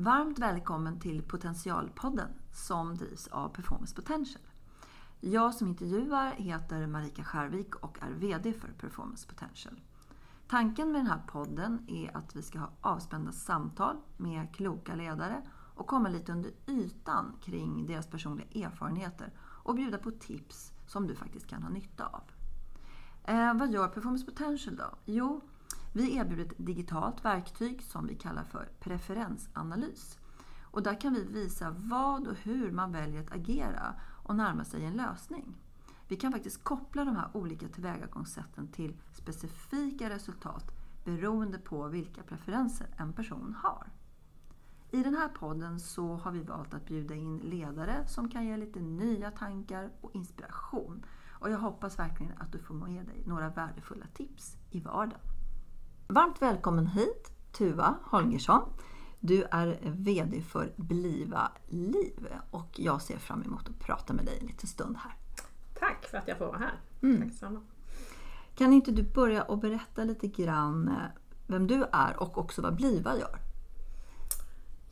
Varmt 0.00 0.38
välkommen 0.38 1.00
till 1.00 1.22
Potentialpodden 1.22 2.28
som 2.52 2.94
drivs 2.94 3.26
av 3.26 3.48
Performance 3.48 3.94
Potential. 3.94 4.42
Jag 5.20 5.54
som 5.54 5.68
intervjuar 5.68 6.30
heter 6.30 6.86
Marika 6.86 7.24
Skärvik 7.24 7.74
och 7.74 7.98
är 8.02 8.10
VD 8.10 8.52
för 8.52 8.68
Performance 8.68 9.28
Potential. 9.28 9.80
Tanken 10.48 10.92
med 10.92 11.00
den 11.00 11.06
här 11.06 11.22
podden 11.26 11.86
är 11.88 12.16
att 12.16 12.36
vi 12.36 12.42
ska 12.42 12.58
ha 12.58 12.70
avspända 12.80 13.32
samtal 13.32 13.96
med 14.16 14.54
kloka 14.54 14.94
ledare 14.94 15.42
och 15.74 15.86
komma 15.86 16.08
lite 16.08 16.32
under 16.32 16.50
ytan 16.66 17.36
kring 17.42 17.86
deras 17.86 18.06
personliga 18.06 18.66
erfarenheter 18.66 19.32
och 19.40 19.74
bjuda 19.74 19.98
på 19.98 20.10
tips 20.10 20.72
som 20.86 21.06
du 21.06 21.14
faktiskt 21.14 21.46
kan 21.46 21.62
ha 21.62 21.70
nytta 21.70 22.06
av. 22.06 22.22
Eh, 23.24 23.54
vad 23.54 23.72
gör 23.72 23.88
Performance 23.88 24.24
Potential 24.24 24.76
då? 24.76 24.96
Jo, 25.04 25.40
vi 25.92 26.16
erbjuder 26.16 26.44
ett 26.44 26.66
digitalt 26.66 27.24
verktyg 27.24 27.82
som 27.82 28.06
vi 28.06 28.14
kallar 28.14 28.44
för 28.44 28.68
preferensanalys. 28.80 30.18
Och 30.62 30.82
där 30.82 31.00
kan 31.00 31.14
vi 31.14 31.24
visa 31.24 31.74
vad 31.78 32.26
och 32.26 32.36
hur 32.36 32.70
man 32.70 32.92
väljer 32.92 33.20
att 33.20 33.32
agera 33.32 33.94
och 34.22 34.36
närma 34.36 34.64
sig 34.64 34.84
en 34.84 34.96
lösning. 34.96 35.56
Vi 36.08 36.16
kan 36.16 36.32
faktiskt 36.32 36.64
koppla 36.64 37.04
de 37.04 37.16
här 37.16 37.28
olika 37.32 37.68
tillvägagångssätten 37.68 38.68
till 38.68 38.96
specifika 39.12 40.10
resultat 40.10 40.72
beroende 41.04 41.58
på 41.58 41.88
vilka 41.88 42.22
preferenser 42.22 42.86
en 42.96 43.12
person 43.12 43.56
har. 43.62 43.90
I 44.90 45.02
den 45.02 45.14
här 45.14 45.28
podden 45.28 45.80
så 45.80 46.14
har 46.14 46.32
vi 46.32 46.42
valt 46.42 46.74
att 46.74 46.86
bjuda 46.86 47.14
in 47.14 47.38
ledare 47.38 48.06
som 48.06 48.28
kan 48.28 48.46
ge 48.46 48.56
lite 48.56 48.80
nya 48.80 49.30
tankar 49.30 49.90
och 50.00 50.14
inspiration. 50.14 51.04
Och 51.30 51.50
jag 51.50 51.58
hoppas 51.58 51.98
verkligen 51.98 52.32
att 52.38 52.52
du 52.52 52.58
får 52.58 52.74
med 52.74 53.06
dig 53.06 53.22
några 53.26 53.48
värdefulla 53.48 54.06
tips 54.14 54.56
i 54.70 54.80
vardagen. 54.80 55.37
Varmt 56.10 56.42
välkommen 56.42 56.86
hit 56.86 57.32
Tuva 57.52 57.94
Holgersson. 58.04 58.62
Du 59.20 59.42
är 59.50 59.78
VD 59.82 60.42
för 60.42 60.72
Bliva 60.76 61.52
Liv 61.66 62.28
och 62.50 62.68
jag 62.76 63.02
ser 63.02 63.18
fram 63.18 63.42
emot 63.42 63.68
att 63.68 63.78
prata 63.78 64.12
med 64.12 64.24
dig 64.24 64.38
en 64.40 64.46
liten 64.46 64.68
stund 64.68 64.96
här. 64.96 65.12
Tack 65.78 66.06
för 66.10 66.18
att 66.18 66.28
jag 66.28 66.38
får 66.38 66.46
vara 66.46 66.58
här. 66.58 66.80
Mm. 67.02 67.22
Tack 67.22 67.38
samma. 67.38 67.60
Kan 68.54 68.72
inte 68.72 68.90
du 68.90 69.02
börja 69.02 69.42
och 69.42 69.58
berätta 69.58 70.04
lite 70.04 70.28
grann 70.28 70.88
eh, 70.88 70.94
vem 71.46 71.66
du 71.66 71.84
är 71.92 72.22
och 72.22 72.38
också 72.38 72.62
vad 72.62 72.76
Bliva 72.76 73.16
gör? 73.18 73.38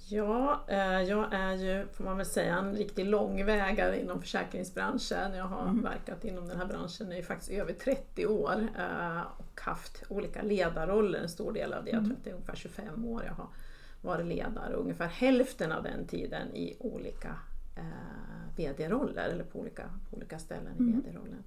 Ja, 0.09 0.61
eh, 0.69 1.03
jag 1.03 1.35
är 1.35 1.53
ju, 1.55 1.87
får 1.93 2.05
man 2.05 2.17
väl 2.17 2.27
säga, 2.27 2.57
en 2.57 2.75
riktig 2.77 3.07
långvägare 3.07 4.01
inom 4.01 4.21
försäkringsbranschen. 4.21 5.35
Jag 5.35 5.45
har 5.45 5.63
Mm. 5.63 5.83
verkat 5.83 6.25
inom 6.25 6.49
den 6.49 6.59
här 6.59 6.67
branschen 6.67 7.13
i 7.13 7.23
faktiskt 7.23 7.51
över 7.51 7.73
30 7.73 8.27
år 8.27 8.69
eh, 8.79 9.21
och 9.39 9.61
haft 9.61 10.03
olika 10.09 10.43
ledarroller 10.43 11.19
en 11.19 11.29
stor 11.29 11.53
del 11.53 11.73
av 11.73 11.85
det. 11.85 11.91
Jag 11.91 11.99
Mm. 11.99 12.09
tror 12.11 12.17
att 12.19 12.25
det 12.25 12.31
är 12.31 12.35
ungefär 12.35 12.57
25 12.57 13.05
år 13.05 13.25
jag 13.27 13.33
har 13.33 13.47
varit 14.03 14.27
ledare 14.27 14.75
och 14.75 14.83
ungefär 14.83 15.07
hälften 15.07 15.73
av 15.73 15.83
den 15.83 16.07
tiden 16.07 16.55
i 16.55 16.77
olika 16.81 17.35
eh, 17.77 18.57
VD-roller 18.57 19.29
eller 19.29 19.45
på 19.45 19.59
olika, 19.61 19.83
på 20.11 20.17
olika 20.17 20.39
ställen 20.39 20.75
i 20.79 20.83
Mm. 20.83 21.01
VD-rollen. 21.01 21.45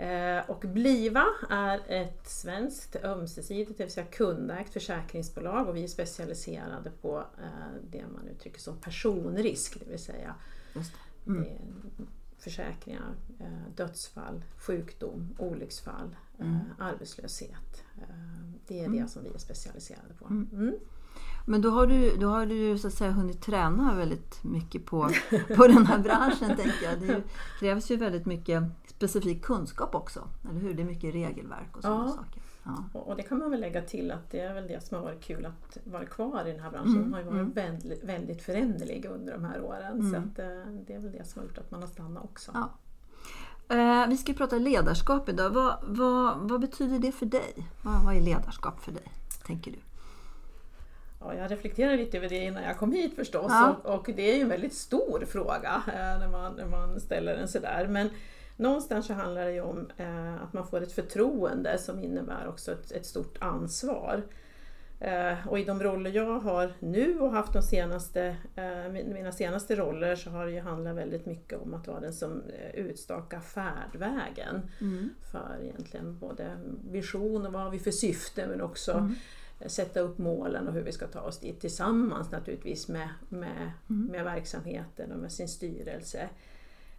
Eh, 0.00 0.50
Och 0.50 0.60
Bliva 0.60 1.24
är 1.50 1.80
ett 1.88 2.28
svenskt 2.28 2.96
ömsesidigt, 3.04 3.78
det 3.78 3.84
vill 3.84 3.92
säga 3.92 4.06
kundägt 4.06 4.72
försäkringsbolag 4.72 5.68
och 5.68 5.76
vi 5.76 5.84
är 5.84 5.88
specialiserade 5.88 6.90
på 6.90 7.18
eh, 7.18 7.74
det 7.90 8.04
man 8.12 8.28
uttrycker 8.28 8.60
som 8.60 8.76
personrisk, 8.76 9.80
det 9.80 9.90
vill 9.90 9.98
säga 9.98 10.34
det. 10.74 10.84
Mm. 11.26 11.44
försäkringar, 12.38 13.14
eh, 13.40 13.74
dödsfall, 13.76 14.44
sjukdom, 14.56 15.34
olycksfall, 15.38 16.16
Mm. 16.38 16.58
arbetslöshet. 16.78 17.82
Det 18.66 18.80
är 18.80 18.84
Mm. 18.86 19.02
det 19.02 19.08
som 19.08 19.22
vi 19.22 19.28
är 19.28 19.38
specialiserade 19.38 20.14
på. 20.18 20.24
Men 21.46 21.60
då 21.60 21.70
har 21.70 21.86
du, 21.86 22.16
då 22.16 22.28
har 22.28 22.46
du 22.46 22.78
så 22.78 22.86
att 22.86 22.94
säga 22.94 23.10
hunnit 23.10 23.42
träna 23.42 23.94
väldigt 23.94 24.44
mycket 24.44 24.86
på, 24.86 25.10
på 25.56 25.66
den 25.66 25.86
här 25.86 25.98
branschen 25.98 26.56
tänker 26.56 26.84
jag. 26.84 27.00
Det 27.00 27.22
krävs 27.60 27.90
ju 27.90 27.96
väldigt 27.96 28.26
mycket 28.26 28.62
specifik 28.86 29.44
kunskap 29.44 29.94
också, 29.94 30.28
eller 30.50 30.60
hur? 30.60 30.74
Det 30.74 30.82
är 30.82 30.86
mycket 30.86 31.14
regelverk 31.14 31.76
och 31.76 31.82
sådana 31.82 32.04
Ja. 32.04 32.10
saker. 32.10 32.42
Ja. 32.62 33.00
Och 33.00 33.16
det 33.16 33.22
kan 33.22 33.38
man 33.38 33.50
väl 33.50 33.60
lägga 33.60 33.82
till 33.82 34.10
att 34.10 34.30
det 34.30 34.40
är 34.40 34.54
väl 34.54 34.68
det 34.68 34.84
som 34.84 34.96
har 34.96 35.04
varit 35.04 35.20
kul 35.22 35.46
att 35.46 35.78
vara 35.84 36.04
kvar 36.06 36.44
i 36.46 36.52
den 36.52 36.60
här 36.60 36.70
branschen. 36.70 36.96
Mm, 36.96 37.02
Den 37.02 37.12
har 37.12 37.20
ju 37.20 37.26
varit 37.26 37.40
mm. 37.40 37.52
väldigt, 37.52 38.04
väldigt 38.04 38.42
föränderlig 38.42 39.04
under 39.04 39.32
de 39.32 39.44
här 39.44 39.62
åren. 39.62 40.00
Mm. 40.00 40.10
Så 40.12 40.16
att, 40.16 40.38
eh, 40.38 40.72
det 40.86 40.94
är 40.94 40.98
väl 40.98 41.12
det 41.12 41.28
som 41.28 41.40
har 41.40 41.46
gjort 41.48 41.58
att 41.58 41.70
man 41.70 41.80
har 41.80 41.88
stannat 41.88 42.24
också. 42.24 42.50
Ja. 42.54 42.70
Eh, 43.76 44.08
vi 44.08 44.16
ska 44.16 44.32
prata 44.32 44.56
ledarskap 44.58 45.28
idag. 45.28 45.50
Vad, 45.50 45.76
vad, 45.82 46.50
vad 46.50 46.60
betyder 46.60 46.98
det 46.98 47.12
för 47.12 47.26
dig? 47.26 47.68
Vad, 47.82 48.04
vad 48.04 48.16
är 48.16 48.20
ledarskap 48.20 48.80
för 48.80 48.92
dig, 48.92 49.12
tänker 49.46 49.70
du? 49.70 49.78
Ja, 51.20 51.34
jag 51.34 51.50
reflekterade 51.50 51.96
lite 51.96 52.16
över 52.16 52.28
det 52.28 52.36
innan 52.44 52.62
jag 52.62 52.76
kom 52.78 52.92
hit 52.92 53.16
förstås 53.16 53.46
Ja. 53.48 53.76
och, 53.84 53.94
och 53.98 54.10
det 54.16 54.30
är 54.32 54.36
ju 54.36 54.42
en 54.42 54.48
väldigt 54.48 54.74
stor 54.74 55.24
fråga 55.28 55.82
eh, 55.86 56.18
när, 56.20 56.28
man, 56.28 56.52
när 56.54 56.66
man 56.66 57.00
ställer 57.00 57.36
den 57.36 57.48
sådär. 57.48 57.86
Men 57.88 58.10
någonstans 58.56 59.06
så 59.06 59.12
handlar 59.12 59.44
det 59.44 59.52
ju 59.52 59.60
om 59.60 59.90
eh, 59.96 60.42
att 60.42 60.52
man 60.52 60.66
får 60.66 60.80
ett 60.82 60.92
förtroende 60.92 61.78
som 61.78 62.00
innebär 62.04 62.48
också 62.48 62.72
ett, 62.72 62.92
ett 62.92 63.06
stort 63.06 63.36
ansvar. 63.40 64.22
Eh, 65.00 65.46
och 65.48 65.58
i 65.58 65.64
de 65.64 65.82
roller 65.82 66.10
jag 66.10 66.40
har 66.40 66.72
nu 66.78 67.20
och 67.20 67.30
haft 67.32 67.52
de 67.52 67.62
senaste, 67.62 68.36
eh, 68.56 68.92
min- 68.92 69.12
mina 69.12 69.32
senaste 69.32 69.76
roller 69.76 70.16
så 70.16 70.30
har 70.30 70.46
det 70.46 70.52
ju 70.52 70.60
handlat 70.60 70.96
väldigt 70.96 71.26
mycket 71.26 71.58
om 71.62 71.74
att 71.74 71.86
vara 71.88 72.00
den 72.00 72.12
som 72.12 72.42
eh, 72.42 72.70
utstakar 72.80 73.40
färdvägen 73.40 74.70
Mm. 74.80 75.10
för 75.32 75.58
egentligen 75.62 76.18
både 76.18 76.56
vision 76.90 77.46
och 77.46 77.52
vad 77.52 77.62
har 77.62 77.70
vi 77.70 77.78
för 77.78 77.90
syfte 77.90 78.46
men 78.46 78.60
också 78.60 78.92
Mm. 78.92 79.14
Sätta 79.66 80.00
upp 80.00 80.18
målen 80.18 80.68
och 80.68 80.74
hur 80.74 80.82
vi 80.82 80.92
ska 80.92 81.06
ta 81.06 81.20
oss 81.20 81.38
dit 81.40 81.60
tillsammans 81.60 82.30
naturligtvis 82.30 82.88
med, 82.88 83.08
med, 83.28 83.70
Mm. 83.90 84.06
med 84.06 84.24
verksamheten 84.24 85.12
och 85.12 85.18
med 85.18 85.32
sin 85.32 85.48
styrelse. 85.48 86.28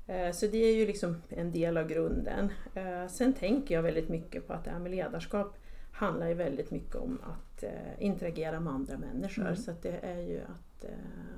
Eh, 0.08 0.32
Så 0.32 0.48
det 0.48 0.58
är 0.58 0.76
ju 0.76 0.86
liksom 0.88 1.22
en 1.30 1.52
del 1.52 1.78
av 1.78 1.88
grunden. 1.88 2.50
Eh, 2.76 3.08
Sen 3.08 3.34
tänker 3.34 3.76
jag 3.76 3.84
väldigt 3.84 4.10
mycket 4.10 4.48
på 4.48 4.54
att 4.54 4.66
det 4.66 4.72
här 4.72 4.80
med 4.80 4.92
ledarskap 4.92 5.58
handlar 5.92 6.28
ju 6.28 6.34
väldigt 6.34 6.72
mycket 6.72 6.96
om 6.96 7.20
att 7.24 7.64
eh, 7.64 7.70
interagera 8.00 8.60
med 8.60 8.74
andra 8.74 8.98
människor. 8.98 9.42
Mm. 9.44 9.56
Så 9.56 9.72
att 9.72 9.82
det 9.82 10.00
är 10.02 10.20
ju 10.22 10.40
att, 10.42 10.86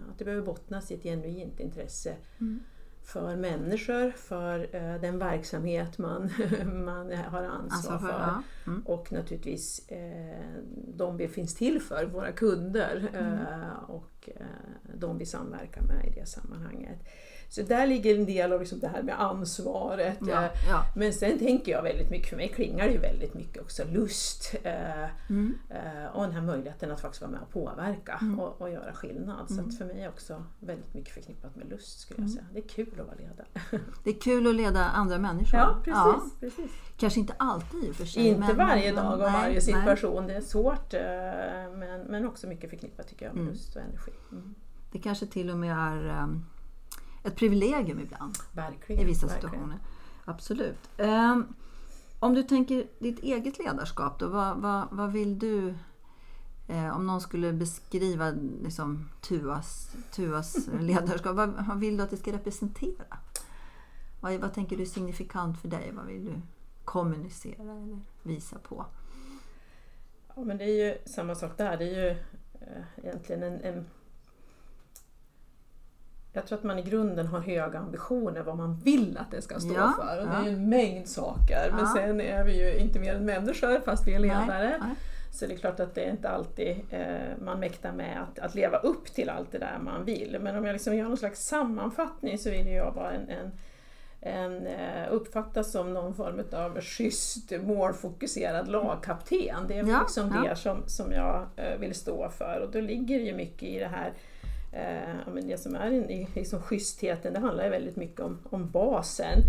att 0.09 0.17
det 0.17 0.25
behöver 0.25 0.45
bottnas 0.45 0.91
i 0.91 0.93
ett 0.95 1.03
genuint 1.03 1.59
intresse 1.59 2.15
Mm. 2.39 2.59
För 3.03 3.35
människor, 3.35 4.11
för 4.11 4.75
eh, 4.75 5.01
den 5.01 5.19
verksamhet 5.19 5.97
man, 5.97 6.29
man 6.85 7.13
har 7.13 7.43
ansvar 7.43 7.97
för, 7.97 8.09
ja. 8.09 8.43
Mm. 8.67 8.81
Och 8.85 9.11
naturligtvis 9.11 9.89
eh, 9.89 10.63
de 10.87 11.17
vi 11.17 11.27
finns 11.27 11.55
till 11.55 11.81
för, 11.81 12.05
våra 12.05 12.31
kunder 12.31 13.09
Mm. 13.13 13.33
eh, 13.33 13.83
och 13.87 14.29
de 14.93 15.17
vi 15.17 15.25
samverkar 15.25 15.81
med 15.81 16.05
i 16.07 16.19
det 16.19 16.25
sammanhanget. 16.25 16.99
Så 17.53 17.61
där 17.61 17.87
ligger 17.87 18.15
en 18.15 18.25
del 18.25 18.53
av 18.53 18.59
liksom 18.59 18.79
det 18.79 18.87
här 18.87 19.03
med 19.03 19.21
ansvaret. 19.21 20.17
Ja, 20.21 20.43
eh, 20.45 20.51
ja. 20.69 20.83
Men 20.95 21.13
sen 21.13 21.39
tänker 21.39 21.71
jag 21.71 21.83
väldigt 21.83 22.09
mycket, 22.09 22.29
för 22.29 22.35
mig 22.37 22.49
klingar 22.49 22.85
det 22.85 22.91
ju 22.91 22.97
väldigt 22.99 23.33
mycket 23.33 23.61
också 23.61 23.83
lust 23.91 24.55
eh, 24.63 25.03
Mm. 25.29 25.57
eh, 25.69 26.05
och 26.13 26.23
den 26.23 26.31
här 26.31 26.41
möjligheten 26.41 26.91
att 26.91 27.01
faktiskt 27.01 27.21
vara 27.21 27.31
med 27.31 27.41
och 27.41 27.49
påverka 27.49 28.17
Mm. 28.21 28.39
och, 28.39 28.61
och 28.61 28.69
göra 28.69 28.93
skillnad. 28.93 29.47
Så 29.47 29.53
Mm. 29.59 29.71
för 29.71 29.85
mig 29.85 30.01
är 30.03 30.09
också 30.09 30.43
väldigt 30.59 30.93
mycket 30.93 31.13
förknippat 31.13 31.55
med 31.55 31.69
lust 31.69 31.99
skulle 31.99 32.17
jag 32.21 32.29
Mm. 32.29 32.33
säga. 32.35 32.45
Det 32.53 32.59
är 32.59 32.67
kul 32.85 32.99
att 33.01 33.07
vara 33.07 33.17
ledare. 33.17 33.47
Det 34.03 34.09
är 34.09 34.19
kul 34.21 34.47
att 34.47 34.55
leda 34.55 34.79
andra 34.85 35.17
människor. 35.17 35.59
Ja, 35.59 35.77
precis. 35.83 36.39
precis. 36.39 36.71
Kanske 36.97 37.19
inte 37.19 37.33
alltid 37.37 37.83
i 37.83 37.91
och 37.91 37.95
för 37.95 38.05
sig. 38.05 38.27
Inte 38.27 38.47
men- 38.47 38.57
varje 38.57 38.93
men- 38.93 39.03
dag 39.05 39.13
och 39.13 39.19
nej, 39.19 39.31
varje 39.33 39.51
nej. 39.53 39.61
situation. 39.61 40.27
Det 40.27 40.33
är 40.35 40.41
svårt 40.41 40.93
men, 41.79 42.01
men 42.01 42.25
också 42.27 42.47
mycket 42.47 42.69
förknippat 42.69 43.07
tycker 43.07 43.25
jag 43.25 43.33
med 43.35 43.41
Mm. 43.41 43.53
lust 43.53 43.75
och 43.75 43.81
energi. 43.81 44.11
Det 44.91 44.99
kanske 44.99 45.25
till 45.25 45.49
och 45.49 45.57
med 45.57 45.77
är 45.77 46.23
um, 46.23 46.45
ett 47.23 47.35
privilegium 47.35 47.99
ibland 47.99 48.37
Verkligen. 48.51 49.01
i 49.01 49.05
vissa 49.05 49.27
verkligen. 49.27 49.51
situationer. 49.51 49.79
Absolut. 50.25 50.89
Ehm, 50.97 51.45
om 52.19 52.33
du 52.33 52.43
tänker 52.43 52.87
ditt 52.99 53.19
eget 53.19 53.59
ledarskap 53.59 54.19
då, 54.19 54.27
vad, 54.27 54.57
vad, 54.57 54.87
vad 54.91 55.11
vill 55.11 55.39
du 55.39 55.75
eh, 56.67 56.95
om 56.95 57.07
någon 57.07 57.21
skulle 57.21 57.53
beskriva 57.53 58.33
liksom, 58.63 59.09
Tuas, 59.21 59.95
Tuas 60.11 60.69
ledarskap, 60.79 61.35
vad, 61.35 61.65
vad 61.67 61.79
vill 61.79 61.97
du 61.97 62.03
att 62.03 62.09
det 62.09 62.17
ska 62.17 62.31
representera? 62.33 63.17
Vad, 64.21 64.33
vad 64.33 64.53
tänker 64.53 64.77
du 64.77 64.81
är 64.81 64.87
signifikant 64.87 65.61
för 65.61 65.67
dig? 65.67 65.91
Vad 65.91 66.05
vill 66.05 66.25
du 66.25 66.41
kommunicera 66.85 67.61
eller 67.61 67.99
visa 68.23 68.59
på? 68.59 68.85
Ja, 70.35 70.43
men 70.43 70.57
det 70.57 70.63
är 70.63 70.85
ju 70.85 70.97
samma 71.05 71.35
sak 71.35 71.57
där. 71.57 71.77
Det 71.77 71.85
är 71.85 72.03
ju 72.03 72.09
eh, 72.59 72.83
egentligen 73.03 73.43
en, 73.43 73.61
en... 73.61 73.85
Jag 76.35 76.47
tror 76.47 76.57
att 76.57 76.63
man 76.63 76.79
i 76.79 76.81
grunden 76.81 77.27
har 77.27 77.39
höga 77.39 77.79
ambitioner 77.79 78.41
vad 78.41 78.57
man 78.57 78.75
vill 78.75 79.17
att 79.17 79.31
det 79.31 79.41
ska 79.41 79.59
stå 79.59 79.73
Ja, 79.73 79.93
för. 79.97 80.21
Och 80.21 80.27
det 80.27 80.33
ja. 80.33 80.39
är 80.39 80.43
ju 80.45 80.49
en 80.55 80.69
mängd 80.69 81.07
saker. 81.07 81.71
Men 81.71 81.79
Ja. 81.79 81.93
sen 81.95 82.21
är 82.21 82.43
vi 82.43 82.57
ju 82.59 82.77
inte 82.77 82.99
mer 82.99 83.15
än 83.15 83.25
människor 83.25 83.79
fast 83.79 84.07
vi 84.07 84.13
är 84.13 84.19
ledare. 84.19 84.69
Nej, 84.69 84.77
nej. 84.79 84.95
Så 85.31 85.45
det 85.47 85.53
är 85.53 85.57
klart 85.57 85.79
att 85.79 85.95
det 85.95 86.03
är 86.05 86.11
inte 86.11 86.29
alltid 86.29 86.77
eh, 86.89 87.17
man 87.41 87.59
mäktar 87.59 87.91
med 87.91 88.21
att, 88.21 88.39
att 88.39 88.55
leva 88.55 88.77
upp 88.77 89.05
till 89.05 89.29
allt 89.29 89.51
det 89.51 89.57
där 89.57 89.77
man 89.81 90.05
vill. 90.05 90.37
Men 90.41 90.55
om 90.57 90.65
jag 90.65 90.73
liksom 90.73 90.95
gör 90.95 91.07
någon 91.07 91.17
slags 91.17 91.45
sammanfattning 91.47 92.37
så 92.37 92.49
vill 92.49 92.67
jag 92.67 92.91
vara 92.91 93.11
en, 93.11 93.29
en, 93.29 93.51
en 94.21 94.67
eh, 94.67 95.07
uppfattas 95.11 95.71
som 95.71 95.93
någon 95.93 96.13
form 96.15 96.43
av 96.53 96.81
schysst, 96.81 97.51
målfokuserad 97.61 98.67
lagkapten. 98.67 99.67
Det 99.67 99.77
är 99.77 99.83
liksom 99.83 100.43
det 100.43 100.55
som, 100.55 100.83
som 100.87 101.11
jag 101.11 101.45
eh, 101.55 101.77
vill 101.79 101.95
stå 101.95 102.29
för 102.29 102.59
och 102.65 102.71
då 102.71 102.81
ligger 102.81 103.19
det 103.19 103.25
ju 103.25 103.35
mycket 103.35 103.63
i 103.63 103.79
det 103.79 103.87
här 103.87 104.13
Eh, 104.73 105.33
men 105.33 105.47
det 105.47 105.57
som 105.57 105.75
är 105.75 105.91
i 105.91 106.27
liksom 106.35 106.61
schystheten, 106.61 107.33
det 107.33 107.39
handlar 107.39 107.63
ju 107.63 107.69
väldigt 107.69 107.95
mycket 107.95 108.19
om, 108.19 108.39
om 108.49 108.69
basen. 108.69 109.39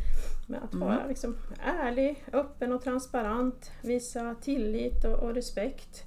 Med 0.49 0.62
att 0.62 0.75
Mm. 0.75 0.88
vara 0.88 1.06
liksom 1.06 1.37
ärlig, 1.65 2.25
öppen 2.32 2.73
och 2.73 2.82
transparent, 2.82 3.71
visa 3.82 4.35
tillit 4.41 5.05
och, 5.05 5.12
och 5.19 5.35
respekt. 5.35 6.05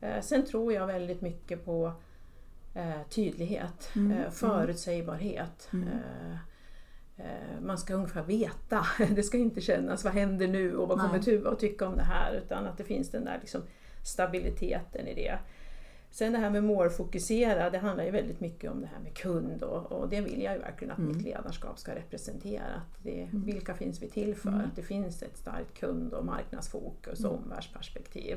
Eh, 0.00 0.20
sen 0.20 0.44
tror 0.46 0.72
jag 0.72 0.86
väldigt 0.86 1.20
mycket 1.20 1.64
på 1.64 1.92
eh, 2.74 3.02
tydlighet, 3.08 3.90
Mm, 3.96 4.12
eh, 4.12 4.18
mm. 4.18 4.30
förutsägbarhet. 4.32 5.68
Mm. 5.72 5.88
Eh, 5.88 6.32
eh, 7.16 7.60
man 7.62 7.78
ska 7.78 7.94
ungefär 7.94 8.22
veta, 8.22 8.86
det 9.10 9.22
ska 9.22 9.38
inte 9.38 9.60
kännas 9.60 10.04
vad 10.04 10.12
händer 10.12 10.48
nu 10.48 10.76
och 10.76 10.88
vad 10.88 11.00
kommer 11.00 11.18
Tuva 11.18 11.50
att 11.50 11.58
tycka 11.60 11.86
om 11.86 11.96
det 11.96 12.02
här 12.02 12.32
utan 12.44 12.66
att 12.66 12.78
det 12.78 12.84
finns 12.84 13.10
den 13.10 13.24
där 13.24 13.38
liksom 13.40 13.62
stabiliteten 14.04 15.06
i 15.06 15.14
det. 15.14 15.38
Sen 16.12 16.32
det 16.32 16.38
här 16.38 16.50
med 16.50 16.64
målfokusera, 16.64 17.70
det 17.70 17.78
handlar 17.78 18.04
ju 18.04 18.10
väldigt 18.10 18.40
mycket 18.40 18.70
om 18.70 18.80
det 18.80 18.86
här 18.86 18.98
med 19.02 19.14
kund 19.14 19.62
och, 19.62 19.92
och 19.92 20.08
det 20.08 20.20
vill 20.20 20.42
jag 20.42 20.54
ju 20.54 20.60
verkligen 20.60 20.92
att 20.92 20.98
Mm. 20.98 21.16
mitt 21.16 21.24
ledarskap 21.26 21.78
ska 21.78 21.94
representera. 21.94 22.62
Att 22.76 23.02
det, 23.04 23.28
vilka 23.32 23.74
finns 23.74 24.02
vi 24.02 24.08
till 24.08 24.34
för? 24.34 24.48
Mm. 24.48 24.60
Att 24.60 24.76
det 24.76 24.82
finns 24.82 25.22
ett 25.22 25.38
starkt 25.38 25.78
kund 25.80 26.12
och 26.12 26.24
marknadsfokus 26.24 27.24
och 27.24 27.34
omvärldsperspektiv. 27.34 28.36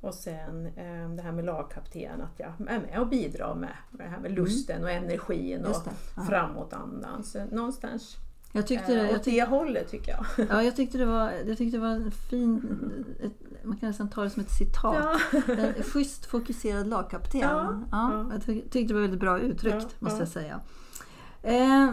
Och 0.00 0.14
sen 0.14 0.66
eh, 0.66 1.08
det 1.16 1.22
här 1.22 1.32
med 1.32 1.44
lagkapten, 1.44 2.20
att 2.20 2.38
jag 2.40 2.48
är 2.68 2.80
med 2.80 2.98
och 3.00 3.08
bidrar 3.08 3.54
med, 3.54 3.70
med 3.90 4.06
det 4.06 4.10
här 4.10 4.20
med 4.20 4.32
lusten 4.32 4.82
och 4.84 4.90
energin 4.90 5.64
och 5.64 5.86
Mm. 5.86 5.94
Ja. 6.16 6.22
framåtandan. 6.28 7.24
Så 7.24 7.44
någonstans 7.44 8.16
Jag 8.52 8.66
tyckte, 8.66 8.92
eh, 8.94 9.02
det, 9.02 9.06
jag, 9.08 9.14
åt 9.16 9.24
tyck, 9.24 9.34
det 9.34 9.44
hållet 9.44 9.90
tycker 9.90 10.12
jag. 10.12 10.46
ja, 10.50 10.62
jag 10.62 10.76
tyckte 10.76 10.98
det 10.98 11.06
var, 11.06 11.32
jag 11.46 11.58
tyckte 11.58 11.76
det 11.76 11.80
var 11.82 11.90
en 11.94 12.10
fin, 12.10 12.92
ett, 13.22 13.32
man 13.64 13.76
kan 13.76 13.88
nästan 13.88 14.08
ta 14.10 14.22
det 14.22 14.30
som 14.30 14.42
ett 14.42 14.50
citat. 14.50 15.18
Ja. 15.32 15.40
En 15.76 15.82
schysst 15.82 16.26
fokuserad 16.26 16.86
lagkapten. 16.86 17.40
Ja, 17.40 17.80
ja. 17.90 18.26
Jag 18.32 18.40
tyck- 18.42 18.62
tyckte 18.70 18.80
det 18.80 18.94
var 18.94 19.00
väldigt 19.00 19.20
bra 19.20 19.38
uttryckt 19.38 19.76
Ja, 19.80 19.88
måste 19.98 20.16
ja. 20.16 20.20
jag 20.22 20.28
säga. 20.28 20.60
Eh, 21.42 21.90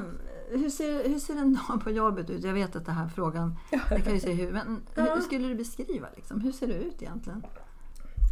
hur, 0.50 0.69
ser, 0.69 1.09
hur 1.09 1.19
ser 1.19 1.33
en 1.33 1.53
dag 1.53 1.83
på 1.83 1.91
jobbet 1.91 2.29
ut? 2.29 2.44
Jag 2.44 2.53
vet 2.53 2.75
att 2.75 2.85
den 2.85 2.95
här 2.95 3.07
frågan, 3.07 3.56
det 3.89 4.01
kan 4.01 4.13
ju 4.13 4.19
se 4.19 4.31
hur, 4.33 4.51
men 4.51 4.81
hur 4.95 5.07
Ja. 5.07 5.21
skulle 5.21 5.47
du 5.47 5.56
beskriva 5.56 6.07
liksom? 6.15 6.41
Hur 6.41 6.51
ser 6.51 6.68
det 6.68 6.73
ut 6.73 7.01
egentligen? 7.01 7.44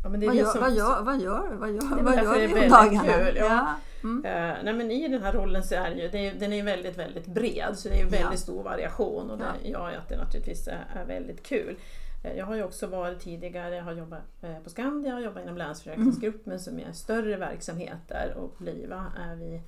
Ja, 0.03 0.09
Vad 0.09 0.35
gör, 0.35 0.45
som- 0.45 0.61
vad 0.61 0.73
gör, 0.75 1.01
vad 1.03 1.19
gör, 1.21 1.53
vad 1.59 1.71
gör, 1.71 1.81
vad 2.03 2.13
därför 2.13 2.39
gör 2.39 2.47
vi 2.47 2.63
om 2.63 2.69
dagarna? 2.69 3.03
kul, 3.03 3.35
ja. 3.35 3.67
Mm. 4.03 4.25
Eh, 4.25 4.57
nej 4.63 4.73
men 4.73 4.91
I 4.91 5.07
den 5.07 5.21
här 5.23 5.33
rollen 5.33 5.63
så 5.63 5.75
är 5.75 5.89
det 5.89 5.95
ju, 6.01 6.09
det 6.09 6.27
är, 6.27 6.39
den 6.39 6.53
är 6.53 6.63
väldigt, 6.63 6.97
väldigt 6.97 7.25
bred 7.27 7.73
så 7.77 7.89
det 7.89 7.95
är 8.01 8.03
väldigt 8.03 8.19
Ja. 8.31 8.37
stor 8.37 8.63
variation 8.63 9.29
och 9.31 9.37
det 9.37 9.45
Ja. 9.63 9.69
gör 9.69 9.89
ju 9.91 9.95
att 9.97 10.09
det 10.09 10.17
naturligtvis 10.17 10.67
är, 10.67 10.85
är 10.95 11.05
väldigt 11.05 11.43
kul. 11.43 11.75
Eh, 12.23 12.33
Jag 12.37 12.45
har 12.45 12.55
ju 12.55 12.63
också 12.63 12.87
varit 12.87 13.19
tidigare, 13.19 13.75
jag 13.75 13.83
har 13.83 13.93
jobbat 13.93 14.43
eh, 14.43 14.59
på 14.59 14.69
Skandia 14.69 15.15
och 15.15 15.21
jobbat 15.21 15.43
inom 15.43 15.57
Länsförsäkringsgruppen 15.57 16.59
som 16.59 16.79
är 16.79 16.91
större 16.91 17.37
verksamheter 17.37 18.33
och 18.37 18.55
Bliva 18.57 19.05
är 19.17 19.35
vi 19.35 19.61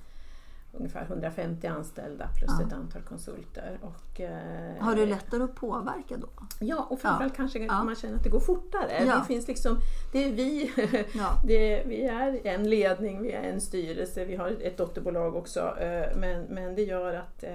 ungefär 0.74 1.02
150 1.04 1.66
anställda 1.66 2.28
plus 2.38 2.50
Ja. 2.60 2.66
ett 2.66 2.72
antal 2.72 3.02
konsulter. 3.02 3.78
Och, 3.82 4.20
eh, 4.20 4.76
Har 4.80 4.94
du 4.94 5.06
lättare 5.06 5.42
att 5.42 5.54
påverka 5.54 6.16
då? 6.16 6.28
Ja, 6.60 6.86
och 6.90 7.00
framförallt 7.00 7.36
kanske 7.36 7.58
Ja. 7.58 7.84
man 7.84 7.94
känner 7.96 8.16
att 8.16 8.24
det 8.24 8.30
går 8.30 8.40
fortare. 8.40 9.04
Ja. 9.06 9.16
Det 9.18 9.24
finns 9.26 9.48
liksom, 9.48 9.76
det 10.12 10.24
är 10.24 10.32
vi 10.32 10.70
Ja. 11.14 11.28
det, 11.46 11.82
vi 11.86 12.02
är 12.06 12.40
en 12.46 12.70
ledning, 12.70 13.22
vi 13.22 13.32
är 13.32 13.42
en 13.42 13.60
styrelse, 13.60 14.24
vi 14.24 14.36
har 14.36 14.48
ett 14.62 14.76
dotterbolag 14.76 15.36
också. 15.36 15.60
eh, 15.80 16.16
Men, 16.16 16.42
men 16.42 16.74
det 16.74 16.82
gör 16.82 17.14
att 17.14 17.44
eh, 17.44 17.50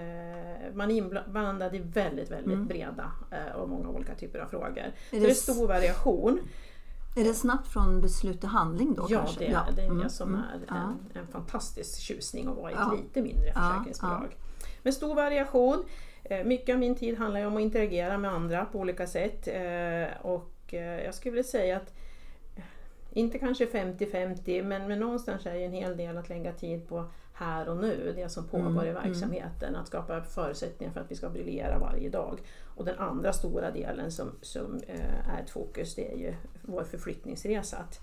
man 0.74 0.92
är 0.92 0.96
inblandad 0.96 1.76
i 1.76 1.80
väldigt, 1.80 2.32
väldigt 2.32 2.54
Mm. 2.54 2.68
breda 2.68 3.12
eh, 3.32 3.56
och 3.56 3.70
många 3.70 3.90
olika 3.90 4.16
typer 4.16 4.40
av 4.40 4.48
frågor. 4.48 4.78
Är 4.78 4.92
Så 5.12 5.16
det 5.16 5.30
är 5.30 5.34
stor 5.34 5.68
variation. 5.68 6.40
Är 7.18 7.24
det 7.24 7.34
snabbt 7.34 7.68
från 7.68 8.02
beslut 8.02 8.40
till 8.40 8.50
handling 8.50 8.94
då 8.96 9.06
Ja, 9.10 9.20
kanske? 9.20 9.40
det 9.40 9.46
är 9.48 9.72
det, 9.76 9.82
är 9.82 9.86
Mm, 9.86 9.98
det 10.04 10.10
som 10.10 10.30
mm, 10.30 10.42
är 10.42 10.60
ja. 10.68 10.76
en, 10.76 11.22
en 11.22 11.28
fantastisk 11.28 12.00
tjusning 12.00 12.48
att 12.48 12.56
vara 12.56 12.72
i 12.72 12.74
ett 12.74 12.80
Ja. 12.82 12.94
lite 13.04 13.22
mindre 13.22 13.48
Ja, 13.56 13.62
försäkringsbolag. 13.74 14.36
Men 14.84 14.94
stor 14.94 15.16
variation. 15.16 15.84
Eh, 16.24 16.44
Mycket 16.46 16.74
av 16.74 16.80
min 16.80 16.96
tid 16.96 17.18
handlar 17.18 17.40
ju 17.40 17.46
om 17.46 17.56
att 17.58 17.62
interagera 17.62 18.18
med 18.18 18.32
andra 18.32 18.66
på 18.66 18.80
olika 18.80 19.08
sätt. 19.08 19.48
eh, 19.48 20.26
Och 20.26 20.74
eh, 20.74 21.04
jag 21.04 21.14
skulle 21.16 21.32
vilja 21.32 21.44
säga 21.44 21.78
att 21.78 21.94
inte 23.14 23.40
kanske 23.40 23.66
50-50 23.66 24.64
men, 24.64 24.88
men 24.88 25.00
någonstans 25.00 25.46
är 25.46 25.54
det 25.54 25.64
en 25.66 25.74
hel 25.74 25.98
del 25.98 26.18
att 26.18 26.30
lägga 26.30 26.52
tid 26.54 26.88
på 26.88 27.06
här 27.40 27.70
och 27.70 27.78
nu, 27.78 28.14
det 28.16 28.30
som 28.30 28.48
pågår 28.48 28.68
Mm, 28.68 28.88
i 28.88 28.92
verksamheten. 28.92 29.76
Att 29.76 29.88
skapa 29.88 30.22
förutsättningar 30.22 30.94
för 30.94 31.02
att 31.02 31.12
vi 31.12 31.16
ska 31.16 31.30
briljera 31.30 31.80
varje 31.80 32.10
dag. 32.10 32.40
Och 32.76 32.86
den 32.86 33.00
andra 33.00 33.34
stora 33.34 33.72
delen 33.72 34.12
som, 34.12 34.32
som 34.42 34.80
eh, 34.88 35.30
är 35.36 35.42
ett 35.44 35.50
fokus 35.50 35.96
det 35.96 36.14
är 36.14 36.18
ju 36.18 36.34
vår 36.62 36.84
förflyttningsresa. 36.84 37.78
Att, 37.78 38.00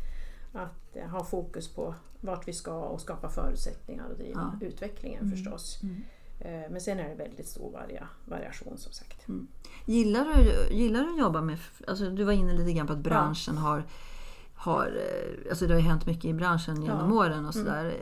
att 0.52 0.96
eh, 0.96 1.06
ha 1.06 1.24
fokus 1.24 1.68
på 1.74 1.94
vart 2.20 2.48
vi 2.48 2.52
ska 2.52 2.80
och 2.80 3.00
skapa 3.00 3.28
förutsättningar 3.28 4.04
och 4.10 4.18
driva 4.18 4.58
utvecklingen 4.60 5.30
förstås. 5.30 5.80
Mm. 5.82 6.02
Eh, 6.40 6.70
Men 6.70 6.80
sen 6.80 6.98
är 6.98 7.08
det 7.08 7.14
väldigt 7.14 7.48
stor 7.48 7.70
varia, 7.72 8.08
variation 8.24 8.78
som 8.78 8.92
sagt. 8.92 9.26
Gillar 9.84 10.24
du, 10.24 10.74
gillar 10.74 11.00
du 11.00 11.12
att 11.12 11.18
jobba 11.18 11.40
med... 11.40 11.58
Alltså 11.86 12.10
du 12.10 12.24
var 12.24 12.32
inne 12.32 12.52
lite 12.52 12.72
grann 12.72 12.86
på 12.86 12.92
att 12.92 12.98
branschen 12.98 13.58
har... 13.58 13.84
har 14.54 14.86
eh, 14.86 15.50
alltså 15.50 15.66
det 15.66 15.72
har 15.74 15.80
ju 15.80 15.86
hänt 15.86 16.06
mycket 16.06 16.24
i 16.24 16.32
branschen 16.34 16.82
genom 16.82 17.10
Ja. 17.12 17.16
åren 17.16 17.46
och 17.46 17.54
sådär. 17.54 17.94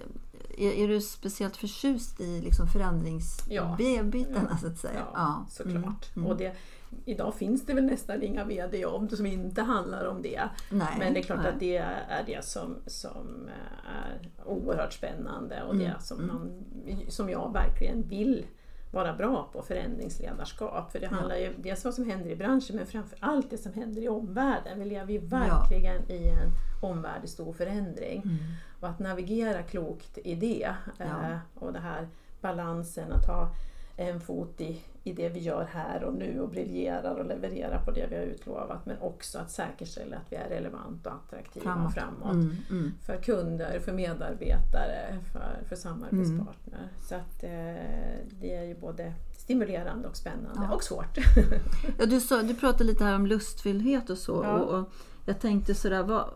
Är, 0.58 0.70
är 0.84 0.88
du 0.88 1.00
speciellt 1.00 1.56
förtjust 1.56 2.20
i 2.20 2.40
liksom 2.40 2.66
Ja. 2.66 2.72
förändringsbitarna 2.72 4.58
så 4.58 4.66
att 4.66 4.78
säga? 4.78 5.06
Ja, 5.14 5.46
såklart. 5.50 6.10
Och 6.26 6.36
det, 6.36 6.56
idag 7.04 7.34
finns 7.34 7.66
det 7.66 7.74
väl 7.74 7.84
nästan 7.84 8.22
inga 8.22 8.44
VD-jobb 8.44 9.10
som 9.12 9.26
inte 9.26 9.62
handlar 9.62 10.04
om 10.06 10.22
det. 10.22 10.42
Nej, 10.70 10.96
Men 10.98 11.14
det 11.14 11.20
är 11.20 11.22
klart 11.22 11.38
nej. 11.42 11.52
att 11.52 11.60
det 11.60 11.76
är 11.76 12.24
det 12.26 12.44
som, 12.44 12.76
som 12.86 13.48
är 13.86 14.30
oerhört 14.46 14.92
spännande 14.92 15.62
och 15.62 15.74
Mm, 15.74 15.84
det 15.86 16.02
som, 16.02 16.26
man, 16.26 16.64
som 17.08 17.30
jag 17.30 17.52
verkligen 17.52 18.02
vill 18.08 18.46
vara 18.92 19.12
bra 19.14 19.48
på, 19.52 19.62
förändringsledarskap. 19.62 20.92
För 20.92 21.00
det 21.00 21.06
handlar 21.06 21.36
ju 21.36 21.54
dels 21.56 21.84
vad 21.84 21.94
som 21.94 22.10
händer 22.10 22.30
i 22.30 22.36
branschen 22.36 22.76
men 22.76 22.86
framför 22.86 23.18
allt 23.20 23.50
det 23.50 23.58
som 23.58 23.72
händer 23.72 24.02
i 24.02 24.08
omvärlden. 24.08 24.78
Vi 24.78 24.84
lever 24.84 25.12
ju 25.12 25.18
verkligen 25.18 26.10
i 26.10 26.28
en 26.28 26.50
omvärld 26.82 27.24
i 27.24 27.26
stor 27.28 27.52
förändring. 27.52 28.22
Mm. 28.24 28.38
Och 28.82 28.88
att 28.88 28.98
navigera 28.98 29.62
klokt 29.62 30.18
i 30.24 30.34
det 30.34 30.74
Ja. 30.98 31.04
eh, 31.04 31.36
och 31.54 31.72
det 31.72 31.78
här 31.78 32.08
balansen 32.40 33.12
att 33.12 33.26
ha 33.26 33.54
en 33.96 34.20
fot 34.20 34.60
i, 34.60 34.80
i 35.04 35.12
det 35.12 35.28
vi 35.28 35.40
gör 35.40 35.64
här 35.64 36.04
och 36.04 36.14
nu 36.14 36.40
och 36.40 36.48
briljerar 36.48 37.14
och 37.14 37.26
levererar 37.26 37.82
på 37.84 37.90
det 37.90 38.06
vi 38.10 38.16
har 38.16 38.22
utlovat 38.22 38.86
men 38.86 38.98
också 39.00 39.38
att 39.38 39.50
säkerställa 39.50 40.16
att 40.16 40.32
vi 40.32 40.36
är 40.36 40.48
relevant 40.48 41.06
och 41.06 41.12
attraktiva 41.12 41.64
Framåt. 41.64 41.94
framåt. 41.94 42.32
Mm, 42.34 42.56
mm. 42.70 42.92
För 43.06 43.16
kunder, 43.16 43.80
för 43.80 43.92
medarbetare, 43.92 45.18
för, 45.32 45.58
för 45.68 45.76
samarbetspartner. 45.76 46.78
Mm. 46.78 46.88
Så 47.08 47.14
att 47.14 47.42
eh, 47.42 48.26
det 48.40 48.54
är 48.56 48.62
ju 48.62 48.74
både 48.74 49.12
stimulerande 49.32 50.08
och 50.08 50.16
spännande 50.16 50.60
Ja. 50.68 50.74
och 50.74 50.82
svårt. 50.84 51.18
Ja, 51.98 52.06
du, 52.06 52.20
sa, 52.20 52.42
du 52.42 52.54
pratade 52.54 52.84
lite 52.84 53.04
här 53.04 53.14
om 53.14 53.26
lustfylldhet 53.26 54.10
och 54.10 54.18
så. 54.18 54.40
Ja. 54.44 54.58
Och, 54.60 54.78
och 54.80 54.88
jag 55.24 55.40
tänkte 55.40 55.74
sådär, 55.74 56.02
vad, 56.02 56.30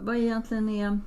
vad 0.00 0.16
egentligen 0.16 0.68
är, 0.68 1.00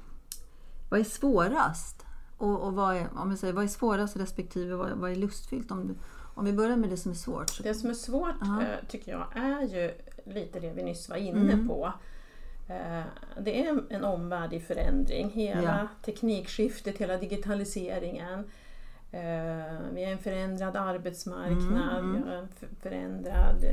vad 0.89 0.99
är 0.99 1.03
svårast? 1.03 2.05
Och, 2.37 2.61
och 2.61 2.73
vad, 2.73 2.95
är, 2.95 3.07
om 3.15 3.29
jag 3.29 3.39
säger, 3.39 3.53
vad 3.53 3.63
är 3.63 3.67
svårast 3.67 4.17
respektive 4.17 4.75
vad, 4.75 4.89
vad 4.91 5.11
är 5.11 5.15
lustfyllt? 5.15 5.71
Om, 5.71 5.87
du, 5.87 5.95
om 6.35 6.45
vi 6.45 6.53
börjar 6.53 6.77
med 6.77 6.89
det 6.89 6.97
som 6.97 7.11
är 7.11 7.15
svårt. 7.15 7.49
Så, 7.49 7.63
Det 7.63 7.73
som 7.73 7.89
är 7.89 7.93
svårt 7.93 8.35
Ja. 8.41 8.61
eh, 8.61 8.87
tycker 8.87 9.11
jag 9.11 9.25
är 9.35 9.61
ju 9.61 9.91
lite 10.33 10.59
det 10.59 10.71
vi 10.73 10.83
nyss 10.83 11.09
var 11.09 11.15
inne 11.17 11.53
Mm. 11.53 11.67
på. 11.67 11.93
Eh, 12.67 13.01
Det 13.41 13.65
är 13.67 13.81
en- 13.89 14.03
omvärld 14.03 14.53
i 14.53 14.59
förändring. 14.59 15.29
Hela 15.29 15.61
Ja. 15.63 15.87
teknikskiftet, 16.05 16.97
hela 16.97 17.17
digitaliseringen. 17.17 18.39
Eh, 19.11 19.79
Vi 19.93 20.05
har 20.05 20.11
en 20.11 20.17
förändrad 20.17 20.75
arbetsmarknad, 20.75 21.99
Mm, 21.99 22.09
mm. 22.09 22.23
vi 22.23 22.29
har 22.29 22.35
en 22.37 22.47
förändrad... 22.81 23.65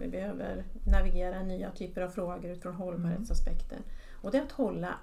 Vi 0.00 0.08
behöver 0.08 0.64
navigera 0.92 1.42
nya 1.42 1.70
typer 1.70 2.00
av 2.02 2.08
frågor 2.08 2.44
utifrån 2.50 2.74
hållbarhetsaspekten. 2.74 3.78
Och 4.22 4.30
det 4.30 4.38
är 4.38 4.42
att 4.42 4.52
hålla 4.52 4.94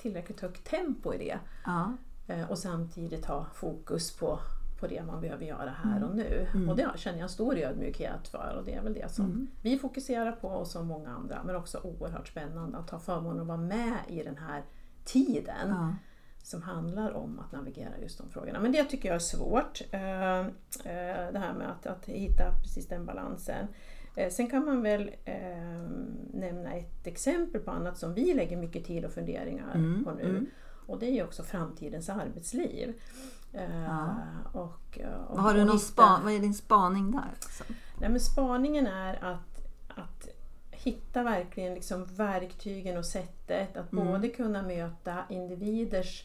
tillräckligt 0.00 0.40
högt 0.40 0.64
tempo 0.70 1.14
i 1.14 1.18
det. 1.18 1.38
ja. 1.66 1.92
Eh, 2.26 2.50
och 2.50 2.58
samtidigt 2.58 3.24
ha 3.26 3.46
fokus 3.54 4.16
på, 4.16 4.38
på 4.80 4.86
det 4.86 5.02
man 5.02 5.20
behöver 5.20 5.44
göra 5.44 5.70
här 5.84 5.96
Mm. 5.96 6.08
och 6.08 6.16
nu. 6.16 6.46
Och 6.68 6.76
det 6.76 6.88
känner 6.96 7.18
jag 7.18 7.30
stor 7.30 7.58
ödmjukhet 7.58 8.28
för 8.28 8.54
och 8.58 8.64
det 8.64 8.74
är 8.74 8.82
väl 8.82 8.94
det 8.94 9.12
som 9.12 9.24
Mm. 9.24 9.46
vi 9.62 9.78
fokuserar 9.78 10.32
på 10.32 10.48
och 10.48 10.66
som 10.66 10.86
många 10.86 11.10
andra. 11.10 11.42
Men 11.44 11.56
också 11.56 11.78
oerhört 11.84 12.28
spännande 12.28 12.78
att 12.78 12.90
ha 12.90 12.98
förmånen 12.98 13.40
att 13.40 13.46
vara 13.46 13.58
med 13.58 13.94
i 14.08 14.22
den 14.22 14.36
här 14.36 14.62
tiden 15.04 15.68
Ja. 15.68 15.94
som 16.42 16.62
handlar 16.62 17.12
om 17.12 17.38
att 17.40 17.52
navigera 17.52 17.98
just 18.02 18.18
de 18.18 18.28
frågorna. 18.28 18.60
Men 18.60 18.72
det 18.72 18.84
tycker 18.84 19.08
jag 19.08 19.16
är 19.16 19.18
svårt. 19.18 19.80
eh, 19.90 20.38
eh, 20.40 21.32
Det 21.32 21.38
här 21.38 21.52
med 21.54 21.70
att, 21.70 21.86
att 21.86 22.06
hitta 22.06 22.52
precis 22.62 22.88
den 22.88 23.06
balansen. 23.06 23.66
Eh, 24.16 24.30
Sen 24.30 24.50
kan 24.50 24.64
man 24.64 24.82
väl 24.82 25.10
eh, 25.24 25.34
nämna 26.32 26.72
ett 26.74 27.06
exempel 27.06 27.60
på 27.60 27.70
annat 27.70 27.98
som 27.98 28.14
vi 28.14 28.34
lägger 28.34 28.56
mycket 28.56 28.84
tid 28.84 29.04
och 29.04 29.12
funderingar 29.12 29.74
Mm, 29.74 30.04
på 30.04 30.10
nu. 30.12 30.28
mm. 30.28 30.46
Och 30.86 30.98
det 30.98 31.06
är 31.06 31.12
ju 31.12 31.24
också 31.24 31.42
framtidens 31.42 32.08
arbetsliv. 32.08 32.94
Eh, 33.52 33.80
Ja. 33.84 34.14
och, 34.52 34.60
och, 35.28 35.36
Vad, 35.36 35.38
har 35.38 35.54
du 35.54 35.60
och 35.60 35.66
någon 35.66 35.76
hitta- 35.78 36.20
vad 36.24 36.32
är 36.32 36.38
din 36.38 36.54
spaning 36.54 37.10
där? 37.10 37.30
Nej, 38.00 38.10
men 38.10 38.20
spaningen 38.20 38.86
är 38.86 39.24
att, 39.24 39.66
att 39.88 40.28
hitta 40.70 41.22
verkligen 41.22 41.74
liksom 41.74 42.04
verktygen 42.04 42.96
och 42.98 43.04
sättet 43.06 43.76
att 43.76 43.92
Mm. 43.92 44.06
både 44.06 44.28
kunna 44.28 44.62
möta 44.62 45.16
individers 45.28 46.24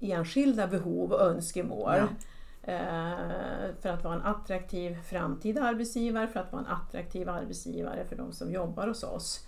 enskilda 0.00 0.66
behov 0.66 1.12
och 1.12 1.20
önskemål. 1.20 1.94
Ja. 1.96 2.08
För 3.80 3.88
att 3.88 4.04
vara 4.04 4.14
en 4.14 4.22
attraktiv 4.22 4.98
framtida 5.02 5.62
arbetsgivare, 5.62 6.26
för 6.26 6.40
att 6.40 6.52
vara 6.52 6.62
en 6.62 6.72
attraktiv 6.72 7.28
arbetsgivare 7.28 8.04
för 8.04 8.16
de 8.16 8.32
som 8.32 8.52
jobbar 8.52 8.88
hos 8.88 9.02
oss. 9.02 9.46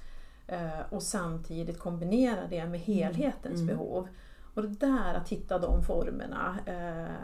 Och 0.91 1.03
samtidigt 1.03 1.79
kombinera 1.79 2.47
det 2.51 2.67
med 2.67 2.67
mm. 2.67 2.81
helhetens 2.81 3.61
mm. 3.61 3.67
behov. 3.67 4.09
Och 4.55 4.63
det 4.63 4.87
där 4.87 5.15
att 5.15 5.29
hitta 5.29 5.59
de 5.59 5.83
formerna 5.83 6.59
eh, 6.67 7.15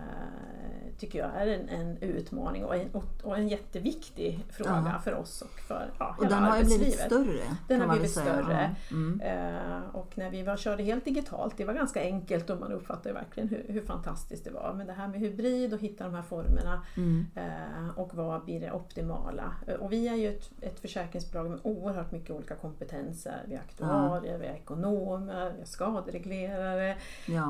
tycker 0.98 1.18
jag 1.18 1.30
är 1.34 1.46
en, 1.46 1.68
en 1.68 1.96
utmaning 1.96 2.64
och 2.64 2.76
en, 2.76 2.90
och 3.22 3.36
en 3.36 3.48
jätteviktig 3.48 4.44
fråga 4.50 4.90
ja. 4.94 5.00
för 5.04 5.14
oss 5.14 5.42
och 5.42 5.60
för 5.60 5.90
ja, 5.98 6.14
Och 6.18 6.26
den 6.26 6.42
har 6.42 6.58
ju 6.58 6.64
blivit 6.64 7.00
större. 7.00 7.56
Den 7.68 7.80
har 7.80 7.88
blivit 7.88 8.10
större. 8.10 8.74
Ja. 8.88 8.96
Mm. 8.96 9.20
Eh, 9.20 9.80
och 9.92 10.18
när 10.18 10.30
vi 10.30 10.42
var, 10.42 10.56
körde 10.56 10.82
helt 10.82 11.04
digitalt, 11.04 11.54
det 11.56 11.64
var 11.64 11.74
ganska 11.74 12.02
enkelt 12.02 12.50
och 12.50 12.60
man 12.60 12.72
uppfattade 12.72 13.14
verkligen 13.14 13.48
hur, 13.48 13.64
hur 13.68 13.80
fantastiskt 13.80 14.44
det 14.44 14.50
var. 14.50 14.74
Men 14.76 14.86
det 14.86 14.92
här 14.92 15.08
med 15.08 15.20
hybrid 15.20 15.74
och 15.74 15.80
hitta 15.80 16.04
de 16.04 16.14
här 16.14 16.22
formerna 16.22 16.82
mm. 16.96 17.26
eh, 17.34 17.98
och 17.98 18.14
vad 18.14 18.44
blir 18.44 18.60
det 18.60 18.72
optimala? 18.72 19.52
Eh, 19.66 19.74
och 19.74 19.92
vi 19.92 20.08
är 20.08 20.14
ju 20.14 20.28
ett, 20.28 20.50
ett 20.60 20.80
försäkringsbolag 20.80 21.50
med 21.50 21.58
oerhört 21.62 22.12
mycket 22.12 22.30
olika 22.30 22.54
kompetenser. 22.54 23.42
Vi 23.46 23.54
har 23.54 23.62
aktuarier, 23.62 24.38
vi 24.38 24.46
har 24.46 24.54
ekonomer, 24.54 25.52
vi 25.52 25.58
har 25.58 25.66
skadereglerare, 25.66 26.96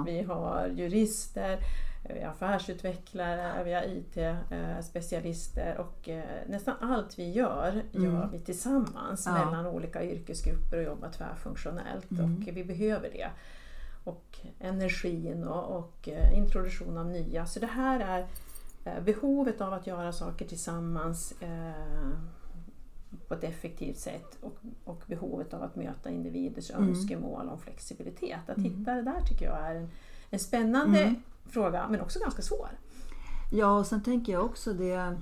vi 0.07 0.23
har 0.23 0.67
jurister 0.67 1.59
vi 2.15 2.23
har 2.23 2.31
affärsutvecklare, 2.31 3.65
vi 3.65 3.75
har 3.75 3.83
IT-specialister 3.83 5.79
och 5.79 6.09
eh, 6.09 6.25
nästan 6.47 6.75
allt 6.81 7.19
vi 7.19 7.31
gör, 7.31 7.83
mm. 7.95 8.05
gör 8.05 8.29
vi 8.33 8.39
tillsammans 8.39 9.27
ja. 9.27 9.45
mellan 9.45 9.67
olika 9.67 10.05
yrkesgrupper 10.05 10.77
och 10.77 10.83
jobbar 10.83 11.09
tvärfunktionellt 11.09 12.11
mm. 12.11 12.37
och 12.37 12.57
vi 12.57 12.65
behöver 12.65 13.11
det. 13.11 13.31
Och 14.05 14.39
energin 14.59 15.45
och, 15.45 15.79
och 15.79 16.09
eh, 16.09 16.39
introduktion 16.39 16.99
av 16.99 17.07
nya. 17.07 17.47
Så 17.47 17.61
det 17.61 17.67
här 17.67 18.01
är 18.01 18.27
eh, 18.85 19.03
behovet 19.03 19.61
av 19.61 19.73
att 19.73 19.87
göra 19.87 20.13
saker 20.13 20.47
tillsammans 20.47 21.35
på 23.29 23.35
ett 23.35 23.45
effektivt 23.45 23.99
sätt 23.99 24.39
och, 24.41 24.57
och, 24.85 25.03
behovet 25.07 25.55
av 25.55 25.63
att 25.63 25.77
möta 25.77 26.11
individers 26.11 26.71
mm. 26.71 26.89
önskemål 26.89 27.49
om 27.49 27.59
flexibilitet. 27.59 28.41
Att 28.49 28.59
mm. 28.59 28.71
hitta 28.71 28.95
det 28.95 29.03
där 29.03 29.21
tycker 29.21 29.45
jag 29.45 29.59
är 29.59 29.75
en, 29.75 29.91
en 30.31 30.39
spännande 30.39 31.03
mm 31.03 31.23
fråga 31.49 31.89
men 31.89 32.01
också 32.01 32.19
ganska 32.19 32.43
svår. 32.43 32.69
Ja, 33.53 33.79
och 33.79 33.87
sen 33.87 34.03
tänker 34.03 34.33
jag 34.33 34.45
också 34.45 34.73
det 34.73 35.17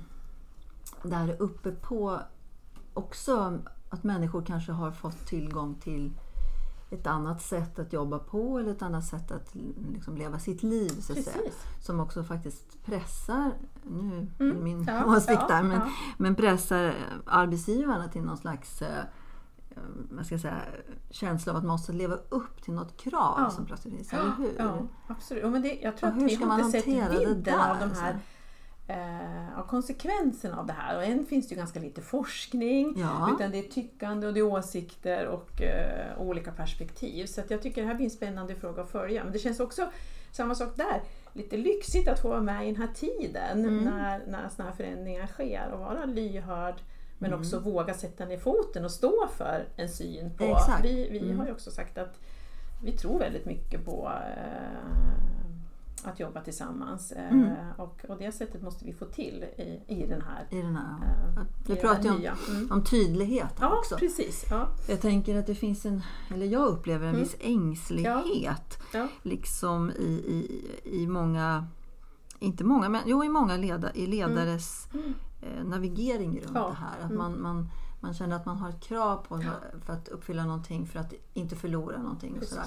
där 1.03 1.35
uppe 1.39 1.71
på 1.71 2.19
också 2.93 3.59
att 3.89 4.03
människor 4.03 4.41
kanske 4.45 4.71
har 4.71 4.91
fått 4.91 5.27
tillgång 5.27 5.75
till 5.75 6.11
ett 6.89 7.07
annat 7.07 7.41
sätt 7.41 7.79
att 7.79 7.93
jobba 7.93 8.19
på 8.19 8.59
eller 8.59 8.71
ett 8.71 8.81
annat 8.81 9.05
sätt 9.05 9.31
att 9.31 9.55
liksom 9.93 10.17
leva 10.17 10.39
sitt 10.39 10.63
liv. 10.63 10.89
Så 10.89 11.13
att 11.13 11.23
säga, 11.23 11.51
som 11.81 11.99
också 11.99 12.23
faktiskt 12.23 12.83
pressar, 12.85 13.51
nu 13.83 14.27
mm. 14.39 14.63
min 14.63 14.83
ja, 14.83 15.05
åsikt 15.05 15.41
ja, 15.41 15.47
där, 15.47 15.63
men, 15.63 15.79
ja. 15.79 15.89
men 16.17 16.35
pressar 16.35 16.95
arbetsgivarna 17.25 18.07
till 18.07 18.21
någon 18.21 18.37
slags 18.37 18.81
eh, 18.81 19.03
man 20.09 20.25
ska 20.25 20.39
säga, 20.39 20.61
känsla 21.09 21.51
av 21.51 21.57
att 21.57 21.63
man 21.63 21.71
måste 21.71 21.93
leva 21.93 22.15
upp 22.29 22.61
till 22.63 22.73
något 22.73 22.97
krav 22.97 23.35
ja. 23.37 23.49
som 23.49 23.65
plötsligt 23.65 23.95
finns, 23.95 24.13
eller 24.13 24.31
hur? 24.37 24.55
Ja, 24.57 24.77
absolut. 25.07 25.43
Ja, 25.43 25.49
men 25.49 25.61
det, 25.61 25.79
jag 25.81 25.97
tror 25.97 26.09
att 26.09 26.15
vi 26.15 26.35
har 26.35 26.59
inte 26.59 26.81
sett 26.81 26.87
vidden 26.87 27.59
av 27.59 27.79
de 27.79 27.91
här 28.01 28.19
eh, 28.87 29.59
av 29.59 29.67
konsekvenserna 29.67 30.59
av 30.59 30.65
det 30.65 30.73
här. 30.73 30.97
Och 30.97 31.03
än 31.03 31.25
finns 31.25 31.47
det 31.47 31.55
ju 31.55 31.59
ganska 31.59 31.79
lite 31.79 32.01
forskning, 32.01 32.93
ja. 32.97 33.35
utan 33.35 33.51
det 33.51 33.59
är 33.59 33.69
tyckande 33.69 34.27
och 34.27 34.33
det 34.33 34.39
är 34.39 34.43
åsikter 34.43 35.27
och 35.27 35.61
eh, 35.61 36.21
olika 36.21 36.51
perspektiv. 36.51 37.25
Så 37.25 37.41
jag 37.47 37.61
tycker 37.61 37.81
det 37.81 37.87
här 37.87 37.95
blir 37.95 38.05
en 38.05 38.11
spännande 38.11 38.55
fråga 38.55 38.81
att 38.81 38.91
följa. 38.91 39.23
Men 39.23 39.33
det 39.33 39.39
känns 39.39 39.59
också, 39.59 39.89
samma 40.31 40.55
sak 40.55 40.75
där, 40.75 41.01
lite 41.33 41.57
lyxigt 41.57 42.07
att 42.07 42.21
få 42.21 42.29
vara 42.29 42.41
med 42.41 42.63
i 42.63 42.71
den 42.71 42.81
här 42.81 42.93
tiden 42.95 43.59
mm. 43.59 43.83
när, 43.83 44.21
när 44.27 44.49
sådana 44.49 44.69
här 44.69 44.77
förändringar 44.77 45.27
sker 45.27 45.71
och 45.73 45.79
vara 45.79 46.05
lyhörd 46.05 46.75
men 47.17 47.29
mm. 47.29 47.39
också 47.39 47.59
våga 47.59 47.93
sätta 47.93 48.25
ner 48.25 48.37
foten 48.37 48.85
och 48.85 48.91
stå 48.91 49.27
för 49.27 49.65
en 49.75 49.89
syn 49.89 50.31
på... 50.37 50.43
Exakt. 50.43 50.85
Vi, 50.85 51.09
vi 51.09 51.19
mm. 51.19 51.39
har 51.39 51.45
ju 51.45 51.51
också 51.51 51.71
sagt 51.71 51.97
att 51.97 52.19
vi 52.83 52.91
tror 52.91 53.19
väldigt 53.19 53.45
mycket 53.45 53.85
på 53.85 54.11
eh, 54.37 55.44
att 56.07 56.19
jobba 56.19 56.41
tillsammans. 56.41 57.11
Eh, 57.11 57.31
mm. 57.31 57.55
och, 57.77 58.05
och 58.09 58.17
det 58.17 58.31
sättet 58.31 58.61
måste 58.61 58.85
vi 58.85 58.93
få 58.93 59.05
till 59.05 59.43
i, 59.43 59.81
i 59.87 60.05
den 60.05 60.21
här... 60.21 60.47
I 60.49 60.61
den 60.61 60.75
här 60.75 60.93
eh, 61.37 61.43
vi 61.67 61.75
pratar 61.75 62.03
ju 62.03 62.09
om, 62.09 62.37
mm. 62.49 62.71
om 62.71 62.83
tydlighet 62.83 63.55
ja, 63.59 63.77
också. 63.77 63.97
Precis, 63.97 64.45
ja. 64.49 64.67
Jag 64.87 65.01
tänker 65.01 65.39
att 65.39 65.47
det 65.47 65.55
finns 65.55 65.85
en, 65.85 66.01
eller 66.33 66.45
jag 66.45 66.67
upplever 66.67 67.07
en 67.07 67.13
mm. 67.13 67.21
viss 67.21 67.35
ängslighet 67.39 68.79
ja. 68.93 69.07
liksom 69.21 69.91
i, 69.91 70.03
i, 70.03 70.61
i 70.83 71.07
många 71.07 71.67
inte 72.39 72.63
många, 72.63 72.89
men 72.89 73.01
jo 73.05 73.23
i 73.23 73.29
många 73.29 73.57
leda, 73.57 73.93
i 73.93 74.07
ledares 74.07 74.87
mm. 74.93 75.05
Mm. 75.05 75.15
Eh, 75.57 75.65
navigering 75.65 76.39
runt 76.41 76.51
ja. 76.53 76.67
det 76.67 76.75
här. 76.75 76.99
Att 76.99 77.11
mm. 77.11 77.17
man, 77.17 77.41
man, 77.41 77.69
man 77.99 78.13
känner 78.13 78.35
att 78.35 78.45
man 78.45 78.57
har 78.57 78.69
ett 78.69 78.81
krav 78.81 79.17
på 79.17 79.43
ja. 79.43 79.51
för 79.85 79.93
att 79.93 80.07
uppfylla 80.07 80.45
någonting 80.45 80.87
för 80.87 80.99
att 80.99 81.13
inte 81.33 81.55
förlora 81.55 82.01
någonting. 82.01 82.37
Och, 82.41 82.43
sådär. 82.43 82.65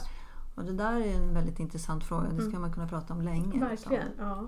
Och 0.58 0.64
det 0.64 0.72
där 0.72 1.00
är 1.00 1.14
en 1.14 1.34
väldigt 1.34 1.60
intressant 1.60 2.04
fråga. 2.04 2.28
Det 2.28 2.40
ska 2.40 2.48
mm. 2.48 2.60
man 2.60 2.72
kunna 2.72 2.88
prata 2.88 3.14
om 3.14 3.22
länge. 3.22 3.60
Verkligen. 3.60 4.08
Ja. 4.18 4.46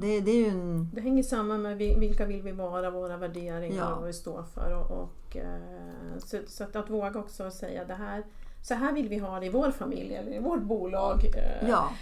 Det, 0.00 0.20
det, 0.20 0.30
är 0.30 0.50
en... 0.50 0.90
det 0.92 1.00
hänger 1.00 1.22
samman 1.22 1.62
med 1.62 1.76
vilka 1.76 2.26
vill 2.26 2.42
vi 2.42 2.52
vara, 2.52 2.90
våra 2.90 3.16
värderingar 3.16 3.76
ja. 3.76 3.92
och 3.92 3.96
vad 3.96 4.06
vi 4.06 4.12
står 4.12 4.42
för. 4.42 4.76
Och, 4.76 5.02
och 5.02 5.36
eh, 5.36 6.18
så, 6.18 6.38
så 6.46 6.64
att, 6.64 6.76
att, 6.76 6.90
våga 6.90 7.20
också 7.20 7.50
säga 7.50 7.84
det 7.84 7.94
här 7.94 8.24
så 8.62 8.74
här 8.74 8.92
vill 8.92 9.08
vi 9.08 9.18
ha 9.18 9.40
det 9.40 9.46
i 9.46 9.48
vår 9.48 9.70
familj 9.70 10.14
eller 10.14 10.32
i 10.32 10.38
vårt 10.38 10.62
bolag. 10.62 11.24
Eh, 11.24 11.68
ja. 11.68 11.92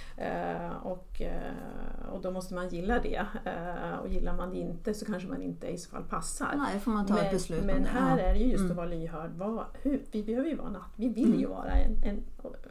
Och, 0.83 1.23
och 2.13 2.21
då 2.23 2.31
måste 2.31 2.55
man 2.55 2.69
gilla 2.69 2.99
det. 2.99 3.27
Eh, 3.45 3.99
och 4.03 4.09
gillar 4.09 4.35
man 4.35 4.51
det 4.51 4.57
inte 4.57 4.95
så 4.95 5.05
kanske 5.07 5.29
man 5.29 5.43
inte 5.43 5.67
i 5.67 5.79
så 5.79 5.91
fall 5.91 6.03
passar. 6.03 6.55
Nej, 6.57 6.81
får 6.81 6.91
man 6.91 7.07
ta 7.07 7.15
men, 7.15 7.25
ett 7.25 7.33
beslut 7.33 7.65
Men 7.65 7.85
här 7.85 8.19
är 8.19 8.35
det 8.35 8.41
just 8.41 8.59
mm. 8.59 8.71
att 8.71 8.77
vara 8.77 8.87
lyhörd. 8.87 9.31
Vad, 9.37 9.65
hur, 9.83 10.03
vi 10.11 10.23
behöver 10.23 10.49
ju 10.49 10.57
vara 10.57 10.85
vi 10.97 11.09
vill 11.09 11.29
mm. 11.29 11.41
ju 11.41 11.47
vara 11.47 11.71
en, 11.71 12.03
en, 12.05 12.25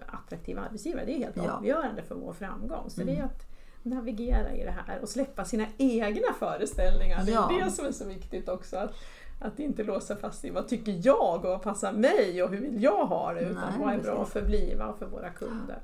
attraktiv 0.07 0.59
arbetsgivare. 0.59 1.05
Det 1.05 1.11
är 1.11 1.17
helt 1.17 1.37
ja. 1.37 1.51
avgörande 1.51 2.03
för 2.03 2.15
vår 2.15 2.33
framgång. 2.33 2.89
Så 2.89 3.01
mm. 3.01 3.15
det 3.15 3.21
är 3.21 3.25
att 3.25 3.47
navigera 3.83 4.53
i 4.53 4.63
det 4.63 4.75
här 4.87 4.99
och 5.01 5.09
släppa 5.09 5.45
sina 5.45 5.65
egna 5.77 6.33
föreställningar. 6.39 7.23
Det 7.25 7.31
är 7.31 7.35
ja. 7.35 7.65
det 7.65 7.71
som 7.71 7.85
är 7.85 7.91
så 7.91 8.05
viktigt 8.05 8.49
också. 8.49 8.77
Att, 8.77 8.95
att 9.39 9.59
inte 9.59 9.83
låsa 9.83 10.15
fast 10.15 10.45
i 10.45 10.49
vad 10.49 10.67
tycker 10.67 10.99
jag 11.03 11.35
och 11.35 11.43
vad 11.43 11.61
passar 11.61 11.91
mig 11.91 12.43
och 12.43 12.49
hur 12.49 12.61
vill 12.61 12.83
jag 12.83 13.05
ha 13.05 13.33
det. 13.33 13.41
Utan 13.41 13.63
Nej, 13.69 13.79
vad 13.79 13.93
är 13.93 13.99
bra 13.99 14.25
för 14.25 14.41
Bliva 14.41 14.87
och 14.87 14.99
för 14.99 15.05
våra 15.05 15.29
kunder. 15.29 15.79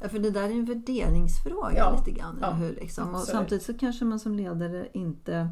Ja, 0.00 0.08
för 0.08 0.18
det 0.18 0.30
där 0.30 0.42
är 0.42 0.50
en 0.50 0.64
värderingsfråga 0.64 1.76
ja. 1.76 1.96
lite 1.98 2.20
grann. 2.20 2.38
Ja, 2.40 2.50
hur, 2.50 2.74
liksom. 2.74 3.14
och 3.14 3.20
samtidigt 3.20 3.64
så 3.64 3.74
kanske 3.74 4.04
man 4.04 4.20
som 4.20 4.34
ledare 4.34 4.88
inte 4.92 5.50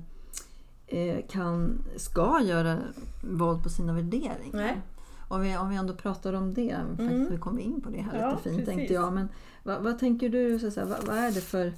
eh, 0.86 1.18
kan, 1.28 1.78
ska 1.96 2.40
göra 2.42 2.78
våld 3.22 3.62
på 3.62 3.68
sina 3.68 3.92
värderingar. 3.92 4.38
Nej. 4.52 4.80
Om 5.28 5.40
vi, 5.40 5.56
om 5.56 5.68
vi 5.68 5.76
ändå 5.76 5.94
pratar 5.94 6.32
om 6.32 6.54
det, 6.54 6.70
mm. 6.70 6.96
faktiskt, 6.96 7.30
vi 7.30 7.38
kommer 7.38 7.62
in 7.62 7.80
på 7.80 7.90
det 7.90 8.00
här 8.00 8.20
ja, 8.20 8.30
lite 8.30 8.42
fint 8.42 8.56
precis. 8.56 8.74
tänkte 8.74 8.94
jag. 8.94 9.12
Men 9.12 9.28
vad, 9.62 9.82
vad 9.82 9.98
tänker 9.98 10.28
du, 10.28 10.58
så 10.58 10.70
säga, 10.70 10.86
vad, 10.86 11.06
vad, 11.06 11.16
är 11.16 11.30
det 11.30 11.40
för, 11.40 11.72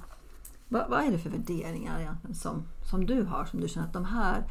vad, 0.67 0.89
vad, 0.89 1.03
är 1.03 1.11
det 1.11 1.19
för 1.19 1.29
värderingar 1.29 1.99
egentligen 1.99 2.35
som, 2.35 2.63
som 2.89 3.05
du 3.05 3.23
har, 3.23 3.45
som 3.45 3.59
du 3.59 3.67
känner 3.67 3.87
att 3.87 3.93
de 3.93 4.05
här, 4.05 4.43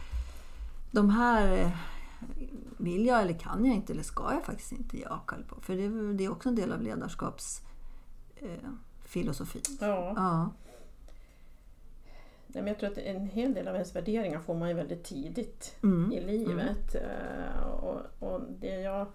de 0.96 1.10
här 1.10 1.56
eh, 1.58 1.70
vill 2.78 3.06
jag 3.06 3.22
eller 3.22 3.32
kan 3.32 3.64
jag 3.64 3.74
inte 3.74 3.92
eller 3.92 4.02
ska 4.02 4.32
jag 4.32 4.44
faktiskt 4.44 4.72
inte 4.72 4.96
ge 4.96 5.04
avkall 5.04 5.44
på? 5.44 5.60
För 5.60 5.76
det, 5.76 6.12
det 6.12 6.24
är 6.24 6.32
också 6.32 6.48
en 6.48 6.54
del 6.54 6.72
av 6.72 6.82
ledarskaps 6.82 7.62
eh. 8.36 8.70
Ja. 9.80 10.12
ja. 10.16 10.50
Nej, 12.46 12.62
men 12.62 12.66
jag 12.66 12.78
tror 12.78 12.90
att 12.90 12.98
en 12.98 13.26
hel 13.26 13.54
del 13.54 13.68
av 13.68 13.74
ens 13.74 13.96
värderingar 13.96 14.40
får 14.40 14.54
man 14.54 14.68
ju 14.68 14.74
väldigt 14.74 15.04
tidigt 15.04 15.76
mm. 15.82 16.12
i 16.12 16.20
livet. 16.20 16.94
Mm. 16.94 17.70
Och, 17.72 18.00
och 18.18 18.40
det, 18.60 18.80
jag, 18.80 19.06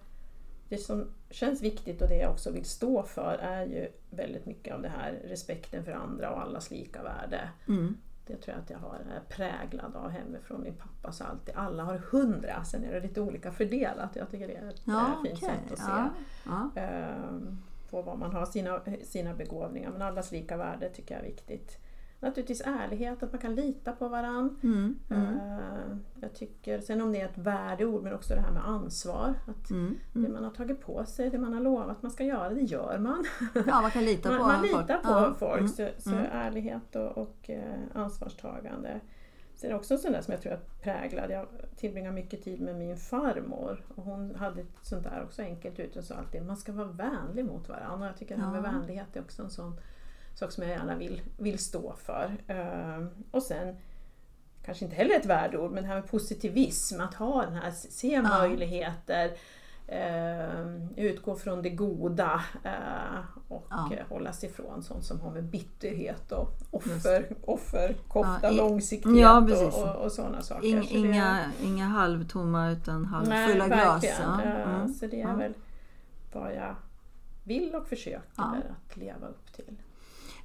det 0.68 0.78
som 0.78 1.08
känns 1.30 1.62
viktigt 1.62 2.02
och 2.02 2.08
det 2.08 2.16
jag 2.16 2.30
också 2.30 2.50
vill 2.50 2.64
stå 2.64 3.02
för 3.02 3.38
är 3.38 3.66
ju 3.66 3.88
väldigt 4.10 4.46
mycket 4.46 4.74
av 4.74 4.82
det 4.82 4.88
här 4.88 5.12
respekten 5.24 5.84
för 5.84 5.92
andra 5.92 6.30
och 6.30 6.42
allas 6.42 6.70
lika 6.70 7.02
värde. 7.02 7.50
Mm. 7.68 7.96
Det 8.32 8.38
tror 8.38 8.56
jag 8.56 8.62
att 8.62 8.70
jag 8.70 8.78
har 8.78 8.94
är 8.94 9.20
präglad 9.28 9.96
av 9.96 10.10
hemifrån. 10.10 10.62
Min 10.62 10.74
pappa 10.74 11.12
sa 11.12 11.24
alltid 11.24 11.54
alla 11.56 11.84
har 11.84 11.98
hundra, 11.98 12.64
sen 12.64 12.84
är 12.84 12.92
det 12.92 13.00
lite 13.00 13.20
olika 13.20 13.52
fördelat. 13.52 14.16
Jag 14.16 14.30
tycker 14.30 14.48
det 14.48 14.56
är 14.56 14.68
ett 14.68 14.82
ja, 14.84 15.20
fint 15.24 15.36
okay. 15.36 15.48
sätt 15.48 15.72
att 15.72 15.78
se. 15.78 15.90
Ja, 16.44 16.70
ja. 16.74 16.82
Um, 17.28 17.62
på 17.90 18.02
vad 18.02 18.18
man 18.18 18.32
har, 18.32 18.46
sina, 18.46 18.80
sina 19.04 19.34
begåvningar. 19.34 19.90
Men 19.90 20.02
allas 20.02 20.32
lika 20.32 20.56
värde 20.56 20.88
tycker 20.88 21.14
jag 21.14 21.24
är 21.24 21.28
viktigt. 21.28 21.78
Naturligtvis 22.22 22.60
ärlighet, 22.60 23.22
att 23.22 23.32
man 23.32 23.40
kan 23.40 23.54
lita 23.54 23.92
på 23.92 24.08
varandra. 24.08 24.54
Mm, 24.62 24.98
mm. 25.10 25.34
Uh, 25.34 25.96
jag 26.20 26.34
tycker, 26.34 26.80
sen 26.80 27.00
om 27.00 27.12
det 27.12 27.20
är 27.20 27.24
ett 27.24 27.38
värdeord, 27.38 28.02
men 28.02 28.14
också 28.14 28.34
det 28.34 28.40
här 28.40 28.52
med 28.52 28.68
ansvar. 28.68 29.34
Att 29.46 29.70
mm, 29.70 29.86
mm. 29.86 29.98
Det 30.12 30.28
man 30.28 30.44
har 30.44 30.50
tagit 30.50 30.80
på 30.80 31.04
sig, 31.04 31.30
det 31.30 31.38
man 31.38 31.52
har 31.52 31.60
lovat 31.60 32.02
man 32.02 32.10
ska 32.10 32.24
göra, 32.24 32.48
det 32.48 32.60
gör 32.60 32.98
man. 32.98 33.24
Ja, 33.66 33.80
man 33.82 33.90
kan 33.90 34.04
lita 34.04 34.28
på 34.28 34.34
man, 34.34 34.52
man 34.52 34.62
litar 34.62 34.98
på 34.98 35.08
ja. 35.08 35.34
folk. 35.38 35.60
Mm, 35.60 35.68
så, 35.68 35.88
så 35.98 36.10
mm. 36.10 36.26
ärlighet 36.32 36.96
och, 36.96 37.18
och 37.18 37.50
uh, 37.50 37.56
ansvarstagande. 37.94 39.00
Sen 39.54 39.70
är 39.70 39.74
det 39.74 39.78
också 39.78 39.98
sånt 39.98 40.14
där 40.14 40.22
som 40.22 40.32
jag 40.32 40.42
tror 40.42 40.52
är 40.52 40.60
präglad. 40.82 41.30
Jag 41.30 41.46
tillbringar 41.76 42.12
mycket 42.12 42.42
tid 42.42 42.60
med 42.60 42.76
min 42.76 42.96
farmor 42.96 43.84
och 43.94 44.02
hon 44.04 44.34
hade 44.34 44.60
ett 44.60 44.78
sånt 44.82 45.04
där 45.04 45.22
också 45.24 45.42
enkelt 45.42 45.80
ut 45.80 45.96
och 45.96 46.04
sa 46.04 46.14
alltid 46.14 46.46
man 46.46 46.56
ska 46.56 46.72
vara 46.72 46.88
vänlig 46.88 47.44
mot 47.44 47.68
varandra. 47.68 48.06
Och 48.06 48.06
jag 48.06 48.16
tycker 48.16 48.34
ja. 48.34 48.38
det 48.40 48.46
här 48.46 48.52
med 48.52 48.62
vänlighet 48.62 49.16
är 49.16 49.20
också 49.20 49.42
en 49.42 49.50
sån 49.50 49.80
sak 50.34 50.52
som 50.52 50.62
jag 50.64 50.70
gärna 50.72 50.96
vill, 50.96 51.22
vill 51.38 51.58
stå 51.58 51.94
för. 51.96 52.36
Eh, 52.46 53.06
och 53.30 53.42
sen 53.42 53.76
kanske 54.64 54.84
inte 54.84 54.96
heller 54.96 55.14
ett 55.16 55.26
värdeord, 55.26 55.70
men 55.72 55.82
det 55.82 55.88
här 55.88 55.94
med 56.00 56.10
positivism, 56.10 57.00
att 57.00 57.14
ha 57.14 57.44
den 57.44 57.54
här, 57.54 57.70
se 57.70 58.08
Ja. 58.12 58.22
möjligheter, 58.22 59.30
eh, 59.86 60.86
utgå 60.96 61.36
från 61.36 61.62
det 61.62 61.70
goda 61.70 62.42
eh, 62.64 63.20
och 63.48 63.66
Ja. 63.70 63.90
hålla 64.08 64.32
sig 64.32 64.48
ifrån 64.48 64.82
sånt 64.82 65.04
som 65.04 65.20
har 65.20 65.30
med 65.30 65.44
bitterhet 65.44 66.32
och 66.32 66.50
offer, 66.70 67.26
offerkofta, 67.44 68.38
Ja, 68.42 68.50
i- 68.50 68.56
långsiktighet 68.56 69.20
Ja, 69.20 69.38
och, 69.66 69.82
och, 69.96 70.04
och 70.04 70.12
sådana 70.12 70.42
saker. 70.42 70.66
Ing, 70.66 70.82
Så 70.82 70.94
inga, 70.94 71.50
inga 71.62 71.84
halvtomma 71.86 72.70
utan 72.70 73.04
halvfulla 73.04 73.66
glas. 73.68 74.04
Mm. 74.20 74.88
Så 74.94 75.06
det 75.06 75.22
är 75.22 75.36
väl 75.36 75.54
vad 76.32 76.54
jag 76.54 76.74
vill 77.44 77.74
och 77.74 77.86
försöker 77.88 78.22
att 78.36 78.96
leva 78.96 79.26
upp 79.28 79.52
till. 79.52 79.76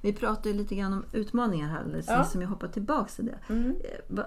Vi 0.00 0.12
pratade 0.12 0.52
lite 0.54 0.74
grann 0.74 0.92
om 0.92 1.04
utmaningar 1.12 1.68
här 1.68 1.78
alldeles 1.80 2.06
Ja. 2.08 2.24
som 2.24 2.42
jag 2.42 2.48
hoppar 2.48 2.68
tillbaka 2.68 3.08
till 3.08 3.26
det. 3.26 3.38
Mm. 3.48 3.76
Eh, 4.16 4.24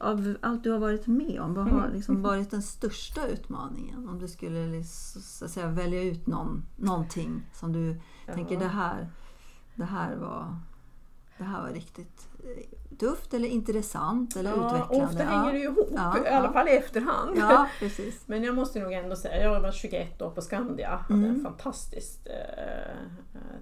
Av 0.00 0.34
allt 0.40 0.64
du 0.64 0.70
har 0.70 0.78
varit 0.78 1.06
med 1.06 1.40
om, 1.40 1.54
vad 1.54 1.68
har 1.68 1.78
Mm. 1.78 1.92
liksom 1.94 2.22
varit 2.22 2.50
den 2.50 2.62
största 2.62 3.26
utmaningen? 3.26 4.08
Om 4.08 4.18
du 4.18 4.28
skulle 4.28 4.66
liksom, 4.66 5.48
säga, 5.48 5.66
välja 5.66 6.02
ut 6.02 6.26
någon, 6.26 6.62
någonting 6.76 7.42
som 7.54 7.72
du 7.72 8.00
tänker 8.34 8.54
Ja. 8.54 8.60
det 8.60 8.66
här, 8.68 9.08
det 9.74 9.84
här 9.84 10.16
var 10.16 10.56
det 11.38 11.44
här 11.44 11.62
var 11.62 11.68
riktigt 11.70 12.28
eh, 12.44 12.96
tufft 12.98 13.34
eller 13.34 13.48
intressant 13.48 14.36
eller 14.36 14.50
Ja, 14.50 14.56
utvecklande. 14.68 15.04
ofta 15.06 15.22
hänger 15.24 15.52
det 15.52 15.58
ihop, 15.58 15.88
Ja, 15.94 16.16
i 16.24 16.28
alla 16.28 16.46
ja. 16.46 16.52
fall 16.52 16.68
i 16.68 16.76
efterhand. 16.76 17.36
Ja, 17.38 17.66
precis. 17.78 18.22
Men 18.26 18.44
jag 18.44 18.54
måste 18.54 18.80
nog 18.80 18.92
ändå 18.92 19.16
säga, 19.16 19.42
jag 19.52 19.60
var 19.60 19.72
21 19.72 20.22
år 20.22 20.30
på 20.30 20.40
Skandia, 20.40 20.96
hade 21.08 21.14
en 21.14 21.24
Mm. 21.24 21.42
fantastisk 21.44 22.26
eh, 22.26 22.94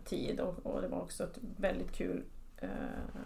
tid 0.06 0.40
och, 0.40 0.66
och 0.66 0.82
det 0.82 0.88
var 0.88 1.00
också 1.00 1.24
ett 1.24 1.38
väldigt 1.56 1.92
kul 1.92 2.22
eh, 2.56 2.68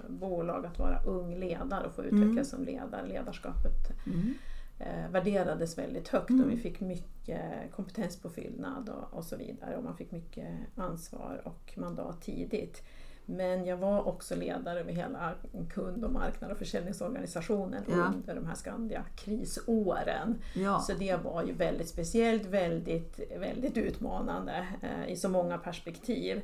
bolag 0.09 0.67
att 0.67 0.79
vara 0.79 1.03
ung 1.03 1.35
ledare 1.35 1.87
och 1.87 1.93
få 1.95 2.05
utvecklas 2.05 2.49
som 2.49 2.65
ledare. 2.65 3.07
Ledarskapet 3.07 3.91
Mm. 4.07 4.35
eh, 4.79 5.11
värderades 5.11 5.79
väldigt 5.79 6.09
högt 6.09 6.31
Mm. 6.31 6.45
och 6.45 6.51
vi 6.51 6.57
fick 6.57 6.81
mycket 6.81 7.41
kompetenspåfyllnad 7.77 8.89
och, 8.89 9.19
och 9.19 9.25
så 9.25 9.37
vidare 9.37 9.77
och 9.77 9.85
man 9.85 9.97
fick 9.97 10.11
mycket 10.11 10.49
ansvar 10.75 11.43
och 11.45 11.73
mandat 11.77 12.23
tidigt. 12.23 12.83
Men 13.27 13.65
jag 13.65 13.77
var 13.77 14.09
också 14.09 14.35
ledare 14.37 14.81
över 14.81 14.93
hela 14.93 15.35
kund 15.71 16.05
och 16.05 16.13
marknad 16.13 16.51
och 16.51 16.59
försäljningsorganisationen 16.59 17.83
Ja. 17.89 18.13
under 18.15 18.35
de 18.35 18.47
här 18.47 18.55
Skandia 18.55 19.05
krisåren. 19.17 20.39
Ja. 20.55 20.79
Så 20.81 20.93
det 20.93 21.17
var 21.25 21.43
ju 21.45 21.53
väldigt 21.53 21.89
speciellt, 21.89 22.47
väldigt, 22.47 23.21
väldigt 23.39 23.77
utmanande 23.77 24.67
eh, 24.83 25.13
i 25.13 25.17
så 25.17 25.29
många 25.29 25.59
perspektiv. 25.59 26.41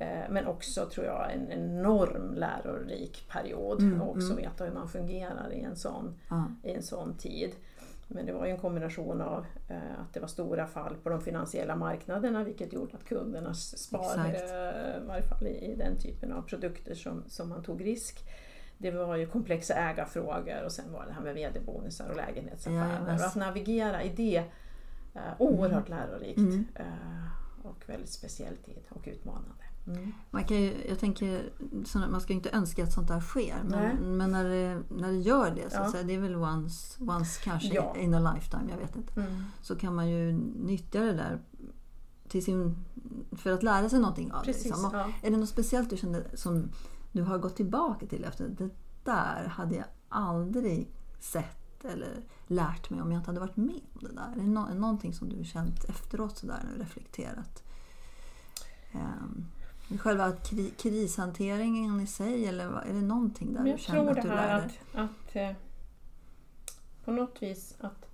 Eh, 0.00 0.30
men 0.30 0.46
också 0.46 0.86
tror 0.86 1.06
jag 1.06 1.32
en 1.32 1.52
enorm 1.52 2.34
lärorik 2.34 3.28
period 3.28 3.80
Mm, 3.82 4.02
och 4.02 4.10
också 4.10 4.32
mm. 4.32 4.36
veta 4.36 4.64
hur 4.64 4.72
man 4.72 4.88
fungerar 4.88 5.52
i 5.52 5.60
en 5.60 5.76
sån 5.76 6.14
Ja. 6.30 6.44
i 6.62 6.70
en 6.70 6.82
sån 6.82 7.14
tid. 7.16 7.50
Men 8.08 8.26
det 8.26 8.32
var 8.32 8.46
ju 8.46 8.52
en 8.52 8.58
kombination 8.58 9.20
av 9.20 9.46
eh, 9.68 9.76
att 10.00 10.14
det 10.14 10.20
var 10.20 10.28
stora 10.28 10.66
fall 10.66 10.94
på 11.02 11.08
de 11.08 11.20
finansiella 11.20 11.76
marknaderna 11.76 12.44
vilket 12.44 12.72
gjorde 12.72 12.96
att 12.96 13.04
kundernas 13.04 13.78
spar, 13.78 14.26
Exakt. 14.28 14.50
eh, 14.52 15.02
i 15.02 15.06
varje 15.06 15.22
fall 15.22 15.46
i, 15.46 15.72
i 15.72 15.74
den 15.74 15.98
typen 15.98 16.32
av 16.32 16.42
produkter 16.42 16.94
som, 16.94 17.22
som 17.28 17.48
man 17.48 17.62
tog 17.62 17.84
risk. 17.84 18.24
Det 18.78 18.90
var 18.90 19.16
ju 19.16 19.26
komplexa 19.26 19.74
ägarfrågor 19.74 20.62
och 20.64 20.72
sen 20.72 20.92
var 20.92 21.06
det 21.06 21.12
här 21.12 21.20
med 21.22 21.34
vd-bonusar 21.34 22.08
och 22.10 22.16
lägenhetsaffärer. 22.16 23.02
Och 23.14 23.24
att 23.24 23.34
navigera 23.34 24.02
i 24.02 24.08
det, 24.08 24.44
eh, 25.14 25.20
oerhört 25.38 25.88
lärorikt 25.88 26.38
Mm. 26.38 26.66
eh, 26.74 26.86
och 27.62 27.82
väldigt 27.88 28.10
speciell 28.10 28.56
tid 28.56 28.82
och 28.88 29.02
utmanande. 29.08 29.64
Mm. 29.86 30.12
Man 30.30 30.44
kan 30.44 30.56
ju, 30.56 30.74
jag 30.88 30.98
tänker, 30.98 31.50
man 32.10 32.20
ska 32.20 32.32
ju 32.32 32.36
inte 32.36 32.50
önska 32.50 32.82
att 32.84 32.92
sånt 32.92 33.08
där 33.08 33.20
sker. 33.20 33.56
Men, 33.64 34.16
men 34.16 34.30
när, 34.32 34.44
det, 34.44 34.82
när 34.88 35.08
det 35.12 35.18
gör 35.18 35.50
det, 35.50 35.70
så 35.70 35.76
Ja. 35.76 35.90
säga, 35.92 36.02
det 36.02 36.14
är 36.14 36.18
väl 36.20 36.36
once, 36.36 37.02
once 37.04 37.40
kanske 37.44 37.74
Ja. 37.74 37.96
in 37.96 38.14
a 38.14 38.32
lifetime, 38.34 38.70
jag 38.70 38.78
vet 38.78 38.96
inte. 38.96 39.20
Mm. 39.20 39.42
Så 39.62 39.76
kan 39.76 39.94
man 39.94 40.08
ju 40.08 40.32
nyttja 40.56 41.00
det 41.00 41.12
där 41.12 41.40
till 42.28 42.44
sin, 42.44 42.76
för 43.32 43.52
att 43.52 43.62
lära 43.62 43.88
sig 43.88 43.98
någonting 44.00 44.32
av 44.32 44.42
Precis, 44.42 44.62
det. 44.62 44.68
Liksom. 44.68 44.90
Ja. 44.92 45.06
Är 45.22 45.30
det 45.30 45.36
något 45.36 45.48
speciellt 45.48 45.90
du 45.90 45.96
kände 45.96 46.24
som 46.34 46.68
du 47.12 47.22
har 47.22 47.38
gått 47.38 47.56
tillbaka 47.56 48.06
till 48.06 48.24
efter 48.24 48.48
det 48.48 48.70
där 49.04 49.46
hade 49.48 49.74
jag 49.76 49.84
aldrig 50.08 50.90
sett 51.20 51.84
eller 51.84 52.22
lärt 52.46 52.90
mig 52.90 53.02
om 53.02 53.12
jag 53.12 53.20
inte 53.20 53.30
hade 53.30 53.40
varit 53.40 53.56
med 53.56 53.80
om 53.94 54.00
det 54.00 54.12
där? 54.14 54.32
Är 54.36 54.40
det 54.40 54.46
nå- 54.50 54.74
någonting 54.74 55.14
som 55.14 55.28
du 55.28 55.44
känt 55.44 55.84
efteråt 55.84 56.38
sådär 56.38 56.60
när 56.64 56.76
du 56.76 56.82
reflekterat? 56.82 57.62
Um, 58.92 59.46
själva 59.98 60.32
kri- 60.32 60.70
krishanteringen 60.78 62.00
i 62.00 62.06
sig 62.06 62.46
eller 62.46 62.68
vad- 62.68 62.82
är 62.86 62.92
det 62.92 63.02
någonting 63.02 63.46
där 63.48 63.54
Men 63.54 63.64
du 63.64 63.70
jag 63.70 63.80
känner 63.80 64.00
tror 64.00 64.10
att 64.10 64.16
det 64.16 64.22
du 64.28 64.34
här 64.34 64.58
lärde 64.60 64.72
att, 64.94 64.98
att 65.10 65.36
eh, 65.36 65.52
på 67.04 67.10
något 67.12 67.42
vis 67.42 67.74
att 67.80 68.06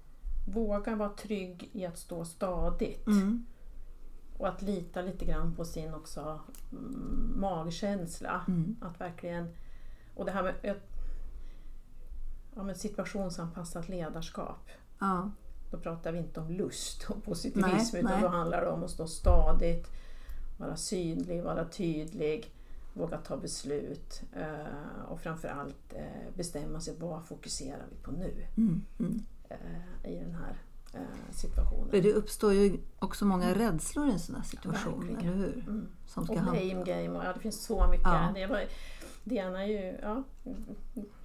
våga 0.49 0.97
vara 0.97 1.09
trygg 1.09 1.71
i 1.73 1.87
att 1.87 1.99
stå 1.99 2.25
stadigt 2.25 3.07
Mm, 3.07 3.47
och 4.39 4.49
att 4.49 4.63
lita 4.63 5.03
lite 5.03 5.25
grann 5.25 5.55
på 5.55 5.65
sin 5.65 5.95
också 5.95 6.41
mm, 6.73 7.35
magkänsla. 7.41 8.45
mm, 8.49 8.77
Att 8.81 9.01
verkligen, 9.01 9.49
och 10.15 10.25
det 10.25 10.31
här 10.33 10.43
med 10.43 10.55
ett, 10.63 10.91
ja, 12.55 12.63
men 12.63 12.75
situationsanpassat 12.75 13.89
ledarskap. 13.89 14.69
ja, 15.01 15.31
Då 15.71 15.79
pratar 15.79 16.13
vi 16.13 16.19
inte 16.19 16.41
om 16.41 16.51
lust 16.51 17.11
och 17.11 17.25
positivism 17.25 17.97
Nej, 17.97 18.03
utan 18.05 18.13
nej. 18.13 18.23
då 18.23 18.29
handlar 18.29 18.61
det 18.61 18.69
om 18.71 18.85
att 18.85 18.91
stå 18.91 19.07
stadigt, 19.07 19.91
vara 20.63 20.77
synlig, 20.77 21.43
vara 21.43 21.65
tydlig, 21.65 22.51
våga 22.93 23.19
ta 23.19 23.37
beslut 23.37 24.23
eh, 24.37 25.05
och 25.09 25.21
framförallt 25.21 25.95
eh, 25.95 26.35
bestämma 26.37 26.81
sig 26.81 26.95
vad 26.99 27.25
fokuserar 27.25 27.87
vi 27.91 27.97
på 27.97 28.11
nu 28.11 28.47
mm, 28.57 28.83
mm. 28.99 29.23
eh, 29.49 30.13
i 30.13 30.19
den 30.19 30.35
här 30.35 30.57
situationen. 31.31 31.91
För 31.91 32.01
det 32.01 32.13
uppstår 32.13 32.53
ju 32.53 32.79
också 32.99 33.25
många 33.25 33.55
rädslor 33.55 34.09
i 34.09 34.13
en 34.13 34.19
sån 34.19 34.35
här 34.35 34.43
situation, 34.43 35.09
Verkligen. 35.09 35.35
eller 35.35 35.47
hur? 35.47 35.65
Mm. 35.69 35.89
Som 36.07 36.25
ska 36.25 36.35
Och 36.35 36.43
blame 36.43 36.85
game 36.85 37.19
och 37.19 37.25
ja, 37.25 37.33
det 37.33 37.41
finns 37.41 37.65
så 37.65 37.87
mycket. 37.87 38.07
Ja. 38.07 38.33
Det, 38.35 38.47
var, 38.47 38.65
det 39.25 39.35
ena 39.35 39.65
är 39.65 39.69
ju 39.69 39.99
ja, 40.03 40.23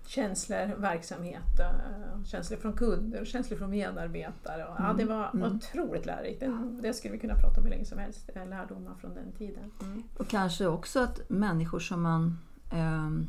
känslor, 0.07 0.75
verksamhet, 0.77 1.59
eh, 1.59 2.23
känslor 2.25 2.57
från 2.57 2.73
kunder 2.73 3.21
och 3.21 3.27
känslor 3.27 3.57
från 3.57 3.69
medarbetare. 3.69 4.65
Och, 4.65 4.75
ja, 4.79 4.93
det 4.97 5.05
var 5.05 5.29
Mm. 5.33 5.55
otroligt 5.55 6.05
lärorikt. 6.05 6.39
Det, 6.39 6.57
det 6.81 6.93
skulle 6.93 7.11
vi 7.13 7.19
kunna 7.19 7.35
prata 7.35 7.57
om 7.59 7.63
hur 7.63 7.69
länge 7.71 7.85
som 7.85 7.97
helst. 7.99 8.29
eh, 8.35 8.47
Lärdomar 8.47 8.95
från 9.01 9.13
den 9.13 9.31
tiden. 9.31 9.71
Mm. 9.81 10.03
Och 10.17 10.27
kanske 10.27 10.67
också 10.67 10.99
att 10.99 11.29
människor 11.29 11.79
som 11.79 12.01
man 12.01 12.37
ehm, 12.73 13.27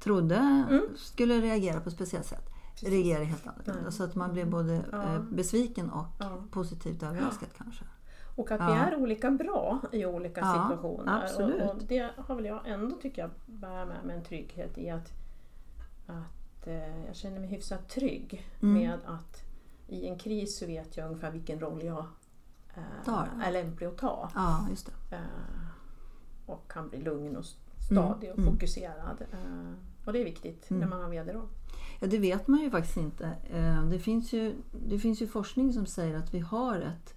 trodde 0.00 0.36
Mm. 0.36 0.82
skulle 0.96 1.40
reagera 1.40 1.80
på 1.80 1.88
ett 1.88 1.94
speciellt 1.94 2.26
sätt 2.26 2.46
reagerar 2.82 3.24
helt 3.24 3.46
annorlunda. 3.46 3.82
Nej. 3.82 3.92
Så 3.92 4.04
att 4.04 4.14
man 4.14 4.32
blir 4.32 4.44
både 4.44 4.84
Ja. 4.92 5.02
eh, 5.02 5.20
besviken 5.22 5.90
och 5.90 6.06
Ja. 6.20 6.42
positivt 6.50 7.02
överraskad 7.02 7.48
kanske. 7.58 7.84
Och 8.36 8.50
att 8.50 8.60
vi 8.60 8.64
Ja. 8.64 8.76
är 8.76 8.96
olika 8.96 9.30
bra 9.30 9.80
i 9.92 10.06
olika 10.06 10.40
Ja, 10.40 10.52
situationer. 10.52 11.24
Och, 11.64 11.70
och 11.70 11.82
det 11.88 12.10
har 12.16 12.34
väl 12.34 12.44
jag 12.44 12.60
ändå, 12.68 12.96
tycker 12.96 13.22
jag, 13.22 13.30
bär 13.46 13.84
med 13.86 14.04
mig 14.04 14.16
en 14.16 14.24
trygghet 14.24 14.78
i 14.78 14.90
att, 14.90 15.12
att 16.10 16.66
eh, 16.66 17.06
jag 17.06 17.16
känner 17.16 17.40
mig 17.40 17.48
hyfsat 17.48 17.88
trygg 17.88 18.46
Mm. 18.62 18.74
med 18.74 18.98
att 19.06 19.42
i 19.88 20.06
en 20.08 20.18
kris 20.18 20.58
så 20.58 20.66
vet 20.66 20.96
jag 20.96 21.06
ungefär 21.06 21.30
vilken 21.30 21.60
roll 21.60 21.82
jag 21.84 22.04
eh, 22.74 23.04
Tar. 23.04 23.28
är 23.42 23.52
lämplig 23.52 23.86
att 23.86 23.98
ta. 23.98 24.30
Ja, 24.34 24.66
just 24.70 24.86
det. 25.10 25.16
Eh, 25.16 25.20
och 26.46 26.70
kan 26.72 26.88
bli 26.88 26.98
lugn 27.02 27.36
och 27.36 27.44
stadig 27.90 28.30
och 28.32 28.38
Mm. 28.38 28.52
fokuserad. 28.52 29.22
Eh, 29.32 29.72
och 30.06 30.12
det 30.12 30.18
är 30.20 30.24
viktigt 30.24 30.70
Mm. 30.70 30.80
när 30.80 30.88
man 30.88 31.00
har 31.02 31.10
vd-roll. 31.10 31.48
Ja, 32.00 32.06
det 32.06 32.18
vet 32.18 32.48
man 32.48 32.60
ju 32.60 32.70
faktiskt 32.70 32.96
inte. 32.96 33.26
Eh, 33.50 33.84
Det 33.84 33.98
finns 33.98 34.32
ju, 34.32 34.54
det 34.86 34.98
finns 34.98 35.22
ju 35.22 35.26
forskning 35.26 35.72
som 35.72 35.86
säger 35.86 36.16
att 36.16 36.34
vi 36.34 36.38
har 36.38 36.80
ett, 36.80 37.14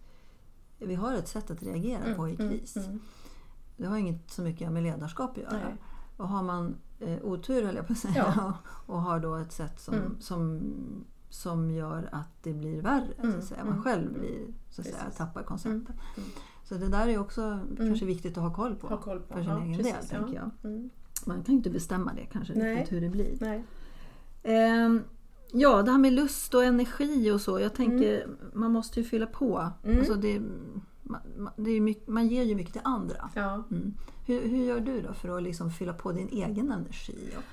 vi 0.77 0.95
har 0.95 1.13
ett 1.13 1.27
sätt 1.27 1.51
att 1.51 1.63
reagera 1.63 2.15
på 2.15 2.29
i 2.29 2.35
kris. 2.37 2.75
Mm, 2.75 2.89
mm. 2.89 3.01
Det 3.77 3.85
har 3.87 3.97
inget 3.97 4.31
så 4.31 4.41
mycket 4.41 4.71
med 4.71 4.83
ledarskap 4.83 5.31
att 5.31 5.37
göra. 5.37 5.51
Nej. 5.53 5.75
Och 6.17 6.27
har 6.27 6.43
man 6.43 6.75
eh, 6.99 7.17
otur 7.23 7.63
höll 7.63 7.75
jag 7.75 7.87
på 7.87 7.93
att 7.93 7.99
säga 7.99 8.33
Ja. 8.37 8.53
och 8.85 9.01
har 9.01 9.19
då 9.19 9.35
ett 9.35 9.51
sätt 9.51 9.79
som, 9.79 9.93
Mm. 9.93 10.15
som, 10.19 10.61
som 11.29 11.71
gör 11.71 12.09
att 12.11 12.43
det 12.43 12.53
blir 12.53 12.81
värre. 12.81 13.07
Så 13.17 13.23
Mm, 13.27 13.39
att 13.39 13.45
säga. 13.45 13.63
Man 13.63 13.71
mm. 13.73 13.83
själv 13.83 14.13
blir, 14.13 14.45
så 14.69 14.81
att 14.81 14.87
säga, 14.87 15.09
tappar 15.17 15.43
konceptet. 15.43 15.95
Mm. 16.17 16.29
Så 16.63 16.75
det 16.75 16.87
där 16.87 17.07
är 17.07 17.17
också 17.17 17.59
kanske 17.77 18.05
viktigt 18.05 18.37
att 18.37 18.43
ha 18.43 18.53
koll 18.53 18.75
på. 18.75 18.87
Ha 18.87 18.97
koll 18.97 19.19
på. 19.19 19.33
För 19.33 19.41
sin 19.41 19.51
Ja, 19.51 19.63
egen 19.63 19.77
precis, 19.77 19.93
del, 19.93 20.03
ja. 20.11 20.17
tänker 20.17 20.35
jag. 20.35 20.71
Mm. 20.71 20.89
Man 21.25 21.43
kan 21.43 21.55
inte 21.55 21.69
bestämma 21.69 22.13
det 22.13 22.25
kanske 22.25 22.53
Nej. 22.53 22.75
riktigt 22.75 22.91
hur 22.95 23.01
det 23.01 23.09
blir. 23.09 23.37
Nej. 23.41 23.63
Ehm, 24.43 25.01
ja, 25.51 25.81
det 25.81 25.91
här 25.91 25.97
med 25.97 26.13
lust 26.13 26.53
och 26.53 26.63
energi 26.63 27.31
och 27.31 27.41
så. 27.41 27.59
Jag 27.59 27.73
tänker, 27.73 28.27
man 28.53 28.71
måste 28.71 28.99
ju 28.99 29.05
fylla 29.05 29.25
på. 29.25 29.69
Mm. 29.83 29.99
Alltså 29.99 30.13
det, 30.15 30.41
man, 31.03 31.51
det 31.55 31.79
mycket, 31.79 32.07
man 32.07 32.27
ger 32.27 32.43
ju 32.43 32.55
mycket 32.55 32.73
till 32.73 32.81
andra. 32.83 33.29
Ja. 33.33 33.63
Mm. 33.71 33.93
Hur, 34.25 34.47
hur 34.47 34.65
gör 34.65 34.79
du 34.79 35.01
då 35.01 35.13
för 35.13 35.37
att 35.37 35.43
liksom 35.43 35.71
fylla 35.71 35.93
på 35.93 36.11
din 36.11 36.29
egen 36.29 36.71
energi? 36.71 37.33
Och 37.37 37.43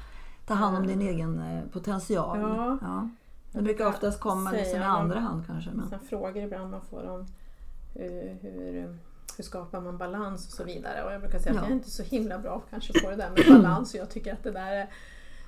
ta 0.46 0.54
hand 0.54 0.76
om 0.76 0.86
din 0.86 1.00
egen 1.00 1.38
eh, 1.38 1.64
potential? 1.72 2.40
Ja. 2.40 2.78
Det 3.52 3.58
Jag 3.58 3.64
brukar 3.64 3.86
oftast 3.86 4.20
komma 4.20 4.50
liksom 4.50 4.80
i 4.80 4.84
andra 4.84 5.20
hand 5.20 5.46
kanske. 5.46 5.70
Men, 5.70 5.88
Såna 5.88 6.00
frågor 6.00 6.42
ibland 6.42 6.70
man 6.70 6.80
får 6.90 7.08
om 7.08 7.26
hur, 7.94 8.38
hur, 8.42 8.98
hur 9.36 9.44
skapar 9.44 9.80
man 9.80 9.98
balans 9.98 10.46
och 10.46 10.52
så 10.52 10.64
vidare. 10.64 11.02
Och 11.04 11.12
jag 11.12 11.20
brukar 11.20 11.38
säga 11.38 11.54
att 11.54 11.62
jag 11.62 11.70
är 11.70 11.74
inte 11.74 11.90
så 11.90 12.02
himla 12.02 12.38
bra 12.38 12.62
kanske 12.70 13.00
på 13.00 13.10
det 13.10 13.16
där 13.16 13.30
med 13.30 13.62
balans 13.62 13.94
och 13.94 14.00
jag 14.00 14.10
tycker 14.10 14.32
att 14.32 14.42
det 14.42 14.50
där 14.50 14.72
är 14.72 14.90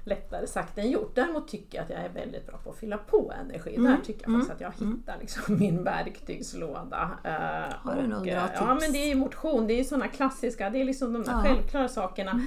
lättare 0.05 0.47
sagt 0.47 0.79
än 0.79 0.91
gjort. 0.91 1.15
Däremot 1.15 1.49
tycker 1.49 1.79
jag 1.79 1.85
att 1.85 1.91
jag 1.91 2.01
är 2.01 2.09
väldigt 2.09 2.47
bra 2.47 2.59
på 2.59 2.71
att 2.71 2.77
fylla 2.77 2.99
på 2.99 3.33
energi. 3.41 3.77
Mm. 3.77 3.93
Där 3.93 4.05
tycker 4.05 4.23
jag 4.23 4.29
mm. 4.29 4.41
faktiskt 4.41 4.55
att 4.55 4.75
jag 4.79 4.83
mm. 4.83 4.99
hittar 4.99 5.19
liksom 5.21 5.59
min 5.59 5.85
verktygslåda. 5.85 7.11
Uh, 7.25 7.75
Har 7.77 7.97
du 8.03 8.09
några 8.09 8.23
bra 8.23 8.49
tips? 8.49 8.61
Ja 8.61 8.79
men 8.81 8.93
det 8.93 9.13
är 9.13 9.15
motion, 9.15 9.67
det 9.67 9.81
är 9.81 9.85
sådana 9.85 10.09
klassiska, 10.09 10.71
det 10.71 10.81
är 10.81 10.85
liksom 10.85 11.13
de 11.13 11.25
ja. 11.27 11.43
självklara 11.43 11.89
sakerna. 11.89 12.31
Mm. 12.31 12.47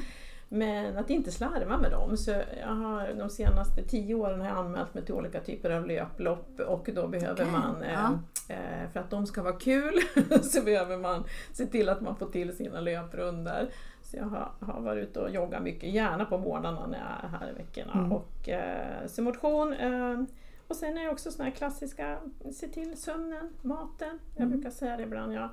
Men 0.49 0.97
att 0.97 1.09
inte 1.09 1.31
slarva 1.31 1.77
med 1.77 1.91
dem. 1.91 2.17
Så 2.17 2.31
jag 2.61 2.67
har, 2.67 3.13
de 3.13 3.29
senaste 3.29 3.83
tio 3.83 4.15
åren 4.15 4.41
har 4.41 4.47
jag 4.47 4.57
anmält 4.57 4.93
mig 4.93 5.05
till 5.05 5.13
olika 5.13 5.39
typer 5.39 5.69
av 5.69 5.87
löplopp 5.87 6.59
och 6.59 6.89
då 6.93 7.07
behöver 7.07 7.33
okay. 7.33 7.51
man, 7.51 7.83
eh, 7.83 7.93
ja. 7.93 8.19
eh, 8.53 8.91
för 8.93 8.99
att 8.99 9.09
de 9.09 9.27
ska 9.27 9.43
vara 9.43 9.59
kul, 9.59 9.99
så 10.43 10.61
behöver 10.61 10.97
man 10.97 11.23
se 11.53 11.65
till 11.65 11.89
att 11.89 12.01
man 12.01 12.15
får 12.15 12.27
till 12.27 12.55
sina 12.55 12.79
löprunder. 12.79 13.69
Så 14.15 14.19
jag 14.21 14.25
har, 14.25 14.51
har 14.59 14.81
varit 14.81 15.09
ute 15.09 15.19
och 15.19 15.29
joggat 15.29 15.63
mycket, 15.63 15.89
gärna 15.89 16.25
på 16.25 16.37
morgnarna 16.37 16.87
när 16.87 16.97
jag 16.97 17.23
är 17.23 17.37
här 17.37 17.49
i 17.49 17.53
veckorna. 17.53 17.93
Mm. 17.93 18.11
Och, 18.11 18.49
eh, 18.49 19.07
så 19.07 19.21
motion. 19.21 19.73
Eh, 19.73 20.23
och 20.67 20.75
sen 20.75 20.97
är 20.97 21.03
det 21.03 21.09
också 21.09 21.31
sådana 21.31 21.49
här 21.49 21.57
klassiska, 21.57 22.17
se 22.53 22.67
till 22.67 22.97
sömnen, 22.97 23.49
maten. 23.61 24.19
Jag 24.35 24.45
mm. 24.45 24.51
brukar 24.51 24.69
säga 24.69 24.97
det 24.97 25.03
ibland. 25.03 25.33
Jag, 25.33 25.49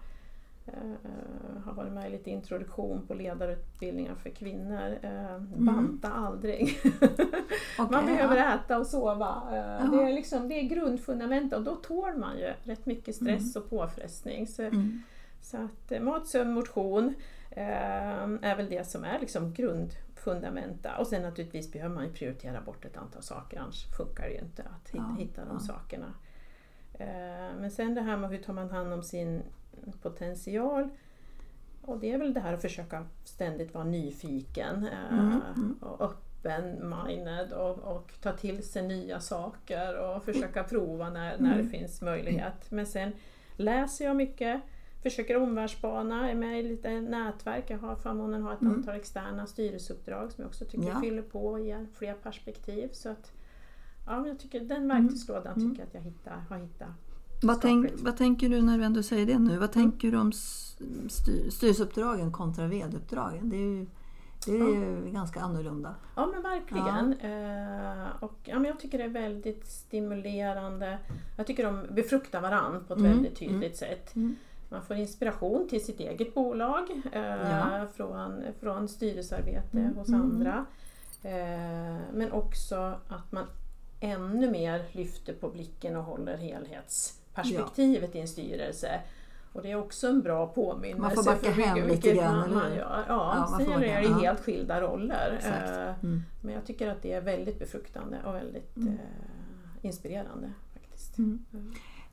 Uh, 0.68 1.62
har 1.64 1.72
varit 1.72 1.92
med 1.92 2.09
i 2.09 2.11
lite 2.11 2.31
introduktion 2.31 3.07
på 3.07 3.14
ledarutbildningar 3.14 4.14
för 4.14 4.31
kvinnor. 4.31 4.98
Uh, 5.05 5.35
mm. 5.35 5.66
Banta 5.66 6.09
aldrig. 6.12 6.62
okay, 6.85 7.87
man 7.90 8.07
behöver 8.07 8.37
ja. 8.37 8.55
äta 8.55 8.79
och 8.79 8.87
sova. 8.87 9.42
Uh, 9.46 9.90
det, 9.90 10.03
är 10.03 10.12
liksom, 10.12 10.48
det 10.48 10.55
är 10.55 10.62
grundfundamentet 10.62 11.59
och 11.59 11.64
då 11.64 11.75
tål 11.75 12.16
man 12.16 12.38
ju 12.38 12.53
rätt 12.62 12.87
mycket 12.87 13.14
stress 13.14 13.57
mm. 13.57 13.64
och 13.64 13.70
påfrestning. 13.70 14.46
Så, 14.46 14.62
mm. 14.62 15.03
så 15.40 15.57
att 15.57 16.03
mat, 16.03 16.27
sömn, 16.27 16.53
motion 16.53 17.14
är 17.57 18.57
väl 18.57 18.69
det 18.69 18.87
som 18.87 19.05
är 19.05 19.19
liksom 19.19 19.53
grundfundamenta. 19.53 20.97
Och 20.99 21.07
sen 21.07 21.23
naturligtvis 21.23 21.73
behöver 21.73 21.95
man 21.95 22.12
prioritera 22.12 22.61
bort 22.61 22.85
ett 22.85 22.97
antal 22.97 23.23
saker 23.23 23.61
annars 23.61 23.87
funkar 23.97 24.25
det 24.25 24.31
ju 24.31 24.41
inte 24.41 24.62
att 24.62 25.19
hitta, 25.19 25.41
ja, 25.41 25.47
de 25.47 25.55
ja. 25.55 25.61
sakerna. 25.61 26.15
Men 27.61 27.71
sen 27.71 27.95
det 27.95 28.01
här 28.01 28.17
med 28.17 28.31
hur 28.31 28.38
tar 28.38 28.53
man 28.53 28.71
hand 28.71 28.93
om 28.93 29.03
sin 29.03 29.43
potential. 30.03 30.88
Och 31.83 31.99
det 31.99 32.12
är 32.12 32.19
väl 32.19 32.35
det 32.35 32.41
här 32.41 32.53
att 32.53 32.62
försöka 32.62 33.07
ständigt 33.25 33.75
vara 33.75 33.85
nyfiken 33.85 34.87
eh, 34.87 35.19
mm, 35.19 35.41
mm. 35.57 35.77
och 35.81 36.03
öppen-minded 36.03 37.53
och, 37.53 37.79
och, 37.79 38.12
ta 38.23 38.33
till 38.33 38.62
sig 38.62 38.83
nya 38.83 39.21
saker 39.21 39.99
och 39.99 40.25
försöka 40.25 40.65
prova 40.65 41.11
när, 41.11 41.38
när 41.38 41.53
mm. 41.53 41.65
det 41.65 41.79
finns 41.79 42.03
möjlighet. 42.03 42.71
Men 42.71 42.87
sen 42.87 43.12
läser 43.57 44.05
jag 44.05 44.17
mycket, 44.17 44.62
försöker 45.03 45.37
omvärldsbana, 45.37 46.31
är 46.31 46.35
med 46.35 46.61
i 46.61 46.62
lite 46.62 47.01
nätverk. 47.01 47.71
Jag 47.71 47.79
har 47.79 47.97
förmånen 47.97 48.43
att 48.43 48.49
ha 48.49 48.55
ett 48.55 48.61
mm. 48.61 48.75
antal 48.75 48.95
externa 48.95 49.47
styrelseuppdrag 49.47 50.33
som 50.33 50.43
jag 50.43 50.49
också 50.49 50.65
tycker 50.65 50.88
ja. 50.88 51.01
fyller 51.01 51.23
på 51.23 51.47
och 51.47 51.61
ger 51.61 51.87
fler 51.95 52.15
perspektiv. 52.15 52.88
Så 52.93 53.09
att, 53.09 53.33
ja, 54.07 54.27
jag 54.27 54.38
tycker 54.38 54.61
den 54.61 54.88
verktygslådan 54.88 55.53
mm. 55.57 55.71
tycker 55.71 55.83
jag 55.83 55.88
att 55.88 55.95
jag 55.95 56.03
hittar, 56.03 56.45
har 56.49 56.59
hittat 56.59 56.88
vad, 57.43 57.61
tänk, 57.61 57.91
vad, 57.95 58.17
tänker 58.17 58.49
du 58.49 58.62
när 58.62 58.79
du 58.79 58.85
ändå 58.85 59.03
säger 59.03 59.27
det 59.27 59.38
nu? 59.38 59.49
Vad 59.49 59.57
mm. 59.57 59.69
tänker 59.69 60.11
du 60.11 60.19
om 60.19 60.33
styr, 61.09 61.51
styrelseuppdragen 61.51 62.33
kontra 62.33 62.67
vd-uppdragen? 62.67 63.49
Det 63.49 63.57
är 63.57 63.61
ju, 63.61 63.87
det 64.47 64.53
är 64.53 64.69
ju 64.69 65.03
ja. 65.07 65.12
ganska 65.12 65.41
annorlunda. 65.41 65.95
Ja 66.17 66.27
men 66.27 66.43
verkligen. 66.43 67.15
Ja. 67.21 67.29
Eh, 67.29 68.23
och, 68.23 68.38
ja, 68.45 68.55
men 68.55 68.65
jag 68.65 68.81
tycker 68.81 68.99
det 68.99 69.05
är 69.05 69.09
väldigt 69.09 69.67
stimulerande. 69.67 70.99
Jag 71.37 71.47
tycker 71.47 71.65
de 71.65 71.95
befruktar 71.95 72.41
varandra 72.41 72.81
på 72.81 72.93
ett 72.93 73.01
mm. 73.01 73.12
väldigt 73.12 73.41
mm. 73.41 73.53
tydligt 73.53 73.83
mm. 73.83 73.97
sätt. 73.97 74.15
Mm. 74.72 74.80
Man 74.80 74.87
får 74.87 74.96
inspiration 74.96 75.68
till 75.68 75.85
sitt 75.85 76.00
eget 76.00 76.35
bolag 76.35 76.90
eh, 77.12 77.22
ja. 77.22 77.87
från, 77.94 78.44
från 78.61 78.88
styrelsearbete 78.88 79.78
mm. 79.78 79.96
hos 79.96 80.08
andra. 80.08 80.66
Eh, 81.22 81.98
men 82.12 82.32
också 82.32 82.94
att 83.08 83.32
man 83.32 83.46
ännu 84.00 84.50
mer 84.50 84.85
lyfter 84.92 85.35
på 85.35 85.48
blicken 85.48 85.96
och 85.96 86.04
håller 86.04 86.37
helhets 86.37 87.20
perspektivet 87.35 88.11
ja. 88.12 88.18
i 88.18 88.20
en 88.20 88.28
styrelse. 88.28 89.00
Och 89.52 89.62
det 89.62 89.70
är 89.70 89.76
också 89.76 90.08
en 90.08 90.22
bra 90.22 90.46
påminnelse. 90.46 91.00
Man 91.00 91.11
får 91.11 91.24
backa 91.24 91.50
hem 91.50 91.88
lite 91.88 92.14
grann, 92.14 92.38
man, 92.40 92.54
man 92.54 92.74
gör. 92.74 93.04
Ja, 93.08 93.48
ja 93.48 93.58
sen 93.58 93.72
är 93.72 93.80
det 93.80 94.02
i 94.02 94.12
helt 94.12 94.40
skilda 94.40 94.80
roller. 94.80 95.40
Eh, 95.44 96.04
mm. 96.04 96.22
Men 96.40 96.54
jag 96.54 96.66
tycker 96.66 96.88
att 96.88 97.02
det 97.02 97.12
är 97.12 97.20
väldigt 97.20 97.58
befruktande 97.58 98.18
och 98.24 98.35
väldigt 98.35 98.76
mm. 98.76 98.92
eh, 98.92 99.87
inspirerande. 99.87 100.52
faktiskt. 100.72 101.18
Mm. 101.18 101.44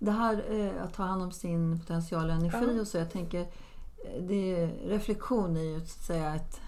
Mm. 0.02 0.06
Det 0.06 0.12
här 0.12 0.44
eh, 0.50 0.84
att 0.84 0.94
ta 0.94 1.04
hand 1.04 1.22
om 1.24 1.32
sin 1.32 1.80
potential 1.80 2.26
och 2.26 2.36
energi 2.36 2.74
ja. 2.76 2.82
och 2.82 2.88
så, 2.88 2.98
jag 2.98 3.12
tänker 3.12 3.42
eh, 3.42 4.24
det, 4.24 4.68
reflektion 4.68 5.58
är 5.58 5.62
ju 5.62 5.80
så 5.80 5.84
att 5.84 6.06
säga 6.06 6.36
ett, 6.36 6.62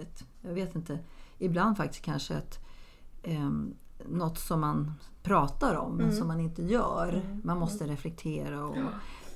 ett, 0.00 0.24
jag 0.40 0.52
vet 0.52 0.74
inte, 0.74 0.98
ibland 1.38 1.76
faktiskt 1.76 2.04
kanske 2.04 2.34
ett 2.34 2.60
um, 3.24 3.74
något 4.04 4.38
som 4.38 4.60
man 4.60 4.92
pratar 5.22 5.74
om 5.74 5.92
mm. 5.92 6.06
men 6.06 6.16
som 6.16 6.28
man 6.28 6.40
inte 6.40 6.62
gör. 6.62 7.08
Mm. 7.08 7.40
Man 7.44 7.58
måste 7.58 7.84
mm. 7.84 7.96
reflektera. 7.96 8.64
Och, 8.64 8.76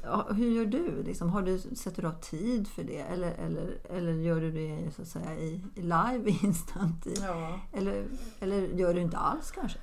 ja, 0.03 0.29
hur 0.33 0.51
gör 0.51 0.67
du? 0.67 1.03
Liksom, 1.03 1.31
har 1.31 1.43
du? 1.43 1.59
Sätter 1.59 2.03
du 2.03 2.09
av 2.09 2.21
tid 2.21 2.69
för 2.69 2.85
det? 2.85 3.01
Eller, 3.01 3.33
eller, 3.33 3.79
eller 3.91 4.13
gör 4.13 4.41
du 4.41 4.53
det 4.53 4.95
så 4.97 5.03
att 5.03 5.09
säga, 5.09 5.39
i, 5.39 5.63
live, 5.75 6.31
instant? 6.43 7.07
I, 7.07 7.15
ja. 7.21 7.61
eller, 7.73 8.05
eller 8.41 8.63
gör 8.63 8.95
du 8.95 9.01
inte 9.01 9.17
alls 9.17 9.51
kanske? 9.51 9.79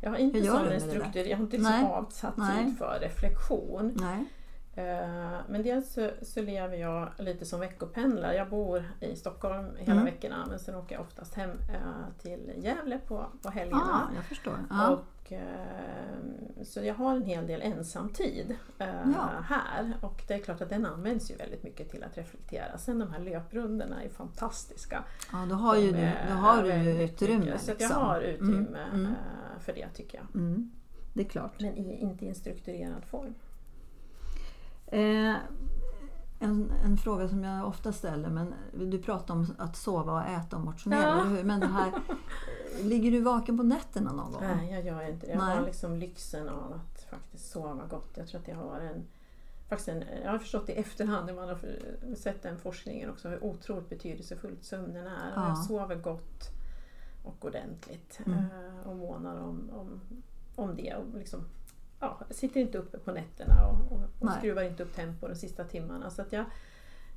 Jag 0.00 0.10
har 0.10 0.16
inte 0.16 0.44
sån 0.44 0.80
struktur, 0.80 1.24
jag 1.24 1.36
har 1.36 1.44
inte 1.44 1.56
liksom 1.56 1.84
avsatt 1.84 2.34
tid 2.34 2.78
för 2.78 2.98
reflektion. 3.00 3.96
Nej. 4.00 4.24
Eh, 4.78 5.40
men 5.48 5.62
dels 5.62 5.92
så, 5.92 6.10
så, 6.22 6.42
lever 6.42 6.76
jag 6.76 7.08
lite 7.18 7.46
som 7.46 7.60
veckopendlare. 7.60 8.34
Jag 8.34 8.50
bor 8.50 8.84
i 9.00 9.16
Stockholm 9.16 9.66
hela 9.78 9.92
mm. 9.92 10.04
veckorna 10.04 10.46
men 10.48 10.58
sen 10.58 10.74
åker 10.74 10.94
jag 10.94 11.02
oftast 11.02 11.34
hem 11.34 11.50
uh, 11.50 12.22
till 12.22 12.52
Gävle 12.56 12.98
på, 12.98 13.26
på 13.42 13.50
helgerna. 13.50 14.08
Ah, 14.10 14.14
jag 14.14 14.24
förstår. 14.24 14.58
Ah. 14.70 14.88
Och, 14.88 15.32
uh, 15.32 16.62
så 16.64 16.84
jag 16.84 16.94
har 16.94 17.16
en 17.16 17.22
hel 17.22 17.46
del 17.46 17.62
ensamtid 17.62 18.56
ja. 18.78 19.30
här 19.44 19.92
och 20.00 20.22
det 20.28 20.34
är 20.34 20.38
klart 20.38 20.60
att 20.60 20.68
den 20.68 20.86
används 20.86 21.30
ju 21.30 21.36
väldigt 21.36 21.62
mycket 21.62 21.90
till 21.90 22.04
att 22.04 22.18
reflektera. 22.18 22.78
Sen 22.78 22.98
de 22.98 23.12
här 23.12 23.20
löprundorna 23.20 24.02
är 24.02 24.08
fantastiska. 24.08 25.04
Ja, 25.32 25.46
då 25.50 25.54
har, 25.54 25.76
ju 25.76 25.92
du, 25.92 26.10
då 26.28 26.34
har 26.34 26.62
du 26.62 26.74
ju 26.74 27.02
utrymme. 27.02 27.44
Liksom. 27.44 27.58
Så 27.58 27.70
jag 27.70 27.78
liksom. 27.78 28.02
har 28.02 28.20
utrymme 28.20 28.78
mm. 28.92 29.00
Mm. 29.00 29.14
För 29.58 29.72
det 29.72 29.88
tycker 29.88 30.18
jag. 30.18 30.42
Mm. 30.42 30.70
Det 31.12 31.22
är 31.22 31.28
klart. 31.28 31.60
Men 31.60 31.76
i, 31.76 32.00
inte 32.00 32.24
i 32.24 32.28
en 32.28 32.34
strukturerad 32.34 33.04
form. 33.04 33.34
Eh, 34.86 35.36
en, 36.40 36.72
en, 36.84 36.96
fråga 36.96 37.28
som 37.28 37.44
jag 37.44 37.68
ofta 37.68 37.92
ställer, 37.92 38.28
men 38.28 38.54
du 38.72 39.02
pratar 39.02 39.34
om 39.34 39.54
att 39.58 39.76
sova 39.76 40.12
och 40.12 40.28
äta 40.28 40.56
och 40.56 40.62
motionera, 40.62 41.02
ja. 41.02 41.20
eller 41.20 41.36
hur? 41.36 41.44
Men 41.44 41.60
det 41.60 41.66
här, 41.66 41.92
ligger 42.82 43.10
du 43.10 43.20
vaken 43.20 43.56
på 43.56 43.62
nätterna 43.62 44.12
någon 44.12 44.32
gång? 44.32 44.42
Nej, 44.42 44.72
jag 44.72 44.84
gör 44.84 45.10
inte 45.10 45.26
det. 45.26 45.32
Jag 45.32 45.44
Nej. 45.44 45.56
har 45.56 45.66
liksom 45.66 45.96
lyxen 45.96 46.48
av 46.48 46.72
att 46.72 47.02
faktiskt 47.10 47.50
sova 47.50 47.86
gott. 47.90 48.10
Jag 48.14 48.28
tror 48.28 48.40
att 48.40 48.48
jag 48.48 48.56
har 48.56 48.80
en 48.80 49.06
Faktiskt 49.68 49.88
en, 49.88 50.04
jag 50.24 50.30
har 50.30 50.38
förstått 50.38 50.68
i 50.68 50.72
efterhand 50.72 51.26
när 51.26 51.34
man 51.34 51.48
har 51.48 51.58
sett 52.14 52.42
den 52.42 52.58
forskningen 52.58 53.10
också 53.10 53.28
hur 53.28 53.44
otroligt 53.44 53.88
betydelsefullt 53.88 54.64
sömnen 54.64 55.06
är. 55.06 55.32
Ja. 55.34 55.48
Jag 55.48 55.58
sover 55.58 55.96
gott 55.96 56.50
och 57.22 57.44
ordentligt 57.44 58.20
mm. 58.26 58.38
Eh, 58.38 58.88
och 58.88 58.96
månar 58.96 59.40
om, 59.40 59.70
om, 59.72 60.00
om 60.54 60.76
det. 60.76 60.94
Och 60.94 61.18
liksom 61.18 61.44
ja, 62.00 62.20
sitter 62.30 62.60
inte 62.60 62.78
uppe 62.78 62.98
på 62.98 63.12
nätterna 63.12 63.66
och, 63.66 63.92
och, 63.92 64.02
och 64.18 64.30
skruvar 64.38 64.62
inte 64.62 64.82
upp 64.82 64.94
tempo 64.94 65.28
de 65.28 65.34
sista 65.34 65.64
timmarna. 65.64 66.10
Så 66.10 66.22
att 66.22 66.32
jag, 66.32 66.44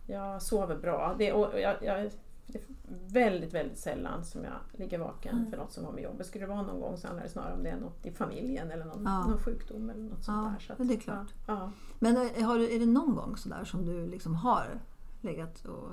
jag 0.05 0.41
sover 0.41 0.75
bra. 0.75 1.15
Det, 1.17 1.33
och 1.33 1.59
jag, 1.59 1.83
jag, 1.83 2.11
det 2.47 2.57
är 2.57 2.63
väldigt, 3.07 3.53
väldigt 3.53 3.77
sällan 3.77 4.25
som 4.25 4.43
jag 4.43 4.53
ligger 4.71 4.99
vaken 4.99 5.37
mm. 5.37 5.51
för 5.51 5.57
något 5.57 5.73
som 5.73 5.85
har 5.85 5.91
med 5.91 6.03
jobbet. 6.03 6.27
Skulle 6.27 6.45
det 6.45 6.49
vara 6.49 6.61
någon 6.61 6.79
gång 6.79 6.97
så 6.97 7.07
handlar 7.07 7.23
det 7.23 7.29
snarare 7.29 7.53
om 7.53 7.63
det 7.63 7.69
är 7.69 7.79
något 7.79 8.05
i 8.05 8.11
familjen 8.11 8.71
eller 8.71 8.85
någon, 8.85 9.03
ja. 9.05 9.27
någon 9.27 9.37
sjukdom 9.37 9.89
eller 9.89 10.03
något 10.03 10.23
sånt 10.23 10.37
ja, 10.37 10.53
där. 10.53 10.65
Så 10.65 10.81
att, 10.81 10.87
det 10.87 10.93
är 10.93 10.99
klart. 10.99 11.33
Ja, 11.47 11.71
Men 11.99 12.15
har 12.15 12.57
du, 12.57 12.75
är 12.75 12.79
det 12.79 12.85
någon 12.85 13.15
gång 13.15 13.37
sådär 13.37 13.63
som 13.63 13.85
du 13.85 14.07
liksom 14.07 14.35
har 14.35 14.79
legat 15.21 15.65
och 15.65 15.89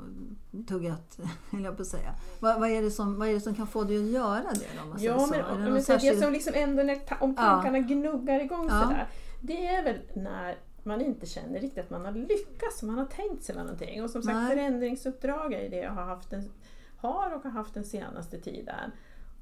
tuggat, 0.67 1.19
höll 1.51 1.64
jag 1.64 1.77
på 1.77 1.83
att 1.83 1.88
säga. 1.88 2.14
Vad, 2.41 2.61
vad, 2.61 2.71
är 2.71 2.83
det 2.83 2.91
som, 2.91 3.19
vad 3.19 3.29
är 3.29 3.33
det 3.33 3.41
som 3.41 3.55
kan 3.55 3.67
få 3.67 3.85
dig 3.85 3.97
att 3.97 4.11
göra 4.11 4.53
det? 4.53 4.67
Då, 4.83 4.88
man 4.88 5.03
ja, 5.03 5.27
men, 5.31 5.64
det, 5.64 5.71
men, 5.71 5.83
särskild... 5.83 6.17
det 6.17 6.23
som 6.23 6.33
liksom 6.33 6.53
ändå 6.57 6.83
när 6.83 6.99
om 7.21 7.35
tankarna 7.35 7.79
ja. 7.79 7.85
gnuggar 7.85 8.41
igång 8.41 8.67
ja. 8.69 8.83
sådär, 8.83 9.09
det 9.41 9.67
är 9.67 9.85
väl 9.85 10.01
när 10.14 10.59
man 10.83 11.01
inte 11.01 11.27
känner 11.27 11.61
riktigt 11.61 11.85
att 11.85 11.91
man 11.91 12.05
har 12.05 12.12
lyckats 12.12 12.79
som 12.79 12.88
man 12.88 12.99
har 12.99 13.07
tänkt 13.07 13.45
sig 13.45 13.55
med 13.55 13.64
någonting. 13.64 14.03
Och 14.03 14.11
som 14.11 14.23
sagt 14.23 14.37
Nej. 14.37 14.49
förändringsuppdrag 14.51 15.53
är 15.53 15.71
det 15.71 15.77
jag 15.77 15.91
har, 15.91 16.05
haft 16.05 16.33
en, 16.33 16.51
har 16.97 17.35
och 17.35 17.43
har 17.43 17.51
haft 17.51 17.75
den 17.75 17.85
senaste 17.85 18.41
tiden. 18.41 18.91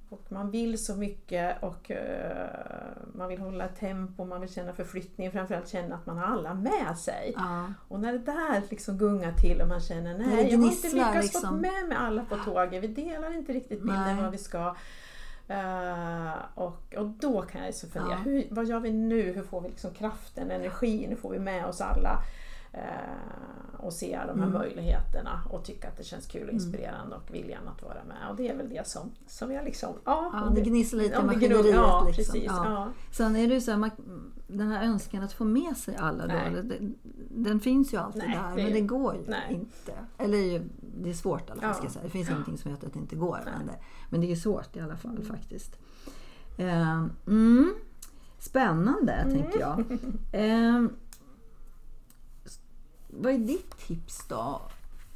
Och 0.08 0.24
man 0.28 0.50
vill 0.50 0.84
så 0.84 0.96
mycket 0.96 1.62
och 1.62 1.90
uh, 1.90 1.96
man 3.14 3.28
vill 3.28 3.40
hålla 3.40 3.68
tempo, 3.68 4.24
man 4.24 4.40
vill 4.40 4.52
känna 4.52 4.72
förflyttning, 4.72 5.30
framförallt 5.30 5.68
känna 5.68 5.94
att 5.94 6.06
man 6.06 6.18
har 6.18 6.24
alla 6.24 6.54
med 6.54 6.98
sig. 6.98 7.34
Ja. 7.36 7.72
Och 7.88 8.00
när 8.00 8.12
det 8.12 8.18
där 8.18 8.62
liksom 8.70 8.98
gungar 8.98 9.32
till 9.32 9.60
och 9.60 9.68
man 9.68 9.80
känner 9.80 10.18
nej, 10.18 10.50
jag 10.50 10.58
har 10.58 10.66
inte 10.66 10.88
lyckats 10.88 11.22
liksom. 11.22 11.48
få 11.48 11.54
med 11.54 11.88
mig 11.88 11.96
alla 11.96 12.24
på 12.24 12.36
tåget, 12.36 12.82
vi 12.82 12.88
delar 12.88 13.34
inte 13.34 13.52
riktigt 13.52 13.82
bilden 13.82 14.22
vad 14.22 14.32
vi 14.32 14.38
ska. 14.38 14.74
Uh, 15.50 16.34
och, 16.54 16.94
och 16.96 17.06
då 17.06 17.42
kan 17.42 17.64
jag 17.64 17.74
så 17.74 17.88
fundera, 17.88 18.12
ja. 18.12 18.18
hur, 18.24 18.46
vad 18.50 18.66
gör 18.66 18.80
vi 18.80 18.92
nu? 18.92 19.32
Hur 19.32 19.42
får 19.42 19.60
vi 19.60 19.68
liksom 19.68 19.94
kraften, 19.94 20.50
energin? 20.50 21.08
Hur 21.08 21.16
får 21.16 21.30
vi 21.30 21.38
med 21.38 21.66
oss 21.66 21.80
alla? 21.80 22.22
Eh, 22.72 22.80
och 23.78 23.92
se 23.92 24.06
de 24.26 24.40
här 24.40 24.46
Mm. 24.46 24.52
möjligheterna 24.52 25.40
och 25.50 25.64
tycka 25.64 25.88
att 25.88 25.96
det 25.96 26.04
känns 26.04 26.26
kul 26.26 26.48
och 26.48 26.54
inspirerande 26.54 27.16
och 27.16 27.34
viljan 27.34 27.68
att 27.68 27.82
vara 27.82 28.04
med. 28.08 28.30
Och 28.30 28.36
det 28.36 28.48
är 28.48 28.56
väl 28.56 28.68
det 28.68 28.86
som, 28.88 29.10
som 29.26 29.52
jag 29.52 29.64
liksom... 29.64 29.94
Ja, 30.04 30.30
Ja, 30.32 30.52
det 30.54 30.60
gnisslar 30.60 30.98
lite 30.98 31.10
i 31.10 31.14
Ja, 31.14 31.20
det 31.20 31.26
maskineriet. 31.26 31.74
Ja, 31.74 32.04
liksom. 32.06 32.24
precis. 32.32 32.44
Ja. 32.46 32.64
Ja. 32.70 32.88
Sen 33.12 33.36
är 33.36 33.48
det 33.48 33.54
ju 33.54 33.60
så 33.60 33.70
här, 33.70 33.78
man, 33.78 33.90
den 34.46 34.68
här 34.68 34.84
önskan 34.84 35.22
att 35.22 35.32
få 35.32 35.44
med 35.44 35.76
sig 35.76 35.96
alla 35.96 36.26
då, 36.26 36.32
den, 36.62 36.94
den 37.30 37.60
finns 37.60 37.92
ju 37.94 37.96
alltid 37.96 38.22
Nej, 38.26 38.38
där 38.42 38.56
det 38.56 38.62
men 38.62 38.72
det 38.72 38.80
går 38.80 39.14
ju 39.14 39.22
nej. 39.26 39.42
inte. 39.50 39.92
Eller 40.18 40.64
det 41.02 41.10
är 41.10 41.14
svårt 41.14 41.48
i 41.48 41.52
alla 41.52 41.60
fall 41.60 41.70
Ja. 41.70 41.74
ska 41.74 41.84
jag 41.84 41.92
säga. 41.92 42.04
Det 42.04 42.10
finns 42.10 42.30
ingenting 42.30 42.58
som 42.58 42.70
heter 42.70 42.86
att 42.86 42.92
det 42.92 42.98
inte 42.98 43.16
går. 43.16 43.40
Men 43.58 43.66
det, 43.66 43.74
men 44.10 44.20
det 44.20 44.32
är 44.32 44.36
svårt 44.36 44.76
i 44.76 44.80
alla 44.80 44.96
fall 44.96 45.22
faktiskt. 45.22 45.76
Eh, 46.58 47.04
mm, 47.26 47.74
spännande 48.38 49.12
Mm. 49.12 49.34
tänker 49.42 49.60
jag. 49.60 49.84
Vad 53.18 53.32
är 53.32 53.38
ditt 53.38 53.78
tips 53.86 54.26
då? 54.28 54.62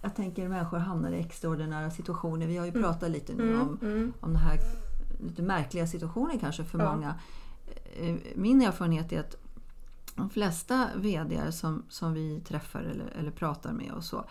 Jag 0.03 0.17
tänker 0.17 0.49
människor 0.49 0.79
hamnar 0.79 1.13
i 1.13 1.21
extraordinära 1.21 1.91
situationer. 1.91 2.47
Vi 2.47 2.57
har 2.57 2.67
ju 2.67 2.73
pratat 2.73 3.11
lite 3.11 3.35
nu 3.35 3.61
om 3.61 3.79
Mm. 3.83 4.13
om 4.21 4.29
den 4.33 4.43
här 4.43 4.59
lite 5.21 5.43
märkliga 5.43 5.87
situationen 5.87 6.39
kanske 6.39 6.65
för 6.65 6.79
Ja. 6.79 6.93
många. 6.95 7.15
Eh, 7.97 8.17
Min 8.35 8.63
erfarenhet 8.63 9.13
är 9.13 9.21
att 9.21 9.37
de 10.15 10.31
flesta 10.31 10.89
VD 10.97 11.53
som, 11.53 11.83
som 11.89 12.13
vi 12.13 12.41
träffar 12.41 12.81
eller, 12.81 13.07
eller 13.19 13.31
pratar 13.31 13.73
med 13.73 13.93
och 13.93 14.05
så, 14.05 14.25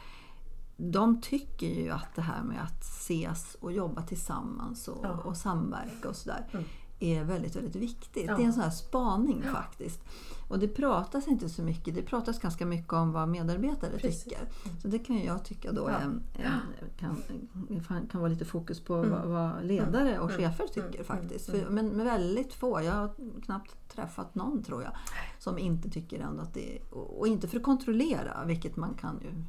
de 0.77 1.21
tycker 1.21 1.67
ju 1.67 1.89
att 1.91 2.15
det 2.15 2.21
här 2.21 2.43
med 2.43 2.63
att 2.63 2.81
ses 2.83 3.55
och 3.59 3.71
jobba 3.71 4.01
tillsammans 4.01 4.87
och, 4.87 5.05
Ja. 5.05 5.09
och 5.09 5.37
samverka 5.37 6.09
och 6.09 6.15
sådär 6.15 6.45
Mm. 6.51 6.65
Är 6.99 7.23
väldigt, 7.23 7.55
väldigt 7.55 7.75
viktigt. 7.75 8.25
Ja. 8.27 8.35
Det 8.35 8.41
är 8.43 8.45
en 8.45 8.53
sån 8.53 8.63
här 8.63 8.69
spaning 8.69 9.43
faktiskt. 9.43 9.99
Och 10.47 10.59
det 10.59 10.67
pratas 10.67 11.27
inte 11.27 11.49
så 11.49 11.61
mycket. 11.61 11.95
Det 11.95 12.01
pratas 12.01 12.39
ganska 12.39 12.65
mycket 12.65 12.93
om 12.93 13.11
vad 13.11 13.29
medarbetare 13.29 13.91
Precis. 13.97 14.23
tycker. 14.23 14.39
Så 14.81 14.87
det 14.87 14.99
kan 14.99 15.19
jag 15.23 15.45
tycka 15.45 15.71
då 15.71 15.89
Ja. 15.89 15.97
en- 15.97 16.23
en- 16.33 17.81
kan, 17.87 18.07
kan, 18.07 18.19
vara 18.21 18.29
lite 18.29 18.45
fokus 18.45 18.79
på 18.81 18.95
Mm. 18.95 19.09
vad, 19.11 19.25
vad 19.27 19.65
ledare 19.65 20.19
och 20.19 20.31
Mm. 20.31 20.41
chefer 20.41 20.67
tycker 20.67 20.93
Mm. 20.93 21.03
faktiskt. 21.05 21.49
Mm. 21.49 21.61
För, 21.61 21.69
men 21.71 21.87
med 21.89 22.05
väldigt 22.05 22.53
få. 22.53 22.81
Jag 22.81 22.93
har 22.93 23.09
knappt 23.45 23.89
träffat 23.95 24.35
någon 24.35 24.63
tror 24.63 24.83
jag 24.83 24.91
som 25.39 25.57
inte 25.57 25.89
tycker 25.89 26.19
ändå 26.19 26.41
att 26.43 26.53
det 26.53 26.75
är... 26.77 26.93
Och 26.93 27.19
och 27.19 27.27
inte 27.27 27.47
för 27.47 27.57
att 27.57 27.63
kontrollera, 27.63 28.43
vilket 28.45 28.75
man 28.75 28.93
kan 28.93 29.19
ju... 29.21 29.43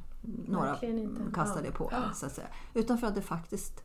Några 0.47 0.75
kastar 1.33 1.55
Ja. 1.55 1.61
det 1.61 1.71
på 1.71 1.89
Ja. 1.91 2.13
så 2.13 2.25
att 2.25 2.31
säga. 2.31 2.47
Utan 2.73 2.97
för 2.97 3.07
att 3.07 3.15
det 3.15 3.21
faktiskt 3.21 3.83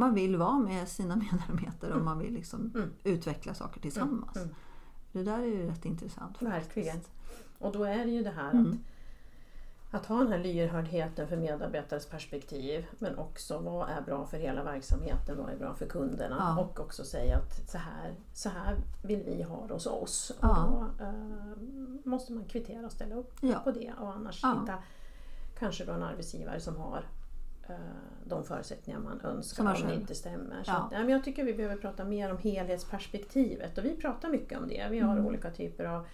man 0.00 0.14
vill 0.14 0.36
vara 0.36 0.58
med 0.58 0.88
sina 0.88 1.16
medarbetare 1.32 1.94
och 1.94 2.00
man 2.04 2.18
vill 2.18 2.32
liksom 2.34 2.72
Mm. 2.74 2.90
utveckla 3.04 3.54
saker 3.54 3.80
tillsammans. 3.80 4.36
Mm. 4.36 4.48
Det 5.12 5.22
där 5.22 5.38
är 5.38 5.44
ju 5.46 5.66
rätt 5.66 5.84
intressant. 5.84 6.38
faktiskt. 6.38 6.52
Verkligen. 6.52 7.00
Och 7.58 7.72
då 7.72 7.84
är 7.84 8.04
det 8.04 8.10
ju 8.10 8.22
det 8.22 8.30
här 8.30 8.50
Mm. 8.50 8.78
att, 9.90 9.94
att 10.00 10.06
ha 10.06 10.18
den 10.18 10.28
här 10.32 10.38
lyhördheten 10.38 11.28
för 11.28 11.36
medarbetares 11.36 12.06
perspektiv 12.06 12.86
men 12.98 13.18
också 13.18 13.58
vad 13.58 13.88
är 13.88 14.00
bra 14.02 14.26
för 14.26 14.36
hela 14.38 14.62
verksamheten, 14.64 15.36
vad 15.38 15.50
är 15.50 15.56
bra 15.58 15.74
för 15.74 15.86
kunderna 15.86 16.36
Ja. 16.56 16.62
och 16.62 16.80
också 16.80 17.04
säga 17.04 17.36
att 17.36 17.70
så 17.70 17.78
här, 17.78 18.14
så 18.34 18.48
här 18.48 18.76
vill 19.02 19.22
vi 19.22 19.42
ha 19.42 19.66
det 19.66 19.74
hos 19.74 19.86
oss. 19.86 20.32
Ja. 20.40 20.64
Och 20.66 20.84
då 20.98 21.04
eh, 21.04 21.12
måste 22.04 22.32
man 22.32 22.44
kvittera 22.44 22.86
och 22.86 22.92
ställa 22.92 23.14
upp 23.14 23.32
Ja. 23.40 23.58
på 23.64 23.70
det 23.70 23.92
och 24.00 24.12
annars 24.12 24.40
Ja. 24.42 24.60
hitta 24.60 24.78
kanske 25.58 25.84
då 25.84 25.92
en 25.92 26.02
arbetsgivare 26.02 26.60
som 26.60 26.76
har 26.76 27.04
de 28.24 28.44
förutsättningar 28.44 29.00
man 29.00 29.20
önskar 29.20 29.64
man 29.64 29.76
om 29.82 29.88
det 29.88 29.94
inte 29.94 30.14
stämmer. 30.14 30.62
Så 30.64 30.70
Ja. 30.70 30.76
att, 30.76 30.92
ja, 30.92 30.98
men 30.98 31.08
jag 31.08 31.24
tycker 31.24 31.44
vi 31.44 31.54
behöver 31.54 31.76
prata 31.76 32.04
mer 32.04 32.30
om 32.30 32.38
helhetsperspektivet 32.38 33.78
och 33.78 33.84
vi 33.84 33.96
pratar 33.96 34.28
mycket 34.28 34.58
om 34.58 34.68
det. 34.68 34.86
Vi 34.90 34.98
har 34.98 35.12
Mm. 35.12 35.26
olika 35.26 35.50
typer 35.50 35.84
av 35.84 36.06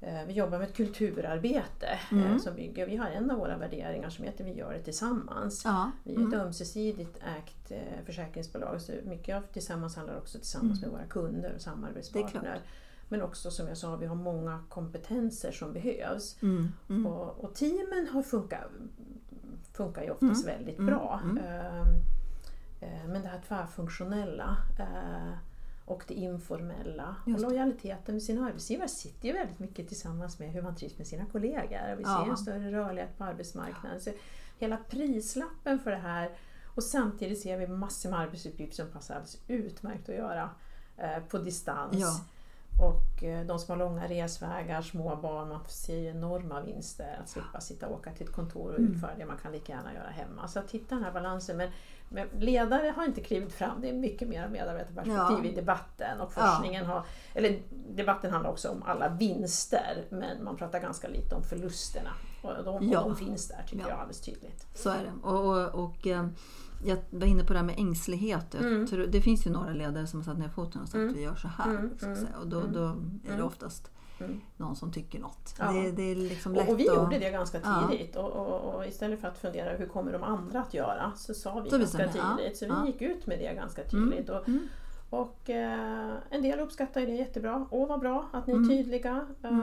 eh, 0.00 0.24
vi 0.26 0.32
jobbar 0.32 0.58
med 0.58 0.68
ett 0.68 0.76
kulturarbete 0.76 1.86
eh, 2.12 2.12
Mm. 2.26 2.38
som 2.38 2.54
bygger, 2.54 2.86
vi 2.86 2.96
har 2.96 3.06
en 3.08 3.30
av 3.30 3.38
våra 3.38 3.56
värderingar 3.58 4.10
som 4.10 4.24
heter 4.24 4.44
Vi 4.44 4.52
gör 4.52 4.72
det 4.72 4.78
tillsammans. 4.82 5.62
Ja. 5.64 5.90
Vi 6.04 6.10
är 6.14 6.18
ett 6.18 6.24
Mm. 6.24 6.40
ömsesidigt 6.40 7.16
ägt 7.38 7.70
eh, 7.70 8.04
försäkringsbolag 8.06 8.80
så 8.82 8.92
mycket 9.04 9.36
av 9.36 9.42
tillsammans 9.42 9.96
handlar 9.96 10.16
också 10.18 10.38
tillsammans 10.38 10.80
med 10.80 10.90
våra 10.90 11.04
kunder 11.04 11.38
och 11.38 11.44
Mm. 11.46 11.58
Samarbetspartner. 11.60 12.60
Men 13.08 13.22
också 13.22 13.50
som 13.50 13.68
jag 13.68 13.76
sa, 13.76 13.96
vi 13.96 14.06
har 14.06 14.14
många 14.16 14.64
kompetenser 14.68 15.52
som 15.52 15.72
behövs. 15.72 16.42
Mm. 16.42 16.68
Mm. 16.88 17.06
Och, 17.06 17.44
och 17.44 17.54
teamen 17.54 18.08
har 18.12 18.22
funkat, 18.22 18.60
funkar 19.84 20.02
ju 20.02 20.10
oftast 20.10 20.46
väldigt 20.46 20.78
Mm. 20.78 20.86
bra. 20.86 21.20
Mm. 21.24 21.38
Ehm, 21.38 21.86
eh, 22.80 23.06
Men 23.08 23.22
det 23.22 23.28
här 23.28 23.40
tvärfunktionella 23.48 24.56
eh, 24.78 25.32
och 25.84 26.04
det 26.08 26.14
informella 26.14 27.16
och 27.22 27.28
Just 27.28 27.42
det. 27.44 27.48
lojaliteten 27.50 28.14
med 28.14 28.22
sina 28.22 28.46
arbetsgivare 28.46 28.88
sitter 28.88 29.28
ju 29.28 29.34
väldigt 29.34 29.58
mycket 29.58 29.88
tillsammans 29.88 30.38
med 30.38 30.50
hur 30.52 30.62
man 30.62 30.76
trivs 30.76 30.98
med 30.98 31.06
sina 31.06 31.24
kollegor. 31.32 31.94
Vi 31.96 32.02
Ja. 32.02 32.22
ser 32.24 32.30
en 32.30 32.36
större 32.36 32.72
rörlighet 32.72 33.18
på 33.18 33.24
arbetsmarknaden. 33.24 34.00
Så 34.00 34.10
hela 34.58 34.76
prislappen 34.76 35.78
för 35.78 35.90
det 35.90 35.96
här 35.96 36.30
och 36.74 36.82
samtidigt 36.82 37.40
ser 37.40 37.58
vi 37.58 37.66
massor 37.66 38.10
med 38.10 38.18
arbetsuppgifter 38.20 38.76
som 38.76 38.92
passar 38.92 39.14
alldeles 39.14 39.38
utmärkt 39.48 40.08
att 40.08 40.14
göra 40.14 40.50
eh, 40.96 41.18
på 41.28 41.38
distans. 41.38 41.96
Ja. 42.00 42.20
Och 42.78 43.22
eh, 43.24 43.46
de 43.46 43.58
som 43.58 43.72
har 43.72 43.76
långa 43.86 44.08
resvägar, 44.08 44.82
små 44.82 45.16
barn, 45.16 45.48
man 45.48 45.60
ser 45.68 45.96
ju 45.96 46.06
enorma 46.08 46.60
vinster 46.60 47.18
att 47.22 47.28
slippa 47.28 47.60
sitta 47.60 47.86
och 47.88 47.94
åka 47.94 48.12
till 48.12 48.26
ett 48.26 48.32
kontor 48.32 48.72
och 48.72 48.78
Mm. 48.78 48.92
utföra 48.92 49.10
det 49.18 49.26
man 49.26 49.36
kan 49.36 49.52
lika 49.52 49.72
gärna 49.72 49.94
göra 49.94 50.08
hemma. 50.10 50.48
Så 50.48 50.58
att 50.58 50.70
hitta 50.70 50.94
den 50.94 51.04
här 51.04 51.12
balansen. 51.12 51.56
Men, 51.56 51.70
men 52.08 52.28
ledare 52.38 52.92
har 52.96 53.04
inte 53.04 53.20
klivit 53.20 53.52
fram, 53.52 53.80
det 53.80 53.88
är 53.88 53.92
mycket 53.92 54.28
mer 54.28 54.48
medarbetarperspektiv 54.48 55.38
Ja. 55.44 55.44
i 55.44 55.54
debatten. 55.54 56.20
Och 56.20 56.32
Ja. 56.36 56.40
forskningen 56.46 56.86
har, 56.86 57.02
eller 57.34 57.62
debatten 57.88 58.30
handlar 58.32 58.50
också 58.50 58.68
om 58.68 58.82
alla 58.82 59.08
vinster 59.08 60.04
men 60.10 60.44
man 60.44 60.56
pratar 60.56 60.80
ganska 60.80 61.08
lite 61.08 61.34
om 61.34 61.42
förlusterna. 61.42 62.10
Och 62.42 62.64
de, 62.64 62.88
Ja. 62.88 63.00
och 63.00 63.08
de 63.10 63.16
finns 63.16 63.48
där 63.48 63.62
tycker 63.66 63.82
Ja. 63.82 63.88
jag 63.88 63.98
alldeles 63.98 64.20
tydligt. 64.20 64.66
Så 64.74 64.90
är 64.90 65.02
det. 65.04 65.28
Och, 65.28 65.44
och, 65.74 65.84
och 65.84 66.06
eh, 66.06 66.26
jag 66.84 66.98
var 67.10 67.26
inne 67.26 67.44
på 67.44 67.52
det 67.52 67.58
här 67.58 67.66
med 67.66 67.78
ängslighet. 67.78 68.54
Mm. 68.54 68.86
tror, 68.86 69.06
det 69.06 69.20
finns 69.20 69.46
ju 69.46 69.50
några 69.50 69.72
ledare 69.72 70.06
som 70.06 70.18
har 70.20 70.24
satt 70.24 70.38
ner 70.38 70.48
foten 70.48 70.82
och 70.82 70.88
sagt 70.88 70.94
Mm. 71.00 71.14
vi 71.14 71.22
gör 71.22 71.34
så 71.34 71.48
här. 71.48 71.70
Mm, 71.70 71.88
Så 71.90 71.94
att 71.96 72.02
mm, 72.02 72.16
säga. 72.16 72.38
Och 72.40 72.46
då, 72.48 72.60
mm, 72.60 72.72
då 72.72 72.80
är 72.84 72.94
det 73.26 73.32
mm. 73.32 73.46
oftast 73.46 73.90
Mm. 74.20 74.40
någon 74.56 74.76
som 74.76 74.92
tycker 74.92 75.18
något. 75.20 75.54
Ja. 75.58 75.72
Det, 75.72 75.90
det 75.92 76.02
är 76.02 76.16
liksom 76.16 76.54
lätt 76.54 76.66
Och, 76.68 76.72
och 76.74 76.80
vi 76.80 76.88
att... 76.88 76.96
gjorde 76.96 77.18
det 77.18 77.30
ganska 77.30 77.58
Ja. 77.64 77.88
tidigt 77.90 78.16
och, 78.16 78.30
och, 78.30 78.74
och 78.74 78.86
istället 78.86 79.20
för 79.20 79.28
att 79.28 79.38
fundera 79.38 79.76
hur 79.76 79.86
kommer 79.86 80.12
de 80.12 80.22
andra 80.22 80.60
att 80.60 80.74
göra 80.74 81.12
så 81.16 81.34
sa 81.34 81.60
vi 81.60 81.70
Så 81.70 81.78
ganska 81.78 82.02
jag. 82.02 82.12
tidigt. 82.38 82.56
Så 82.58 82.64
vi 82.64 82.70
Ja. 82.70 82.86
gick 82.86 83.02
ut 83.02 83.26
med 83.26 83.38
det 83.38 83.54
ganska 83.54 83.82
Mm. 83.82 84.10
tydligt. 84.10 84.28
Och, 84.28 84.48
Mm. 84.48 84.68
eh, 85.46 86.14
en 86.30 86.42
del 86.42 86.60
uppskattar 86.60 87.00
det 87.00 87.12
jättebra. 87.12 87.66
Åh 87.70 87.88
vad 87.88 88.00
bra 88.00 88.28
att 88.32 88.46
ni 88.46 88.52
är 88.52 88.56
Mm. 88.56 88.68
tydliga. 88.68 89.26
Mm. 89.42 89.60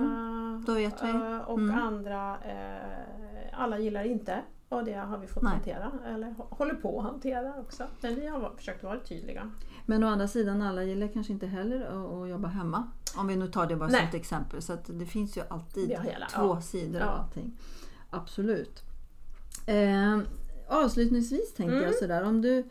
Eh, 0.55 0.65
Då 0.65 0.73
vet 0.73 1.03
vi. 1.03 1.09
eh, 1.09 1.37
och 1.37 1.57
Mm. 1.59 1.79
andra, 1.79 2.37
eh, 2.37 3.59
alla 3.61 3.79
gillar 3.79 4.03
inte. 4.03 4.41
Och 4.69 4.83
det 4.85 4.93
har 4.93 5.17
vi 5.17 5.27
fått 5.27 5.43
Nej. 5.43 5.51
hantera, 5.53 5.91
eller 6.05 6.27
hå- 6.27 6.55
håller 6.57 6.73
på 6.73 6.99
att 6.99 7.05
hantera 7.05 7.53
också. 7.59 7.83
Men 8.01 8.15
vi 8.15 8.27
har 8.27 8.53
försökt 8.57 8.83
vara 8.83 8.99
tydliga. 8.99 9.51
Men 9.85 10.03
å 10.03 10.07
andra 10.07 10.27
sidan, 10.27 10.61
alla 10.61 10.83
gillar 10.83 11.07
kanske 11.07 11.33
inte 11.33 11.47
heller 11.47 11.81
att, 11.81 12.29
jobba 12.29 12.47
hemma. 12.47 12.87
Om 13.17 13.27
vi 13.27 13.35
nu 13.35 13.47
tar 13.47 13.67
det 13.67 13.75
bara 13.75 13.89
som 13.89 13.97
Nej. 13.99 14.07
ett 14.07 14.13
exempel. 14.15 14.61
Så 14.61 14.77
det 14.85 15.05
finns 15.05 15.37
ju 15.37 15.41
alltid 15.49 15.89
hela- 15.89 16.27
två 16.27 16.55
ja. 16.55 16.61
sidor 16.61 17.01
Ja. 17.01 17.07
av 17.07 17.19
allting. 17.21 17.57
Absolut. 18.09 18.81
Eh, 19.65 20.19
avslutningsvis 20.67 21.53
tänkte 21.53 21.75
Mm. 21.75 21.85
jag 21.85 21.95
sådär. 21.95 22.23
Om 22.23 22.41
du, 22.41 22.63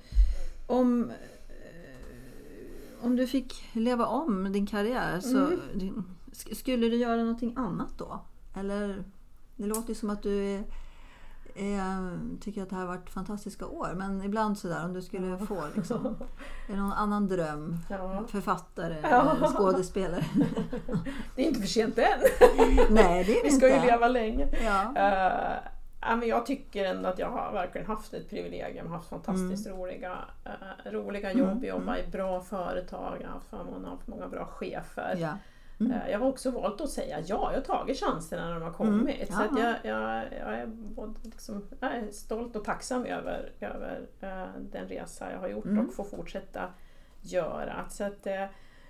om, 0.67 1.11
eh, 1.11 3.05
om 3.05 3.17
du 3.17 3.27
fick 3.27 3.65
leva 3.73 4.07
om 4.07 4.53
din 4.53 4.67
karriär, 4.67 5.21
så 5.21 5.39
Mm. 5.39 6.03
skulle 6.53 6.89
du 6.89 6.97
göra 6.97 7.17
någonting 7.17 7.55
annat 7.57 7.99
då? 7.99 8.21
Eller, 8.57 9.05
det 9.57 9.67
låter 9.67 9.89
ju 9.89 9.95
som 9.95 10.11
att 10.11 10.23
du 10.23 10.45
är, 10.45 10.65
är, 11.59 12.19
tycker 12.41 12.63
att 12.63 12.71
det 12.71 12.75
här 12.77 12.83
har 12.83 12.89
varit 12.97 13.11
fantastiska 13.11 13.67
år. 13.67 13.93
Men 13.97 14.23
ibland 14.23 14.59
sådär, 14.59 14.85
om 14.85 14.93
du 14.93 15.03
skulle 15.03 15.39
få 15.39 15.65
liksom, 15.77 16.07
är 16.69 16.73
det 16.73 16.77
någon 16.79 16.93
annan 16.93 17.29
dröm? 17.29 17.77
Ja. 17.91 18.25
Författare 18.29 18.97
Ja. 19.03 19.37
skådespelare? 19.57 20.25
Det 21.37 21.43
är 21.43 21.47
inte 21.49 21.61
för 21.61 21.67
sent 21.69 21.99
än. 21.99 22.05
Nej, 22.91 23.25
det 23.25 23.33
är 23.33 23.35
det 23.35 23.41
vi 23.45 23.51
ska 23.51 23.69
ju 23.77 23.81
leva 23.81 24.09
länge. 24.09 24.49
Ja. 24.65 24.83
Eh, 24.97 25.57
ja, 26.01 26.17
men 26.17 26.29
jag 26.29 26.47
tycker 26.47 26.85
ändå 26.85 27.09
att 27.09 27.19
jag 27.19 27.31
har 27.31 27.53
verkligen 27.53 27.87
haft 27.87 28.15
ett 28.15 28.31
privilegium, 28.31 28.91
haft 28.91 29.09
fantastiskt 29.09 29.67
roliga, 29.67 30.19
eh, 30.45 30.91
roliga 30.93 31.33
jobb, 31.33 31.49
Mm, 31.51 31.65
jobba 31.65 31.99
i 31.99 32.07
bra 32.07 32.41
företag, 32.41 33.27
haft 33.33 33.47
förmånen 33.51 33.85
att 33.85 33.91
ha 33.91 33.99
många 34.07 34.29
bra 34.29 34.47
chefer. 34.47 35.15
Ja. 35.79 35.87
Eh, 35.87 36.11
Jag 36.11 36.19
har 36.19 36.27
också 36.27 36.51
valt 36.51 36.81
att 36.81 36.91
säga 36.91 37.21
ja, 37.21 37.53
jag 37.53 37.59
har 37.59 37.61
tagit 37.61 38.01
chanserna 38.01 38.45
när 38.47 38.55
de 38.55 38.63
har 38.63 38.73
kommit. 38.73 39.31
Mm, 39.31 39.37
Så 39.37 39.43
att 39.55 39.59
jag, 39.61 39.75
jag, 39.85 40.25
jag, 40.41 40.55
är 40.59 40.69
liksom, 41.23 41.65
jag 41.81 41.95
är 41.95 42.11
stolt 42.11 42.57
och 42.57 42.65
tacksam 42.65 43.05
över, 43.05 43.53
över 43.61 44.01
eh, 44.21 44.47
den 44.73 44.89
resa 44.89 45.33
jag 45.33 45.39
har 45.39 45.49
gjort 45.49 45.65
Mm. 45.65 45.87
och 45.89 45.95
får 45.95 46.05
fortsätta 46.05 46.69
göra. 47.21 47.89
Så 47.89 48.05
att, 48.05 48.27
eh, 48.27 48.45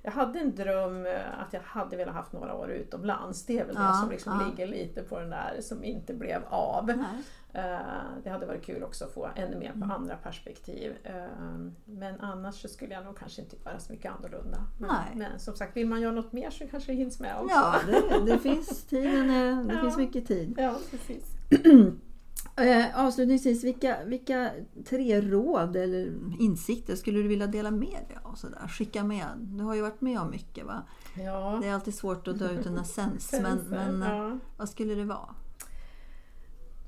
jag 0.07 0.12
hade 0.12 0.38
en 0.38 0.55
dröm 0.55 1.07
eh, 1.07 1.40
att 1.40 1.53
jag 1.53 1.61
hade 1.61 1.97
velat 1.97 2.14
haft 2.14 2.33
några 2.33 2.55
år 2.55 2.71
utomlands. 2.71 3.47
Det 3.47 3.59
är 3.59 3.64
väl 3.64 3.75
Ja, 3.79 3.83
det 3.88 3.95
som 3.95 4.11
liksom 4.11 4.40
ja. 4.40 4.47
ligger 4.47 4.66
lite 4.66 5.03
på 5.03 5.21
den 5.21 5.31
där 5.31 5.59
som 5.61 5.85
inte 5.85 6.14
blev 6.14 6.42
av. 6.49 6.87
Nej. 6.87 6.97
Eh, 7.53 7.79
Det 8.25 8.31
hade 8.31 8.47
varit 8.47 8.64
kul 8.64 8.83
också 8.83 9.05
att 9.05 9.12
få 9.12 9.29
ännu 9.37 9.57
mer 9.57 9.71
på 9.71 9.77
Mm. 9.77 9.90
andra 9.90 10.16
perspektiv. 10.16 10.92
Eh, 11.05 11.12
Men 11.85 12.21
annars 12.21 12.55
så 12.62 12.69
skulle 12.69 12.95
jag 12.95 13.05
nog 13.05 13.19
kanske 13.19 13.42
inte 13.42 13.57
göra 13.64 13.79
så 13.79 13.92
mycket 13.92 14.12
annorlunda. 14.12 14.59
Men, 14.81 14.90
men 15.19 15.38
som 15.40 15.57
sagt, 15.57 15.77
vill 15.77 15.87
man 15.87 16.01
göra 16.01 16.12
något 16.12 16.33
mer 16.33 16.51
så 16.51 16.66
kanske 16.69 16.92
det 16.92 16.97
hinns 16.97 17.21
med 17.21 17.37
också. 17.40 17.55
Ja, 17.55 17.75
det, 17.87 18.33
det 18.33 18.38
finns 18.38 18.85
tiden, 18.87 19.31
är- 19.31 19.64
det 19.64 19.75
Ja. 19.75 19.81
finns 19.81 19.97
mycket 19.97 20.27
tid. 20.27 20.55
Ja, 20.59 20.75
precis. 20.90 21.25
Eh, 22.59 23.07
avslutningsvis, 23.07 23.64
vilka, 23.64 24.05
vilka 24.05 24.51
tre 24.85 25.21
råd 25.21 25.77
eller 25.77 26.12
insikter 26.38 26.97
skulle 26.97 27.19
du 27.19 27.29
vilja 27.29 27.47
dela 27.47 27.71
med 27.71 28.05
dig 28.09 28.19
av? 28.23 28.35
Sådär? 28.35 28.69
Skicka 28.69 29.05
med. 29.05 29.27
Du 29.37 29.64
har 29.64 29.75
ju 29.75 29.83
varit 29.83 30.01
med 30.01 30.21
om 30.21 30.31
mycket 30.31 30.66
va? 30.66 30.83
Ja. 31.14 31.59
Det 31.62 31.69
är 31.69 31.75
alltid 31.75 31.95
svårt 31.95 32.29
att 32.29 32.38
dra 32.38 32.51
ut 32.51 32.66
en 32.66 32.79
essens. 32.79 33.33
men, 33.42 33.59
men 33.59 34.03
eh, 34.03 34.09
ja. 34.09 34.38
vad 34.57 34.69
skulle 34.69 34.95
det 34.95 35.05
vara? 35.05 35.35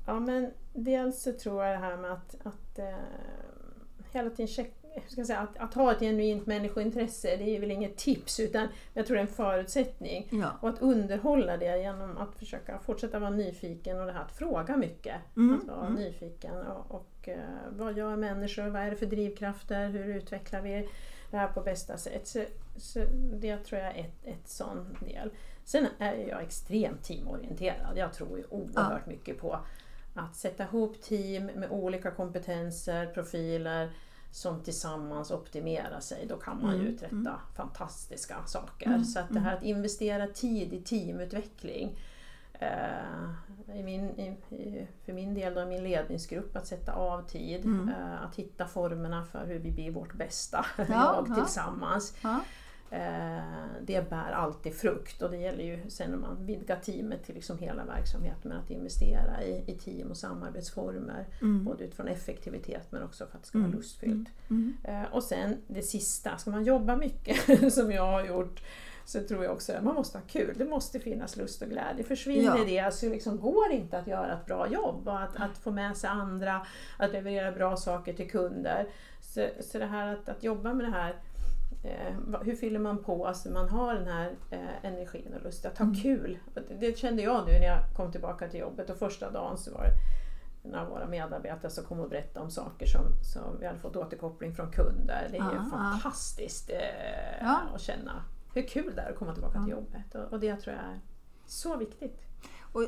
Ja 0.05 0.19
men 0.19 0.51
dels 0.73 1.21
så 1.21 1.33
tror 1.33 1.63
jag 1.63 1.79
det 1.79 1.85
här 1.85 1.97
med 1.97 2.11
att, 2.11 2.35
att 2.43 2.79
eh, 2.79 2.85
hela 4.11 4.29
tiden 4.29 4.47
checka 4.47 4.78
hur 4.93 5.09
ska 5.09 5.19
jag 5.21 5.27
säga, 5.27 5.39
att, 5.39 5.57
att 5.57 5.73
ha 5.73 5.91
ett 5.91 5.99
genuint 5.99 6.45
människointresse, 6.45 7.35
det 7.35 7.55
är 7.55 7.59
väl 7.59 7.71
inget 7.71 7.97
tips 7.97 8.39
utan 8.39 8.67
jag 8.93 9.05
tror 9.05 9.15
det 9.15 9.21
är 9.21 9.27
en 9.27 9.33
förutsättning. 9.33 10.27
Ja. 10.31 10.51
Och 10.61 10.69
att 10.69 10.81
underhålla 10.81 11.57
det 11.57 11.81
genom 11.81 12.17
att 12.17 12.35
försöka 12.35 12.79
fortsätta 12.79 13.19
vara 13.19 13.29
nyfiken 13.29 13.99
och 13.99 14.05
det 14.05 14.11
här 14.11 14.21
att 14.21 14.31
fråga 14.31 14.77
mycket. 14.77 15.15
Mm, 15.37 15.59
Att 15.59 15.67
vara 15.67 15.87
mm. 15.87 15.93
nyfiken 15.93 16.57
och, 16.61 16.95
och 16.95 17.29
eh, 17.29 17.39
vad 17.69 17.97
gör 17.97 18.15
människor, 18.15 18.69
vad 18.69 18.81
är 18.81 18.89
det 18.89 18.95
för 18.95 19.05
drivkrafter, 19.05 19.89
hur 19.89 20.15
utvecklar 20.15 20.61
vi 20.61 20.89
det 21.31 21.37
här 21.37 21.47
på 21.47 21.61
bästa 21.61 21.97
sätt. 21.97 22.27
Så, 22.27 22.43
så 22.77 22.99
det 23.33 23.57
tror 23.57 23.81
jag 23.81 23.97
är 23.97 23.99
ett, 23.99 24.25
ett 24.25 24.47
sån 24.47 24.97
del. 24.99 25.29
Sen 25.63 25.87
är 25.99 26.27
jag 26.27 26.41
extremt 26.41 27.03
teamorienterad. 27.03 27.97
Jag 27.97 28.13
tror 28.13 28.37
ju 28.37 28.43
oerhört 28.49 29.05
mycket 29.05 29.37
på 29.37 29.59
att 30.13 30.35
sätta 30.35 30.63
ihop 30.63 31.01
team 31.01 31.45
med 31.45 31.71
olika 31.71 32.11
kompetenser, 32.11 33.05
profiler 33.05 33.89
som 34.31 34.59
tillsammans 34.63 35.31
optimerar 35.31 35.99
sig. 35.99 36.25
Då 36.29 36.37
kan 36.37 36.61
man 36.61 36.71
ju 36.75 36.81
Mm, 36.81 36.93
uträtta 36.93 37.39
fantastiska 37.55 38.35
saker. 38.45 38.87
Mm, 38.87 39.03
Så 39.03 39.19
att 39.19 39.29
det 39.33 39.39
här 39.39 39.57
att 39.57 39.63
investera 39.63 40.27
tid 40.27 40.73
i 40.73 40.81
teamutveckling 40.81 41.99
eh, 42.53 43.77
i 43.79 43.83
min, 43.83 44.03
i, 44.09 44.87
för 45.05 45.13
min 45.13 45.33
del 45.33 45.57
i 45.57 45.65
min 45.65 45.83
ledningsgrupp 45.83 46.55
att 46.55 46.67
sätta 46.67 46.93
av 46.93 47.21
tid, 47.27 47.65
Mm. 47.65 47.89
eh, 47.89 48.21
att 48.23 48.35
hitta 48.35 48.67
formerna 48.67 49.25
för 49.25 49.45
hur 49.45 49.59
vi 49.59 49.71
blir 49.71 49.91
vårt 49.91 50.13
bästa, 50.13 50.65
Ja, 50.77 50.83
jag 50.89 51.25
ja. 51.29 51.35
tillsammans. 51.35 52.17
Ja. 52.21 52.39
Eh, 52.91 53.65
det 53.81 54.09
bär 54.09 54.31
alltid 54.31 54.73
frukt 54.73 55.21
och 55.21 55.31
det 55.31 55.37
gäller 55.37 55.63
ju 55.63 55.89
sen 55.89 56.11
när 56.11 56.17
man 56.17 56.45
vidgar 56.45 56.75
teamet 56.79 57.23
till 57.23 57.35
liksom 57.35 57.57
hela 57.57 57.85
verksamheten 57.85 58.49
med 58.49 58.59
att 58.59 58.69
investera 58.69 59.43
i, 59.43 59.63
i 59.67 59.75
team 59.77 60.09
och 60.09 60.17
samarbetsformer. 60.17 61.25
Mm. 61.41 61.63
Både 61.65 61.83
utifrån 61.83 62.07
effektivitet 62.07 62.87
men 62.91 63.03
också 63.03 63.25
för 63.25 63.37
att 63.37 63.41
det 63.43 63.47
ska 63.47 63.57
vara 63.57 63.67
Mm. 63.67 63.77
lustfyllt. 63.77 64.29
Mm. 64.49 64.77
Eh, 64.83 65.03
och 65.11 65.23
sen 65.23 65.57
det 65.67 65.81
sista, 65.81 66.37
ska 66.37 66.51
man 66.51 66.63
jobba 66.63 66.95
mycket 66.95 67.73
som 67.73 67.91
jag 67.91 68.05
har 68.11 68.25
gjort 68.25 68.61
så 69.05 69.23
tror 69.23 69.43
jag 69.43 69.53
också 69.53 69.73
att 69.73 69.83
man 69.83 69.95
måste 69.95 70.17
ha 70.17 70.25
kul. 70.27 70.53
Det 70.57 70.65
måste 70.65 70.99
finnas 70.99 71.37
lust 71.37 71.61
och 71.61 71.67
glädje. 71.69 72.03
Försvinner 72.03 72.57
Ja. 72.57 72.85
det 72.85 72.93
så 72.93 73.09
liksom 73.09 73.37
går 73.39 73.69
det 73.69 73.75
inte 73.75 73.97
att 73.99 74.07
göra 74.07 74.33
ett 74.33 74.45
bra 74.45 74.67
jobb 74.67 75.07
och 75.07 75.21
att, 75.21 75.35
att 75.35 75.57
få 75.57 75.71
med 75.71 75.97
sig 75.97 76.09
andra, 76.09 76.65
att 76.97 77.11
leverera 77.11 77.51
bra 77.51 77.77
saker 77.77 78.13
till 78.13 78.29
kunder. 78.31 78.87
Så, 79.21 79.47
så 79.59 79.77
det 79.79 79.85
här 79.85 80.13
att, 80.13 80.29
att 80.29 80.43
jobba 80.43 80.73
med 80.73 80.85
det 80.85 80.91
här 80.91 81.15
Eh, 81.83 82.39
hur 82.41 82.55
fyller 82.55 82.79
man 82.79 83.03
på 83.03 83.17
så 83.17 83.25
alltså 83.25 83.49
man 83.49 83.69
har 83.69 83.93
den 83.95 84.07
här 84.07 84.35
eh, 84.51 84.85
energin 84.85 85.33
och 85.33 85.41
lusten 85.43 85.71
att 85.71 85.77
ha 85.77 85.85
Mm. 85.85 85.95
kul? 85.95 86.39
Det, 86.53 86.61
det 86.79 86.97
kände 86.97 87.21
jag 87.21 87.45
nu 87.47 87.51
när 87.51 87.65
jag 87.67 87.79
kom 87.95 88.11
tillbaka 88.11 88.47
till 88.49 88.59
jobbet 88.59 88.89
och 88.89 88.97
första 88.97 89.31
dagen 89.31 89.57
så 89.57 89.73
var 89.73 89.83
det 89.83 89.93
en 90.69 90.75
av 90.75 90.87
våra 90.89 91.07
medarbetare 91.07 91.71
som 91.71 91.83
kom 91.83 91.99
och 91.99 92.09
berättade 92.09 92.45
om 92.45 92.51
saker 92.51 92.85
som, 92.85 93.01
som 93.23 93.59
vi 93.59 93.65
hade 93.65 93.79
fått 93.79 93.95
återkoppling 93.95 94.55
från 94.55 94.71
kunder. 94.71 95.27
Det 95.31 95.37
är 95.37 95.51
ju 95.51 95.59
Ah, 95.59 95.69
fantastiskt 95.71 96.69
eh, 96.69 96.75
Ja. 97.41 97.59
att 97.75 97.81
känna 97.81 98.23
hur 98.53 98.61
kul 98.67 98.93
det 98.95 99.01
är 99.01 99.09
att 99.11 99.15
komma 99.17 99.33
tillbaka 99.33 99.59
till 99.63 99.69
Ja. 99.71 99.75
jobbet. 99.75 100.15
Och, 100.15 100.33
och 100.33 100.39
det 100.39 100.55
tror 100.55 100.75
jag 100.75 100.85
är 100.85 100.99
så 101.45 101.77
viktigt. 101.77 102.19
Och, 102.71 102.83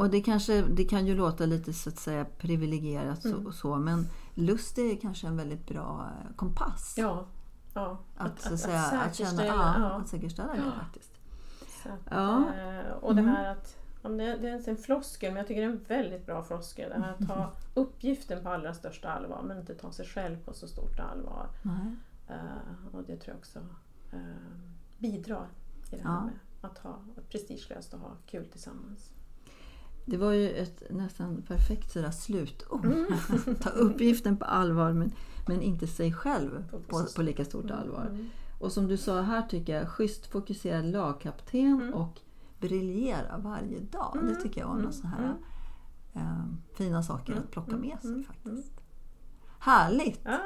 och 0.00 0.10
det, 0.10 0.20
kanske, 0.20 0.62
det 0.62 0.84
kan 0.84 1.06
ju 1.06 1.14
låta 1.14 1.46
lite 1.46 1.72
så 1.72 1.88
att 1.90 1.96
säga 1.98 2.26
privilegierat 2.38 3.22
så, 3.22 3.28
Mm. 3.28 3.46
och 3.46 3.54
så 3.54 3.76
men 3.76 4.06
lust 4.34 4.78
är 4.78 4.96
kanske 5.00 5.26
en 5.26 5.36
väldigt 5.36 5.66
bra 5.66 6.08
eh, 6.10 6.36
kompass. 6.36 6.94
Ja, 6.98 7.26
ja. 7.80 7.98
Att, 8.16 8.40
så 8.40 8.54
att, 8.54 8.60
säga, 8.60 8.80
att, 8.80 8.90
känna, 9.14 9.30
säkerställa, 9.30 9.46
ja, 9.46 9.74
ja. 9.80 9.90
att 9.90 10.08
säkerställa 10.08 10.52
det 10.54 10.72
faktiskt. 10.84 11.12
Att, 11.84 12.00
Ja. 12.10 12.54
eh, 12.54 12.90
Och 12.92 13.14
det 13.14 13.20
Mm. 13.20 13.34
här 13.34 13.48
att, 13.52 13.76
det, 14.02 14.24
är 14.48 14.68
en 14.68 14.76
floskel, 14.76 15.30
men 15.30 15.36
jag 15.36 15.46
tycker 15.46 15.60
det 15.60 15.66
är 15.66 15.70
en 15.72 15.84
väldigt 15.88 16.26
bra 16.26 16.42
floskel. 16.42 16.90
Det 16.90 17.00
här 17.00 17.14
att 17.20 17.26
ta 17.28 17.50
uppgiften 17.74 18.42
på 18.42 18.48
allra 18.50 18.74
största 18.74 19.10
allvar 19.12 19.42
men 19.42 19.58
inte 19.58 19.74
ta 19.74 19.92
sig 19.92 20.06
själv 20.06 20.44
på 20.44 20.52
så 20.52 20.68
stort 20.68 21.00
allvar. 21.00 21.46
Nej. 21.62 21.96
Eh, 22.28 22.94
och 22.94 23.02
det 23.02 23.16
tror 23.16 23.28
jag 23.34 23.38
också 23.38 23.58
eh, 24.12 24.18
bidrar 24.98 25.46
i 25.92 25.96
det 25.96 26.02
här 26.08 26.20
med 26.20 26.34
att 26.60 26.78
ha 26.78 26.98
prestigelöst 27.30 27.94
och 27.94 28.00
ha 28.00 28.10
kul 28.26 28.46
tillsammans. 28.46 29.10
Det 30.10 30.16
var 30.16 30.32
ju 30.32 30.50
ett 30.50 30.82
nästan 30.90 31.42
perfekt 31.42 31.92
sådär 31.92 32.10
slutord. 32.10 32.84
Mm. 32.84 33.06
Ta 33.60 33.70
uppgiften 33.70 34.36
på 34.36 34.44
allvar 34.44 34.92
men, 34.92 35.12
men 35.46 35.62
inte 35.62 35.86
sig 35.86 36.12
själv 36.12 36.64
På- 36.88 37.04
på, 37.16 37.22
lika 37.22 37.44
stort 37.44 37.70
allvar. 37.70 38.06
Mm. 38.10 38.28
Och 38.60 38.72
som 38.72 38.86
du 38.88 38.96
sa 38.96 39.20
här 39.20 39.42
tycker 39.42 39.76
jag, 39.78 39.88
schysst 39.88 40.26
fokuserad 40.26 40.84
lagkapten 40.84 41.80
Mm. 41.80 41.94
och 41.94 42.20
briljera 42.60 43.38
varje 43.38 43.80
dag. 43.80 44.10
Det 44.14 44.20
Mm, 44.30 44.42
tycker 44.42 44.60
jag 44.60 44.66
var 44.68 44.74
mm, 44.74 44.82
några 44.84 44.96
sådana 44.96 45.16
här 45.16 45.24
mm. 45.24 45.36
eh, 46.26 46.44
fina 46.76 47.02
saker 47.02 47.32
Mm, 47.32 47.44
att 47.44 47.50
plocka 47.50 47.70
mm, 47.72 47.80
med 47.88 48.00
sig 48.00 48.10
mm, 48.10 48.24
faktiskt. 48.24 48.72
Härligt! 49.58 50.20
Ja, 50.24 50.38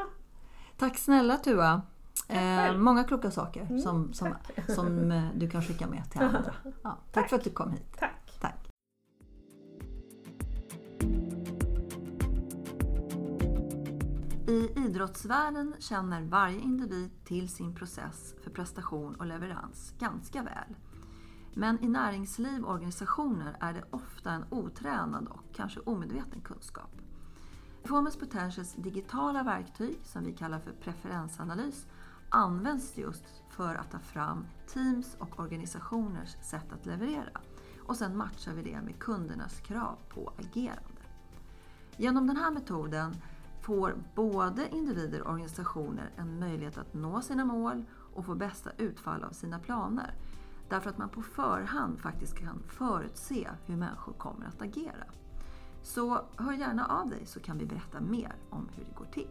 Tack 0.79 0.99
snälla 0.99 1.37
Tua! 1.37 1.83
Eh, 2.29 2.77
många 2.77 3.05
kloka 3.05 3.31
saker 3.31 3.61
Mm, 3.63 3.79
som, 3.81 4.13
som, 4.13 4.29
tack. 4.57 4.71
som 4.71 5.11
eh, 5.13 5.25
du 5.37 5.51
kan 5.51 5.63
skicka 5.63 5.87
med 5.87 6.11
till 6.11 6.21
andra. 6.21 6.55
Ja, 6.83 6.99
tack 7.13 7.29
för 7.29 7.37
att 7.37 7.45
du 7.45 7.51
kom 7.51 7.71
hit. 7.71 7.83
tack! 7.99 8.01
Tack! 8.01 8.12
I 14.53 14.73
idrottsvärlden 14.77 15.75
känner 15.79 16.23
varje 16.23 16.61
individ 16.61 17.11
till 17.25 17.49
sin 17.49 17.75
process 17.75 18.35
för 18.43 18.51
prestation 18.51 19.15
och 19.15 19.27
leverans 19.27 19.95
ganska 19.99 20.43
väl. 20.43 20.77
Men 21.55 21.85
i 21.85 21.89
näringsliv 21.89 22.65
och 22.65 22.75
organisationer 22.75 23.57
är 23.61 23.73
det 23.73 23.85
ofta 23.91 24.31
en 24.31 24.45
otränad 24.51 25.29
och 25.29 25.45
kanske 25.55 25.81
omedveten 25.81 26.41
kunskap. 26.41 26.91
Performance 27.83 28.19
Potentials 28.19 28.75
digitala 28.75 29.43
verktyg, 29.43 29.99
som 30.03 30.25
vi 30.25 30.33
kallar 30.33 30.59
för 30.59 30.73
preferensanalys, 30.73 31.87
används 32.29 32.99
just 32.99 33.25
för 33.51 33.75
att 33.75 33.91
ta 33.91 33.99
fram 33.99 34.47
teams 34.67 35.17
och 35.19 35.41
organisationers 35.41 36.37
sätt 36.43 36.73
att 36.73 36.87
leverera. 36.87 37.41
Och 37.87 37.97
sen 37.97 38.17
matchar 38.17 38.53
vi 38.53 38.63
det 38.63 38.83
med 38.83 38.99
kundernas 38.99 39.61
krav 39.61 39.99
på 40.09 40.33
agerande. 40.39 41.03
Genom 41.97 42.27
den 42.27 42.37
här 42.37 42.51
metoden 42.51 43.15
får 43.63 43.95
både 44.15 44.69
individer 44.69 45.23
och 45.23 45.31
organisationer 45.31 46.11
en 46.17 46.39
möjlighet 46.39 46.79
att 46.79 46.95
nå 46.95 47.23
sina 47.23 47.45
mål 47.45 47.85
och 48.15 48.27
få 48.27 48.35
bästa 48.35 48.71
utfall 48.79 49.25
av 49.25 49.31
sina 49.31 49.59
planer. 49.59 50.15
Därför 50.69 50.91
att 50.91 50.99
man 50.99 51.09
på 51.09 51.23
förhand 51.23 52.01
faktiskt 52.01 52.39
kan 52.39 52.63
förutse 52.69 53.49
hur 53.67 53.77
människor 53.77 54.13
kommer 54.13 54.47
att 54.47 54.63
agera. 54.63 55.05
Så 55.83 56.25
hör 56.37 56.53
gärna 56.53 56.87
av 56.87 57.09
dig 57.11 57.27
så 57.27 57.41
kan 57.41 57.59
vi 57.59 57.67
berätta 57.67 58.01
mer 58.01 58.35
om 58.51 58.69
hur 58.77 58.85
det 58.85 58.95
går 58.95 59.07
till. 59.13 59.29